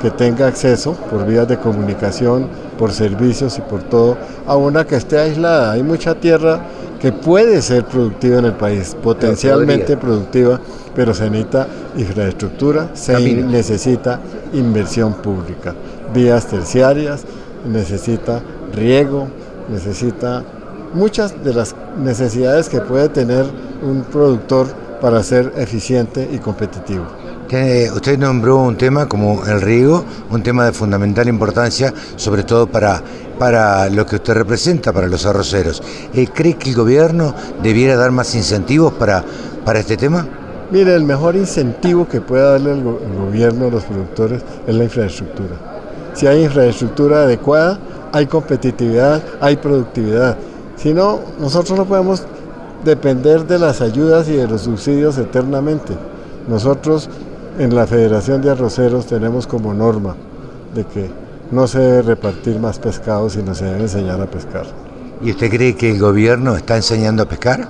que 0.00 0.10
tenga 0.10 0.46
acceso 0.46 0.92
por 0.92 1.26
vías 1.26 1.48
de 1.48 1.58
comunicación, 1.58 2.46
por 2.78 2.92
servicios 2.92 3.58
y 3.58 3.62
por 3.62 3.82
todo, 3.82 4.16
a 4.46 4.56
una 4.56 4.86
que 4.86 4.96
esté 4.96 5.18
aislada. 5.18 5.72
Hay 5.72 5.82
mucha 5.82 6.14
tierra 6.14 6.60
que 7.00 7.12
puede 7.12 7.62
ser 7.62 7.84
productiva 7.84 8.38
en 8.38 8.46
el 8.46 8.54
país, 8.54 8.96
potencialmente 9.00 9.96
productiva, 9.96 10.60
pero 10.94 11.14
se 11.14 11.30
necesita 11.30 11.66
infraestructura, 11.96 12.90
se 12.94 13.18
necesita 13.34 14.20
inversión 14.52 15.14
pública, 15.14 15.74
vías 16.12 16.46
terciarias, 16.46 17.22
necesita 17.70 18.40
riego, 18.74 19.28
necesita 19.70 20.42
muchas 20.94 21.44
de 21.44 21.54
las 21.54 21.74
necesidades 22.02 22.68
que 22.68 22.80
puede 22.80 23.08
tener 23.08 23.46
un 23.82 24.02
productor 24.02 24.66
para 25.00 25.22
ser 25.22 25.52
eficiente 25.56 26.28
y 26.32 26.38
competitivo 26.38 27.04
usted 27.94 28.18
nombró 28.18 28.58
un 28.58 28.76
tema 28.76 29.08
como 29.08 29.44
el 29.46 29.60
riego, 29.60 30.04
un 30.30 30.42
tema 30.42 30.66
de 30.66 30.72
fundamental 30.72 31.28
importancia, 31.28 31.94
sobre 32.16 32.42
todo 32.42 32.66
para, 32.66 33.02
para 33.38 33.88
lo 33.88 34.04
que 34.04 34.16
usted 34.16 34.34
representa, 34.34 34.92
para 34.92 35.06
los 35.06 35.24
arroceros. 35.24 35.82
Eh, 36.12 36.28
¿Cree 36.32 36.54
que 36.54 36.70
el 36.70 36.76
gobierno 36.76 37.34
debiera 37.62 37.96
dar 37.96 38.10
más 38.10 38.34
incentivos 38.34 38.92
para, 38.92 39.24
para 39.64 39.78
este 39.78 39.96
tema? 39.96 40.26
Mire, 40.70 40.94
el 40.94 41.04
mejor 41.04 41.36
incentivo 41.36 42.06
que 42.06 42.20
puede 42.20 42.42
darle 42.42 42.72
el, 42.72 42.78
el 42.80 43.18
gobierno 43.26 43.68
a 43.68 43.70
los 43.70 43.84
productores 43.84 44.42
es 44.66 44.74
la 44.74 44.84
infraestructura. 44.84 45.56
Si 46.12 46.26
hay 46.26 46.44
infraestructura 46.44 47.22
adecuada, 47.22 47.78
hay 48.12 48.26
competitividad, 48.26 49.22
hay 49.40 49.56
productividad. 49.56 50.36
Si 50.76 50.92
no, 50.92 51.20
nosotros 51.40 51.78
no 51.78 51.86
podemos 51.86 52.24
depender 52.84 53.46
de 53.46 53.58
las 53.58 53.80
ayudas 53.80 54.28
y 54.28 54.36
de 54.36 54.46
los 54.46 54.62
subsidios 54.62 55.16
eternamente. 55.16 55.94
Nosotros 56.48 57.08
en 57.58 57.74
la 57.74 57.86
Federación 57.86 58.40
de 58.40 58.50
Arroceros 58.50 59.06
tenemos 59.06 59.46
como 59.46 59.74
norma 59.74 60.14
de 60.74 60.84
que 60.84 61.10
no 61.50 61.66
se 61.66 61.78
debe 61.78 62.02
repartir 62.02 62.58
más 62.58 62.78
pescado, 62.78 63.28
sino 63.28 63.54
se 63.54 63.64
debe 63.64 63.82
enseñar 63.82 64.20
a 64.20 64.26
pescar. 64.26 64.66
¿Y 65.22 65.30
usted 65.30 65.50
cree 65.50 65.74
que 65.74 65.90
el 65.90 65.98
gobierno 65.98 66.56
está 66.56 66.76
enseñando 66.76 67.22
a 67.22 67.26
pescar? 67.26 67.68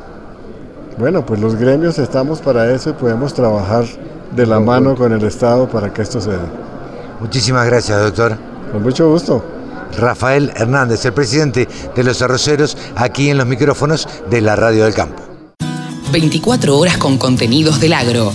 Bueno, 0.99 1.25
pues 1.25 1.41
los 1.41 1.55
gremios 1.55 1.99
estamos 1.99 2.41
para 2.41 2.71
eso 2.73 2.91
y 2.91 2.93
podemos 2.93 3.33
trabajar 3.33 3.85
de 4.35 4.47
la 4.47 4.61
mano 4.61 4.95
con 4.95 5.13
el 5.13 5.25
Estado 5.25 5.69
para 5.69 5.93
que 5.93 6.03
esto 6.03 6.21
se 6.21 6.31
dé. 6.31 6.39
Muchísimas 7.21 7.67
gracias, 7.67 8.01
doctor. 8.03 8.37
Con 8.73 8.83
mucho 8.83 9.09
gusto. 9.11 9.43
Rafael 9.97 10.53
Hernández, 10.55 11.05
el 11.07 11.15
presidente 11.15 11.67
de 11.95 12.05
los 12.05 12.21
arroceros, 12.21 12.77
aquí 12.95 13.31
en 13.31 13.39
los 13.39 13.47
micrófonos 13.47 14.07
de 14.29 14.41
la 14.43 14.55
Radio 14.55 14.85
del 14.85 14.95
Campo. 14.95 15.23
24 16.13 16.77
horas 16.77 16.99
con 16.99 17.17
contenidos 17.17 17.81
del 17.81 17.95
agro. 17.95 18.33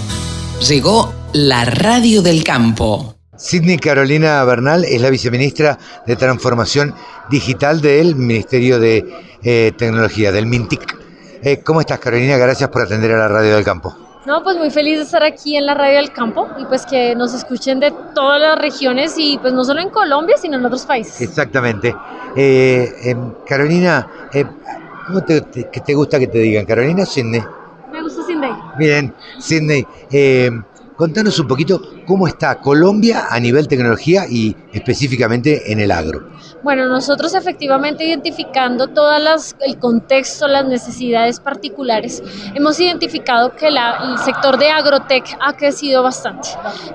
Llegó 0.68 1.14
la 1.34 1.66
radio 1.66 2.22
del 2.22 2.44
campo. 2.44 3.16
Sidney 3.36 3.78
Carolina 3.78 4.44
Bernal 4.44 4.86
es 4.86 5.02
la 5.02 5.10
viceministra 5.10 5.80
de 6.06 6.16
Transformación 6.16 6.94
Digital 7.30 7.82
del 7.82 8.16
Ministerio 8.16 8.80
de 8.80 9.04
eh, 9.42 9.72
Tecnología, 9.76 10.32
del 10.32 10.46
MINTIC. 10.46 10.96
Eh, 11.42 11.62
¿Cómo 11.64 11.82
estás, 11.82 12.00
Carolina? 12.00 12.38
Gracias 12.38 12.70
por 12.70 12.84
atender 12.84 13.12
a 13.14 13.18
la 13.18 13.28
radio 13.28 13.56
del 13.56 13.64
campo. 13.64 13.96
No, 14.28 14.44
pues 14.44 14.58
muy 14.58 14.70
feliz 14.70 14.98
de 14.98 15.04
estar 15.04 15.24
aquí 15.24 15.58
en 15.58 15.66
la 15.66 15.74
radio 15.74 15.98
del 15.98 16.14
campo 16.14 16.48
y 16.60 16.66
pues 16.66 16.86
que 16.86 17.16
nos 17.16 17.34
escuchen 17.34 17.80
de 17.80 17.92
todas 18.14 18.40
las 18.40 18.58
regiones 18.60 19.16
y 19.18 19.40
pues 19.40 19.54
no 19.54 19.66
solo 19.66 19.82
en 19.82 19.90
Colombia, 19.90 20.38
sino 20.38 20.58
en 20.58 20.66
otros 20.66 20.86
países. 20.86 21.20
Exactamente. 21.20 21.94
Eh, 22.36 22.94
em, 23.04 23.34
Carolina, 23.46 24.08
¿cómo 25.08 25.24
te, 25.24 25.42
te, 25.42 25.94
gusta 25.94 26.20
que 26.20 26.28
te 26.28 26.38
digan? 26.38 26.66
¿Carolina 26.66 27.04
o 27.04 27.06
Sidney? 27.08 27.44
Me 27.92 28.02
gusta 28.04 28.24
Sidney. 28.24 28.52
Bien, 28.78 29.14
Sidney. 29.40 29.86
Contanos 31.04 31.38
un 31.38 31.50
poquito 31.50 31.82
cómo 32.08 32.30
está 32.30 32.62
Colombia 32.62 33.26
a 33.30 33.38
nivel 33.38 33.68
tecnología 33.68 34.24
y 34.30 34.56
específicamente 34.72 35.70
en 35.70 35.82
el 35.82 35.92
agro. 35.92 36.30
Bueno, 36.64 36.88
nosotros 36.88 37.34
efectivamente 37.36 38.06
identificando 38.06 38.88
todo 38.88 39.12
el 39.14 39.80
contexto, 39.80 40.48
las 40.48 40.66
necesidades 40.66 41.42
particulares, 41.42 42.24
hemos 42.56 42.80
identificado 42.80 43.54
que 43.54 43.68
el 43.68 43.78
sector 44.24 44.58
de 44.58 44.70
agrotech 44.70 45.38
ha 45.42 45.58
crecido 45.58 46.04
bastante. 46.04 46.48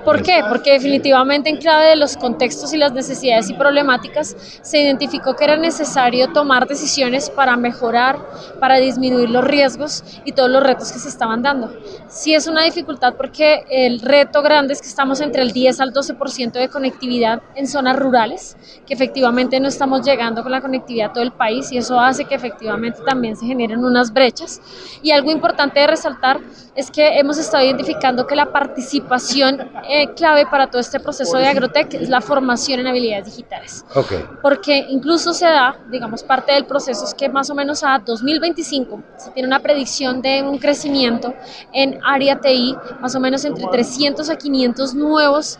¿Por 0.03 0.23
qué? 0.23 0.41
Porque 0.49 0.71
definitivamente 0.71 1.51
en 1.51 1.57
clave 1.57 1.89
de 1.89 1.95
los 1.95 2.17
contextos 2.17 2.73
y 2.73 2.77
las 2.77 2.93
necesidades 2.93 3.51
y 3.51 3.53
problemáticas 3.53 4.35
se 4.63 4.81
identificó 4.81 5.35
que 5.35 5.43
era 5.43 5.55
necesario 5.55 6.33
tomar 6.33 6.67
decisiones 6.67 7.29
para 7.29 7.55
mejorar, 7.57 8.17
para 8.59 8.77
disminuir 8.77 9.29
los 9.29 9.43
riesgos 9.43 10.03
y 10.25 10.31
todos 10.31 10.49
los 10.49 10.63
retos 10.63 10.91
que 10.91 10.97
se 10.97 11.09
estaban 11.09 11.43
dando. 11.43 11.71
Sí 12.07 12.33
es 12.33 12.47
una 12.47 12.63
dificultad 12.63 13.13
porque 13.15 13.65
el 13.69 13.98
el 13.99 14.05
reto 14.05 14.41
grande 14.41 14.73
es 14.73 14.81
que 14.81 14.87
estamos 14.87 15.19
entre 15.19 15.41
el 15.41 15.51
10 15.51 15.79
al 15.81 15.93
12% 15.93 16.51
de 16.53 16.69
conectividad 16.69 17.41
en 17.55 17.67
zonas 17.67 17.97
rurales, 17.97 18.55
que 18.85 18.93
efectivamente 18.93 19.59
no 19.59 19.67
estamos 19.67 20.05
llegando 20.05 20.41
con 20.41 20.51
la 20.51 20.61
conectividad 20.61 21.09
a 21.09 21.13
todo 21.13 21.23
el 21.23 21.31
país 21.31 21.71
y 21.71 21.77
eso 21.77 21.99
hace 21.99 22.25
que 22.25 22.35
efectivamente 22.35 22.99
también 23.05 23.35
se 23.35 23.45
generen 23.45 23.83
unas 23.83 24.13
brechas. 24.13 24.61
Y 25.01 25.11
algo 25.11 25.31
importante 25.31 25.79
de 25.79 25.87
resaltar 25.87 26.39
es 26.75 26.89
que 26.89 27.19
hemos 27.19 27.37
estado 27.37 27.65
identificando 27.65 28.25
que 28.25 28.35
la 28.35 28.51
participación 28.51 29.69
eh, 29.89 30.13
clave 30.15 30.45
para 30.45 30.67
todo 30.67 30.79
este 30.79 30.99
proceso 30.99 31.37
de 31.37 31.47
Agrotech 31.47 31.93
es 31.95 32.09
la 32.09 32.21
formación 32.21 32.79
en 32.79 32.87
habilidades 32.87 33.25
digitales. 33.25 33.85
Okay. 33.93 34.23
Porque 34.41 34.85
incluso 34.89 35.33
se 35.33 35.45
da, 35.45 35.77
digamos, 35.89 36.23
parte 36.23 36.53
del 36.53 36.65
proceso 36.65 37.03
es 37.03 37.13
que 37.13 37.27
más 37.27 37.49
o 37.49 37.55
menos 37.55 37.83
a 37.83 37.99
2025 37.99 39.03
se 39.17 39.31
tiene 39.31 39.47
una 39.47 39.59
predicción 39.59 40.21
de 40.21 40.41
un 40.41 40.57
crecimiento 40.57 41.33
en 41.73 41.99
área 42.03 42.39
TI, 42.39 42.77
más 43.01 43.13
o 43.15 43.19
menos 43.19 43.43
entre 43.43 43.65
300 43.79 44.29
a 44.29 44.35
500 44.35 44.93
nuevos 44.93 45.57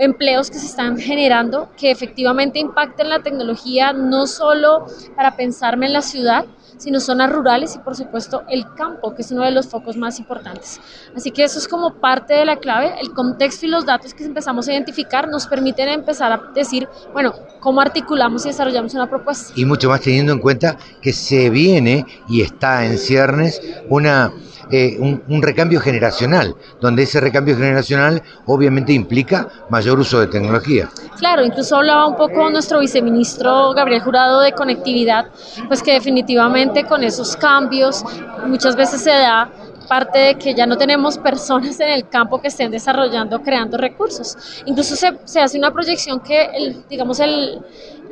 empleos 0.00 0.50
que 0.50 0.58
se 0.58 0.66
están 0.66 0.98
generando 0.98 1.68
que 1.76 1.92
efectivamente 1.92 2.58
impacten 2.58 3.08
la 3.08 3.22
tecnología 3.22 3.92
no 3.92 4.26
solo 4.26 4.86
para 5.14 5.36
pensarme 5.36 5.86
en 5.86 5.92
la 5.92 6.02
ciudad, 6.02 6.46
sino 6.78 6.98
zonas 6.98 7.30
rurales 7.30 7.76
y 7.76 7.78
por 7.78 7.94
supuesto 7.94 8.42
el 8.48 8.64
campo, 8.74 9.14
que 9.14 9.22
es 9.22 9.30
uno 9.30 9.44
de 9.44 9.52
los 9.52 9.68
focos 9.68 9.96
más 9.96 10.18
importantes. 10.18 10.80
Así 11.14 11.30
que 11.30 11.44
eso 11.44 11.60
es 11.60 11.68
como 11.68 11.94
parte 12.00 12.34
de 12.34 12.44
la 12.44 12.56
clave, 12.56 12.94
el 13.00 13.12
contexto 13.12 13.66
y 13.66 13.68
los 13.68 13.86
datos 13.86 14.14
que 14.14 14.24
empezamos 14.24 14.66
a 14.66 14.72
identificar 14.72 15.28
nos 15.28 15.46
permiten 15.46 15.88
empezar 15.90 16.32
a 16.32 16.50
decir, 16.52 16.88
bueno, 17.12 17.34
cómo 17.60 17.80
articulamos 17.80 18.44
y 18.46 18.48
desarrollamos 18.48 18.94
una 18.94 19.08
propuesta. 19.08 19.52
Y 19.54 19.64
mucho 19.64 19.88
más 19.88 20.00
teniendo 20.00 20.32
en 20.32 20.40
cuenta 20.40 20.76
que 21.00 21.12
se 21.12 21.50
viene 21.50 22.04
y 22.28 22.40
está 22.40 22.84
en 22.84 22.98
ciernes 22.98 23.60
una 23.88 24.32
eh, 24.70 24.96
un, 24.98 25.22
un, 25.28 25.42
recambio 25.42 25.80
generacional, 25.80 26.54
donde 26.80 27.02
ese 27.02 27.20
recambio 27.20 27.56
generacional 27.56 28.22
obviamente 28.46 28.92
implica 28.92 29.48
mayor 29.68 29.98
uso 29.98 30.20
de 30.20 30.26
tecnología. 30.28 30.88
Claro, 31.18 31.44
incluso 31.44 31.76
hablaba 31.76 32.06
un 32.06 32.16
poco 32.16 32.48
nuestro 32.50 32.80
viceministro 32.80 33.72
Gabriel 33.74 34.02
Jurado 34.02 34.40
de 34.40 34.52
conectividad, 34.52 35.26
pues 35.68 35.82
que 35.82 35.92
definitivamente 35.92 36.84
con 36.84 37.02
esos 37.02 37.36
cambios 37.36 38.04
muchas 38.46 38.76
veces 38.76 39.02
se 39.02 39.10
da 39.10 39.50
parte 39.90 40.20
de 40.20 40.34
que 40.36 40.54
ya 40.54 40.66
no 40.66 40.78
tenemos 40.78 41.18
personas 41.18 41.80
en 41.80 41.88
el 41.88 42.08
campo 42.08 42.40
que 42.40 42.46
estén 42.46 42.70
desarrollando, 42.70 43.42
creando 43.42 43.76
recursos. 43.76 44.62
Incluso 44.64 44.94
se, 44.94 45.18
se 45.24 45.40
hace 45.40 45.58
una 45.58 45.72
proyección 45.72 46.20
que, 46.20 46.44
el, 46.44 46.84
digamos, 46.88 47.18
el, 47.18 47.60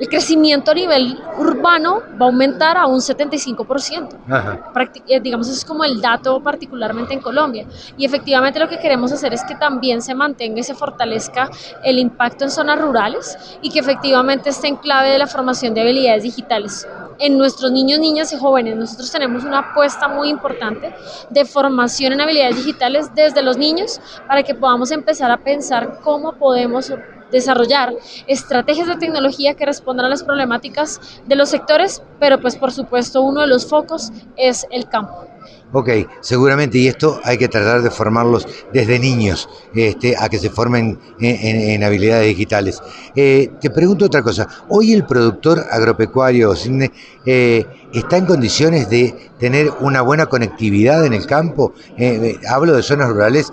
el, 0.00 0.08
crecimiento 0.08 0.72
a 0.72 0.74
nivel 0.74 1.16
urbano 1.38 2.02
va 2.20 2.26
a 2.26 2.28
aumentar 2.30 2.76
a 2.76 2.86
un 2.86 2.98
75%. 2.98 4.08
Ajá. 4.28 4.72
Eh, 5.06 5.20
digamos, 5.20 5.46
eso 5.46 5.56
es 5.56 5.64
como 5.64 5.84
el 5.84 6.00
dato 6.00 6.42
particularmente 6.42 7.14
en 7.14 7.20
Colombia. 7.20 7.64
Y 7.96 8.04
efectivamente 8.04 8.58
lo 8.58 8.68
que 8.68 8.80
queremos 8.80 9.12
hacer 9.12 9.32
es 9.32 9.44
que 9.44 9.54
también 9.54 10.02
se 10.02 10.16
mantenga 10.16 10.58
y 10.58 10.64
se 10.64 10.74
fortalezca 10.74 11.48
el 11.84 12.00
impacto 12.00 12.42
en 12.42 12.50
zonas 12.50 12.80
rurales 12.80 13.38
y 13.62 13.70
que 13.70 13.78
efectivamente 13.78 14.50
esté 14.50 14.66
en 14.66 14.76
clave 14.76 15.10
de 15.10 15.18
la 15.18 15.28
formación 15.28 15.74
de 15.74 15.82
habilidades 15.82 16.24
digitales 16.24 16.88
en 17.18 17.38
nuestros 17.38 17.72
niños, 17.72 17.98
niñas 17.98 18.32
y 18.32 18.38
jóvenes. 18.38 18.76
Nosotros 18.76 19.10
tenemos 19.10 19.44
una 19.44 19.58
apuesta 19.60 20.08
muy 20.08 20.28
importante 20.28 20.94
de 21.30 21.44
formación 21.44 22.12
en 22.12 22.20
habilidades 22.20 22.56
digitales 22.56 23.14
desde 23.14 23.42
los 23.42 23.56
niños 23.56 24.00
para 24.26 24.42
que 24.42 24.54
podamos 24.54 24.90
empezar 24.90 25.30
a 25.30 25.38
pensar 25.38 26.00
cómo 26.02 26.32
podemos 26.34 26.92
desarrollar 27.30 27.94
estrategias 28.26 28.88
de 28.88 28.96
tecnología 28.96 29.54
que 29.54 29.66
respondan 29.66 30.06
a 30.06 30.08
las 30.08 30.22
problemáticas 30.22 31.20
de 31.26 31.36
los 31.36 31.50
sectores, 31.50 32.02
pero 32.18 32.40
pues 32.40 32.56
por 32.56 32.72
supuesto 32.72 33.22
uno 33.22 33.42
de 33.42 33.48
los 33.48 33.66
focos 33.66 34.10
es 34.36 34.66
el 34.70 34.88
campo. 34.88 35.26
Ok, 35.70 35.90
seguramente, 36.22 36.78
y 36.78 36.88
esto 36.88 37.20
hay 37.24 37.36
que 37.36 37.46
tratar 37.46 37.82
de 37.82 37.90
formarlos 37.90 38.48
desde 38.72 38.98
niños, 38.98 39.50
este, 39.74 40.16
a 40.18 40.30
que 40.30 40.38
se 40.38 40.48
formen 40.48 40.98
en, 41.20 41.36
en, 41.46 41.70
en 41.70 41.84
habilidades 41.84 42.26
digitales. 42.28 42.80
Eh, 43.14 43.50
te 43.60 43.68
pregunto 43.68 44.06
otra 44.06 44.22
cosa, 44.22 44.48
hoy 44.68 44.94
el 44.94 45.04
productor 45.04 45.66
agropecuario 45.70 46.54
eh, 47.26 47.66
está 47.92 48.16
en 48.16 48.24
condiciones 48.24 48.88
de 48.88 49.14
tener 49.38 49.70
una 49.80 50.00
buena 50.00 50.24
conectividad 50.24 51.04
en 51.04 51.12
el 51.12 51.26
campo, 51.26 51.74
eh, 51.98 52.38
hablo 52.48 52.72
de 52.72 52.82
zonas 52.82 53.10
rurales 53.10 53.52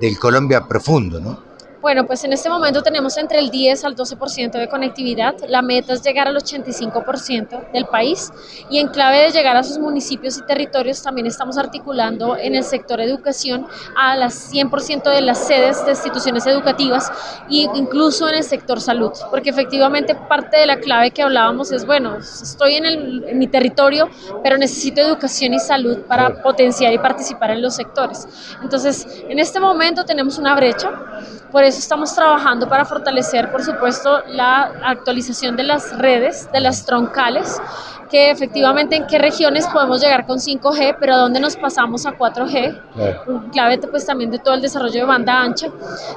del 0.00 0.18
Colombia 0.18 0.66
profundo, 0.66 1.20
¿no? 1.20 1.53
Bueno, 1.84 2.06
pues 2.06 2.24
en 2.24 2.32
este 2.32 2.48
momento 2.48 2.82
tenemos 2.82 3.18
entre 3.18 3.38
el 3.38 3.50
10 3.50 3.84
al 3.84 3.94
12% 3.94 4.52
de 4.52 4.68
conectividad. 4.70 5.34
La 5.48 5.60
meta 5.60 5.92
es 5.92 6.02
llegar 6.02 6.26
al 6.26 6.34
85% 6.34 7.72
del 7.72 7.84
país 7.84 8.32
y 8.70 8.78
en 8.78 8.88
clave 8.88 9.18
de 9.24 9.32
llegar 9.32 9.54
a 9.58 9.62
sus 9.62 9.78
municipios 9.78 10.38
y 10.38 10.46
territorios 10.46 11.02
también 11.02 11.26
estamos 11.26 11.58
articulando 11.58 12.38
en 12.38 12.54
el 12.54 12.64
sector 12.64 13.02
educación 13.02 13.66
a 13.98 14.16
las 14.16 14.50
100% 14.50 15.12
de 15.12 15.20
las 15.20 15.46
sedes 15.46 15.84
de 15.84 15.90
instituciones 15.90 16.46
educativas 16.46 17.12
e 17.50 17.68
incluso 17.74 18.30
en 18.30 18.36
el 18.36 18.44
sector 18.44 18.80
salud, 18.80 19.12
porque 19.28 19.50
efectivamente 19.50 20.14
parte 20.14 20.56
de 20.56 20.64
la 20.64 20.80
clave 20.80 21.10
que 21.10 21.22
hablábamos 21.22 21.70
es, 21.70 21.84
bueno, 21.84 22.16
estoy 22.16 22.76
en, 22.76 22.86
el, 22.86 23.24
en 23.28 23.38
mi 23.38 23.46
territorio, 23.46 24.08
pero 24.42 24.56
necesito 24.56 25.02
educación 25.02 25.52
y 25.52 25.60
salud 25.60 25.98
para 26.08 26.42
potenciar 26.42 26.94
y 26.94 26.98
participar 26.98 27.50
en 27.50 27.60
los 27.60 27.74
sectores. 27.74 28.26
Entonces, 28.62 29.06
en 29.28 29.38
este 29.38 29.60
momento 29.60 30.06
tenemos 30.06 30.38
una 30.38 30.54
brecha, 30.54 30.90
por 31.52 31.62
eso 31.62 31.73
estamos 31.78 32.14
trabajando 32.14 32.68
para 32.68 32.84
fortalecer, 32.84 33.50
por 33.50 33.62
supuesto, 33.62 34.22
la 34.28 34.72
actualización 34.82 35.56
de 35.56 35.64
las 35.64 35.96
redes, 35.98 36.50
de 36.52 36.60
las 36.60 36.84
troncales, 36.84 37.60
que 38.10 38.30
efectivamente 38.30 38.96
en 38.96 39.06
qué 39.06 39.18
regiones 39.18 39.66
podemos 39.68 40.00
llegar 40.00 40.26
con 40.26 40.38
5G, 40.38 40.96
pero 41.00 41.14
a 41.14 41.16
dónde 41.16 41.40
nos 41.40 41.56
pasamos 41.56 42.06
a 42.06 42.12
4G, 42.12 42.80
claro. 42.94 43.44
clave 43.52 43.78
pues 43.78 44.06
también 44.06 44.30
de 44.30 44.38
todo 44.38 44.54
el 44.54 44.62
desarrollo 44.62 45.00
de 45.00 45.04
banda 45.04 45.40
ancha. 45.40 45.68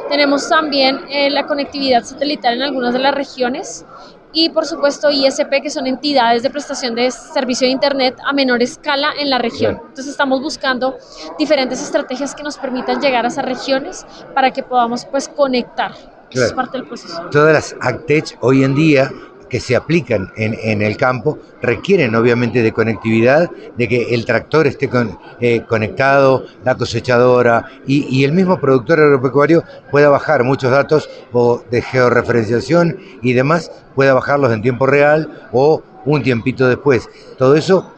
Tenemos 0.10 0.48
también 0.48 1.02
eh, 1.10 1.30
la 1.30 1.46
conectividad 1.48 2.04
satelital 2.04 2.56
en 2.56 2.62
algunas 2.64 2.94
de 2.94 3.00
las 3.00 3.16
regiones 3.16 3.86
y 4.34 4.50
por 4.50 4.66
supuesto 4.66 5.10
ISP, 5.10 5.62
que 5.62 5.70
son 5.70 5.88
entidades 5.88 6.44
de 6.44 6.50
prestación 6.50 6.96
de 6.96 7.12
servicio 7.12 7.68
de 7.68 7.72
Internet 7.72 8.18
a 8.26 8.34
menor 8.34 8.62
escala 8.62 9.12
en 9.18 9.30
la 9.30 9.38
región. 9.38 9.80
Entonces 9.82 10.08
estamos 10.08 10.42
buscando 10.42 10.98
diferentes 11.40 11.82
estrategias 11.82 12.36
que 12.36 12.44
nos 12.44 12.58
permitan 12.58 13.02
llegar 13.02 13.26
a 13.26 13.30
esas 13.30 13.46
regiones 13.46 14.06
para 14.34 14.52
que 14.52 14.64
podamos 14.64 15.06
pues 15.06 15.28
conectar. 15.28 15.92
Claro. 15.94 16.28
Eso 16.30 16.46
es 16.46 16.54
parte 16.54 16.78
del 16.78 16.88
proceso. 16.88 17.22
Todas 17.32 17.54
las 17.54 17.76
ACTECH 17.80 18.38
hoy 18.42 18.64
en 18.64 18.76
día 18.76 19.12
que 19.50 19.60
se 19.60 19.76
aplican 19.76 20.32
en, 20.36 20.58
en, 20.62 20.82
el 20.82 20.98
campo 20.98 21.40
requieren 21.62 22.16
obviamente 22.16 22.62
de 22.62 22.72
conectividad, 22.72 23.50
de 23.78 23.88
que 23.88 24.14
el 24.14 24.26
tractor 24.26 24.68
esté 24.68 24.90
con, 24.90 25.18
eh, 25.40 25.62
conectado, 25.62 26.46
la 26.64 26.76
cosechadora 26.76 27.66
y, 27.86 28.08
y, 28.10 28.24
el 28.24 28.34
mismo 28.34 28.60
productor 28.60 29.00
agropecuario 29.00 29.64
pueda 29.92 30.10
bajar 30.10 30.44
muchos 30.44 30.72
datos 30.72 31.10
o 31.32 31.64
de 31.72 31.82
georreferenciación 31.82 32.98
y 33.22 33.34
demás, 33.34 33.72
pueda 33.96 34.14
bajarlos 34.14 34.52
en 34.52 34.62
tiempo 34.62 34.86
real 34.86 35.48
o 35.52 35.82
un 36.06 36.24
tiempito 36.24 36.68
después. 36.68 37.10
Todo 37.38 37.56
eso, 37.56 37.92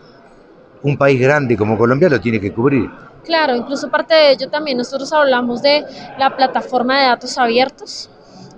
un 0.84 0.98
país 0.98 1.20
grande 1.20 1.58
como 1.58 1.78
Colombia 1.78 2.10
lo 2.10 2.20
tiene 2.20 2.40
que 2.40 2.52
cubrir. 2.52 2.90
Claro, 3.26 3.56
incluso 3.56 3.90
parte 3.90 4.16
de 4.16 4.32
ello 4.32 4.50
también 4.50 4.78
nosotros 4.78 5.12
hablamos 5.14 5.62
de 5.62 5.86
la 6.18 6.36
plataforma 6.36 7.00
de 7.00 7.08
datos 7.08 7.38
abiertos, 7.38 8.10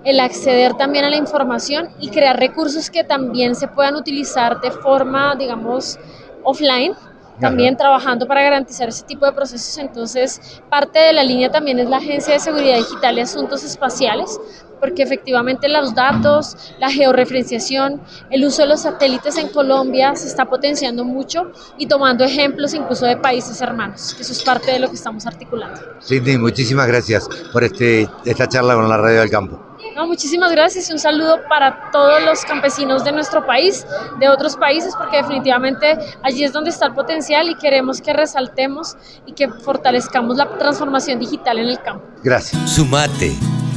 el 0.04 0.20
acceder 0.20 0.74
también 0.74 1.04
a 1.04 1.10
la 1.10 1.16
información 1.16 1.88
y 2.00 2.08
crear 2.10 2.38
recursos 2.38 2.90
que 2.90 3.04
también 3.04 3.54
se 3.54 3.68
puedan 3.68 3.96
utilizar 3.96 4.60
de 4.60 4.70
forma, 4.70 5.34
digamos, 5.36 5.98
offline, 6.42 6.94
también 7.40 7.74
Ajá. 7.74 7.78
trabajando 7.78 8.26
para 8.26 8.42
garantizar 8.42 8.88
ese 8.88 9.04
tipo 9.04 9.26
de 9.26 9.32
procesos. 9.32 9.76
Entonces, 9.78 10.62
parte 10.68 10.98
de 10.98 11.12
la 11.12 11.24
línea 11.24 11.50
también 11.50 11.78
es 11.78 11.88
la 11.88 11.96
Agencia 11.96 12.34
de 12.34 12.40
Seguridad 12.40 12.76
Digital 12.76 13.18
y 13.18 13.20
Asuntos 13.20 13.64
Espaciales, 13.64 14.38
porque 14.80 15.02
efectivamente 15.02 15.68
los 15.68 15.94
datos, 15.94 16.74
la 16.80 16.90
georreferenciación, 16.90 18.00
el 18.30 18.44
uso 18.44 18.62
de 18.62 18.68
los 18.68 18.82
satélites 18.82 19.36
en 19.36 19.48
Colombia 19.48 20.14
se 20.16 20.26
está 20.26 20.46
potenciando 20.46 21.04
mucho 21.04 21.52
y 21.78 21.86
tomando 21.86 22.24
ejemplos 22.24 22.74
incluso 22.74 23.06
de 23.06 23.16
países 23.16 23.60
hermanos, 23.60 24.14
que 24.14 24.22
eso 24.22 24.32
es 24.32 24.42
parte 24.42 24.72
de 24.72 24.80
lo 24.80 24.88
que 24.88 24.96
estamos 24.96 25.24
articulando. 25.24 25.80
Sidney, 26.00 26.36
muchísimas 26.36 26.88
gracias 26.88 27.28
por 27.52 27.62
este, 27.62 28.08
esta 28.24 28.48
charla 28.48 28.74
con 28.74 28.88
la 28.88 28.96
Radio 28.96 29.20
del 29.20 29.30
Campo. 29.30 29.71
No, 30.02 30.08
muchísimas 30.08 30.50
gracias 30.50 30.90
y 30.90 30.92
un 30.94 30.98
saludo 30.98 31.42
para 31.48 31.92
todos 31.92 32.24
los 32.24 32.44
campesinos 32.44 33.04
de 33.04 33.12
nuestro 33.12 33.46
país, 33.46 33.86
de 34.18 34.28
otros 34.28 34.56
países, 34.56 34.96
porque 34.98 35.18
definitivamente 35.18 35.96
allí 36.24 36.42
es 36.42 36.52
donde 36.52 36.70
está 36.70 36.86
el 36.86 36.92
potencial 36.92 37.48
y 37.48 37.54
queremos 37.54 38.00
que 38.00 38.12
resaltemos 38.12 38.96
y 39.26 39.32
que 39.32 39.48
fortalezcamos 39.48 40.38
la 40.38 40.58
transformación 40.58 41.20
digital 41.20 41.60
en 41.60 41.68
el 41.68 41.80
campo. 41.80 42.04
Gracias. 42.24 42.68
Sumate. 42.68 43.32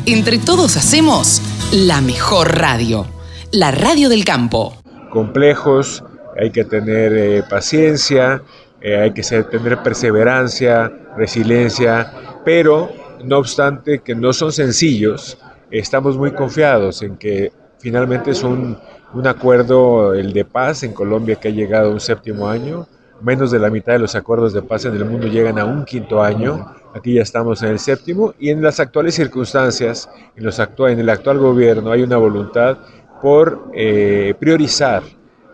Entre 0.07 0.39
todos 0.39 0.75
hacemos 0.77 1.43
la 1.71 2.01
mejor 2.01 2.57
radio, 2.57 3.05
la 3.51 3.69
radio 3.69 4.09
del 4.09 4.25
campo. 4.25 4.75
Complejos, 5.11 6.03
hay 6.39 6.49
que 6.49 6.63
tener 6.63 7.13
eh, 7.15 7.43
paciencia, 7.47 8.41
eh, 8.81 8.99
hay 8.99 9.13
que 9.13 9.21
ser, 9.21 9.47
tener 9.51 9.83
perseverancia, 9.83 10.91
resiliencia, 11.15 12.11
pero 12.43 12.91
no 13.23 13.37
obstante 13.37 13.99
que 13.99 14.15
no 14.15 14.33
son 14.33 14.51
sencillos, 14.51 15.37
estamos 15.71 16.17
muy 16.17 16.31
confiados 16.31 17.01
en 17.01 17.17
que 17.17 17.51
finalmente 17.79 18.31
es 18.31 18.43
un, 18.43 18.77
un, 19.13 19.27
acuerdo, 19.27 20.13
el 20.13 20.33
de 20.33 20.45
paz 20.45 20.83
en 20.83 20.93
Colombia 20.93 21.35
que 21.35 21.49
ha 21.49 21.51
llegado 21.51 21.89
a 21.89 21.93
un 21.93 21.99
séptimo 21.99 22.47
año, 22.47 22.87
menos 23.21 23.51
de 23.51 23.59
la 23.59 23.69
mitad 23.69 23.93
de 23.93 23.99
los 23.99 24.15
acuerdos 24.15 24.53
de 24.53 24.61
paz 24.61 24.85
en 24.85 24.95
el 24.95 25.05
mundo 25.05 25.27
llegan 25.27 25.59
a 25.59 25.65
un 25.65 25.85
quinto 25.85 26.21
año, 26.21 26.75
aquí 26.93 27.13
ya 27.13 27.21
estamos 27.21 27.61
en 27.63 27.69
el 27.69 27.79
séptimo, 27.79 28.33
y 28.39 28.49
en 28.49 28.61
las 28.61 28.79
actuales 28.79 29.15
circunstancias, 29.15 30.09
en, 30.35 30.43
los 30.43 30.59
en 30.59 30.99
el 30.99 31.09
actual 31.09 31.39
gobierno 31.39 31.91
hay 31.91 32.03
una 32.03 32.17
voluntad 32.17 32.77
por 33.21 33.71
eh, 33.73 34.33
priorizar 34.39 35.03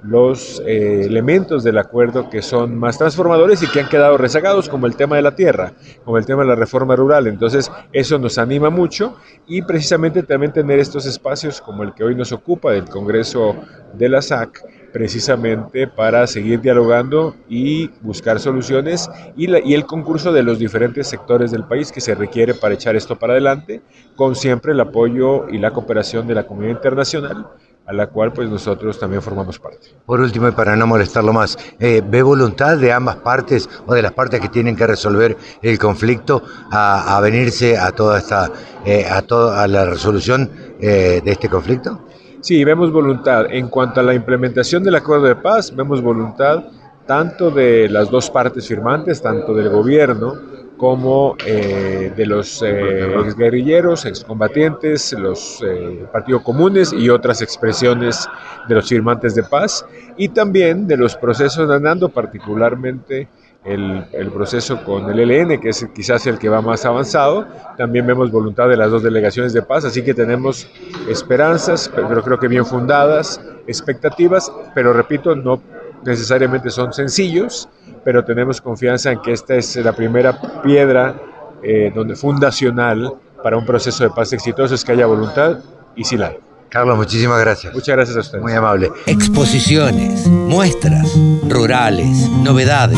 los 0.04 0.62
eh, 0.66 1.04
elementos 1.06 1.64
del 1.64 1.78
acuerdo 1.78 2.30
que 2.30 2.42
son 2.42 2.78
más 2.78 2.98
transformadores 2.98 3.62
y 3.62 3.68
que 3.68 3.82
han 3.82 3.90
quedado 3.90 4.18
rezagados, 4.18 4.68
como 4.68 4.88
el 4.88 4.96
tema 4.96 5.16
de 5.16 5.22
la 5.22 5.36
tierra, 5.36 5.74
como 6.04 6.18
el 6.18 6.26
tema 6.26 6.42
de 6.42 6.50
la 6.50 6.56
reforma 6.56 6.96
rural. 6.96 7.28
Entonces, 7.28 7.72
eso 7.94 8.18
nos 8.18 8.38
anima 8.38 8.70
mucho 8.70 9.18
y 9.48 9.62
precisamente 9.62 10.24
también 10.24 10.54
tener 10.54 10.80
estos 10.80 11.06
espacios 11.06 11.62
como 11.62 11.84
el 11.84 11.94
que 11.94 12.04
hoy 12.04 12.16
nos 12.16 12.32
ocupa 12.32 12.72
del 12.72 12.86
Congreso 12.86 13.56
de 13.94 14.10
la 14.10 14.22
SAC, 14.22 14.64
precisamente 14.92 15.88
para 15.88 16.26
seguir 16.28 16.62
dialogando 16.62 17.36
y 17.48 17.90
buscar 18.02 18.40
soluciones 18.40 19.10
y, 19.38 19.50
y 19.70 19.74
el 19.74 19.86
concurso 19.86 20.34
de 20.34 20.44
los 20.44 20.60
diferentes 20.60 21.08
sectores 21.08 21.52
del 21.52 21.64
país 21.64 21.92
que 21.92 22.02
se 22.02 22.16
requiere 22.16 22.54
para 22.54 22.74
echar 22.74 22.96
esto 22.96 23.18
para 23.18 23.34
adelante, 23.34 23.82
con 24.16 24.36
siempre 24.36 24.74
el 24.74 24.80
apoyo 24.80 25.48
y 25.50 25.60
la 25.60 25.72
cooperación 25.72 26.28
de 26.28 26.36
la 26.36 26.48
comunidad 26.48 26.76
internacional 26.76 27.48
a 27.86 27.94
la 27.94 28.08
cual 28.08 28.32
pues 28.32 28.50
nosotros 28.50 29.00
también 29.00 29.22
formamos 29.22 29.60
parte. 29.60 29.90
Por 30.06 30.22
último, 30.22 30.48
y 30.48 30.52
para 30.52 30.76
no 30.76 30.88
molestarlo 30.88 31.34
más, 31.34 31.58
eh, 31.80 32.02
¿ve 32.06 32.22
voluntad 32.22 32.78
de 32.78 32.92
ambas 32.92 33.18
partes 33.18 33.70
o 33.86 33.94
de 33.94 34.02
las 34.02 34.14
partes 34.14 34.40
que 34.40 34.50
tienen 34.50 34.76
que 34.76 34.88
resolver 34.88 35.36
el 35.62 35.78
conflicto 35.78 36.44
a, 36.72 37.20
venirse 37.22 37.78
a 37.78 37.92
toda 37.92 38.20
esta, 38.20 38.52
eh, 38.86 39.06
a 39.10 39.22
toda 39.22 39.68
la 39.68 39.86
resolución 39.86 40.50
eh, 40.80 41.22
de 41.24 41.32
este 41.32 41.50
conflicto? 41.50 42.00
Sí, 42.42 42.64
vemos 42.64 42.92
voluntad. 42.92 43.46
En 43.50 43.68
cuanto 43.68 44.00
a 44.00 44.04
la 44.04 44.14
implementación 44.14 44.84
del 44.84 44.96
acuerdo 44.96 45.26
de 45.26 45.36
paz, 45.36 45.76
vemos 45.76 46.02
voluntad 46.02 46.64
tanto 47.06 47.52
de 47.52 47.90
las 47.90 48.10
dos 48.10 48.30
partes 48.30 48.68
firmantes, 48.68 49.22
tanto 49.22 49.54
del 49.54 49.70
gobierno 49.70 50.61
como 50.82 51.36
eh, 51.46 52.12
de 52.18 52.26
los 52.26 52.64
eh, 52.64 53.14
exguerrilleros, 53.24 54.04
excombatientes, 54.06 55.14
los 55.14 55.62
eh, 55.64 56.08
partidos 56.12 56.42
comunes 56.42 56.92
y 56.92 57.08
otras 57.08 57.44
expresiones 57.44 58.28
de 58.68 58.74
los 58.74 58.90
firmantes 58.90 59.36
de 59.36 59.44
paz, 59.44 59.86
y 60.18 60.30
también 60.30 60.88
de 60.88 60.98
los 60.98 61.16
procesos 61.16 61.70
andando, 61.70 62.10
particularmente 62.10 63.28
el, 63.64 64.32
proceso 64.34 64.84
con 64.84 65.08
el 65.08 65.20
ELN, 65.20 65.62
que 65.62 65.70
es 65.70 65.88
quizás 65.94 66.26
el 66.26 66.40
que 66.40 66.50
va 66.50 66.64
más 66.64 66.84
avanzado. 66.84 67.46
También 67.78 68.08
vemos 68.08 68.32
voluntad 68.32 68.68
de 68.68 68.76
las 68.76 68.90
dos 68.90 69.04
delegaciones 69.04 69.54
de 69.54 69.62
paz, 69.62 69.86
así 69.86 70.02
que 70.02 70.16
tenemos 70.16 70.68
esperanzas, 71.08 71.92
pero 71.94 72.24
creo 72.24 72.40
que 72.40 72.48
bien 72.48 72.66
fundadas, 72.66 73.40
expectativas, 73.68 74.52
pero 74.74 74.94
repito, 74.94 75.36
no 75.36 75.62
necesariamente 76.04 76.70
son 76.70 76.94
sencillos 76.94 77.70
pero 78.04 78.24
tenemos 78.24 78.62
confianza 78.62 79.12
en 79.12 79.22
que 79.22 79.34
esta 79.34 79.56
es 79.56 79.76
la 79.78 79.94
primera 79.94 80.62
piedra 80.62 81.16
eh, 81.64 81.92
donde 81.94 82.16
fundacional 82.16 83.14
para 83.44 83.58
un 83.58 83.66
proceso 83.66 84.04
de 84.04 84.10
paz 84.10 84.34
exitoso 84.34 84.76
es 84.76 84.84
que 84.84 84.94
haya 84.94 85.06
voluntad 85.06 85.60
y 85.96 86.04
sí 86.04 86.18
la 86.18 86.28
hay. 86.28 86.38
Carlos, 86.70 86.98
muchísimas 86.98 87.40
gracias. 87.40 87.74
Muchas 87.74 87.96
gracias 87.96 88.18
a 88.18 88.22
usted. 88.22 88.40
Muy 88.40 88.54
amable. 88.54 88.92
Exposiciones, 89.06 90.26
muestras, 90.28 91.12
rurales, 91.48 92.30
novedades. 92.30 92.98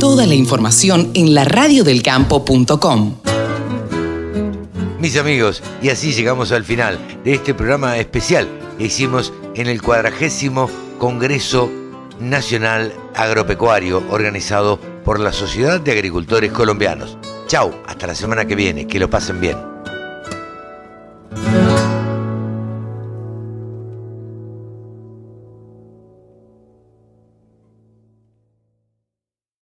Toda 0.00 0.26
la 0.26 0.34
información 0.34 1.12
en 1.14 1.32
laradiodelcampo.com. 1.34 3.14
Mis 4.98 5.16
amigos, 5.18 5.62
y 5.80 5.90
así 5.90 6.12
llegamos 6.12 6.50
al 6.50 6.64
final 6.64 6.98
de 7.22 7.34
este 7.34 7.54
programa 7.54 7.96
especial 7.96 8.48
que 8.76 8.86
hicimos 8.86 9.32
en 9.54 9.68
el 9.68 9.80
cuadragésimo 9.80 10.68
Congreso 10.98 11.70
Nacional 12.20 12.92
Agropecuario 13.14 14.02
organizado 14.10 14.78
por 15.04 15.20
la 15.20 15.32
Sociedad 15.32 15.80
de 15.80 15.92
Agricultores 15.92 16.52
Colombianos. 16.52 17.18
Chau, 17.46 17.72
hasta 17.86 18.06
la 18.06 18.14
semana 18.14 18.46
que 18.46 18.56
viene, 18.56 18.86
que 18.86 18.98
lo 18.98 19.08
pasen 19.08 19.40
bien. 19.40 19.75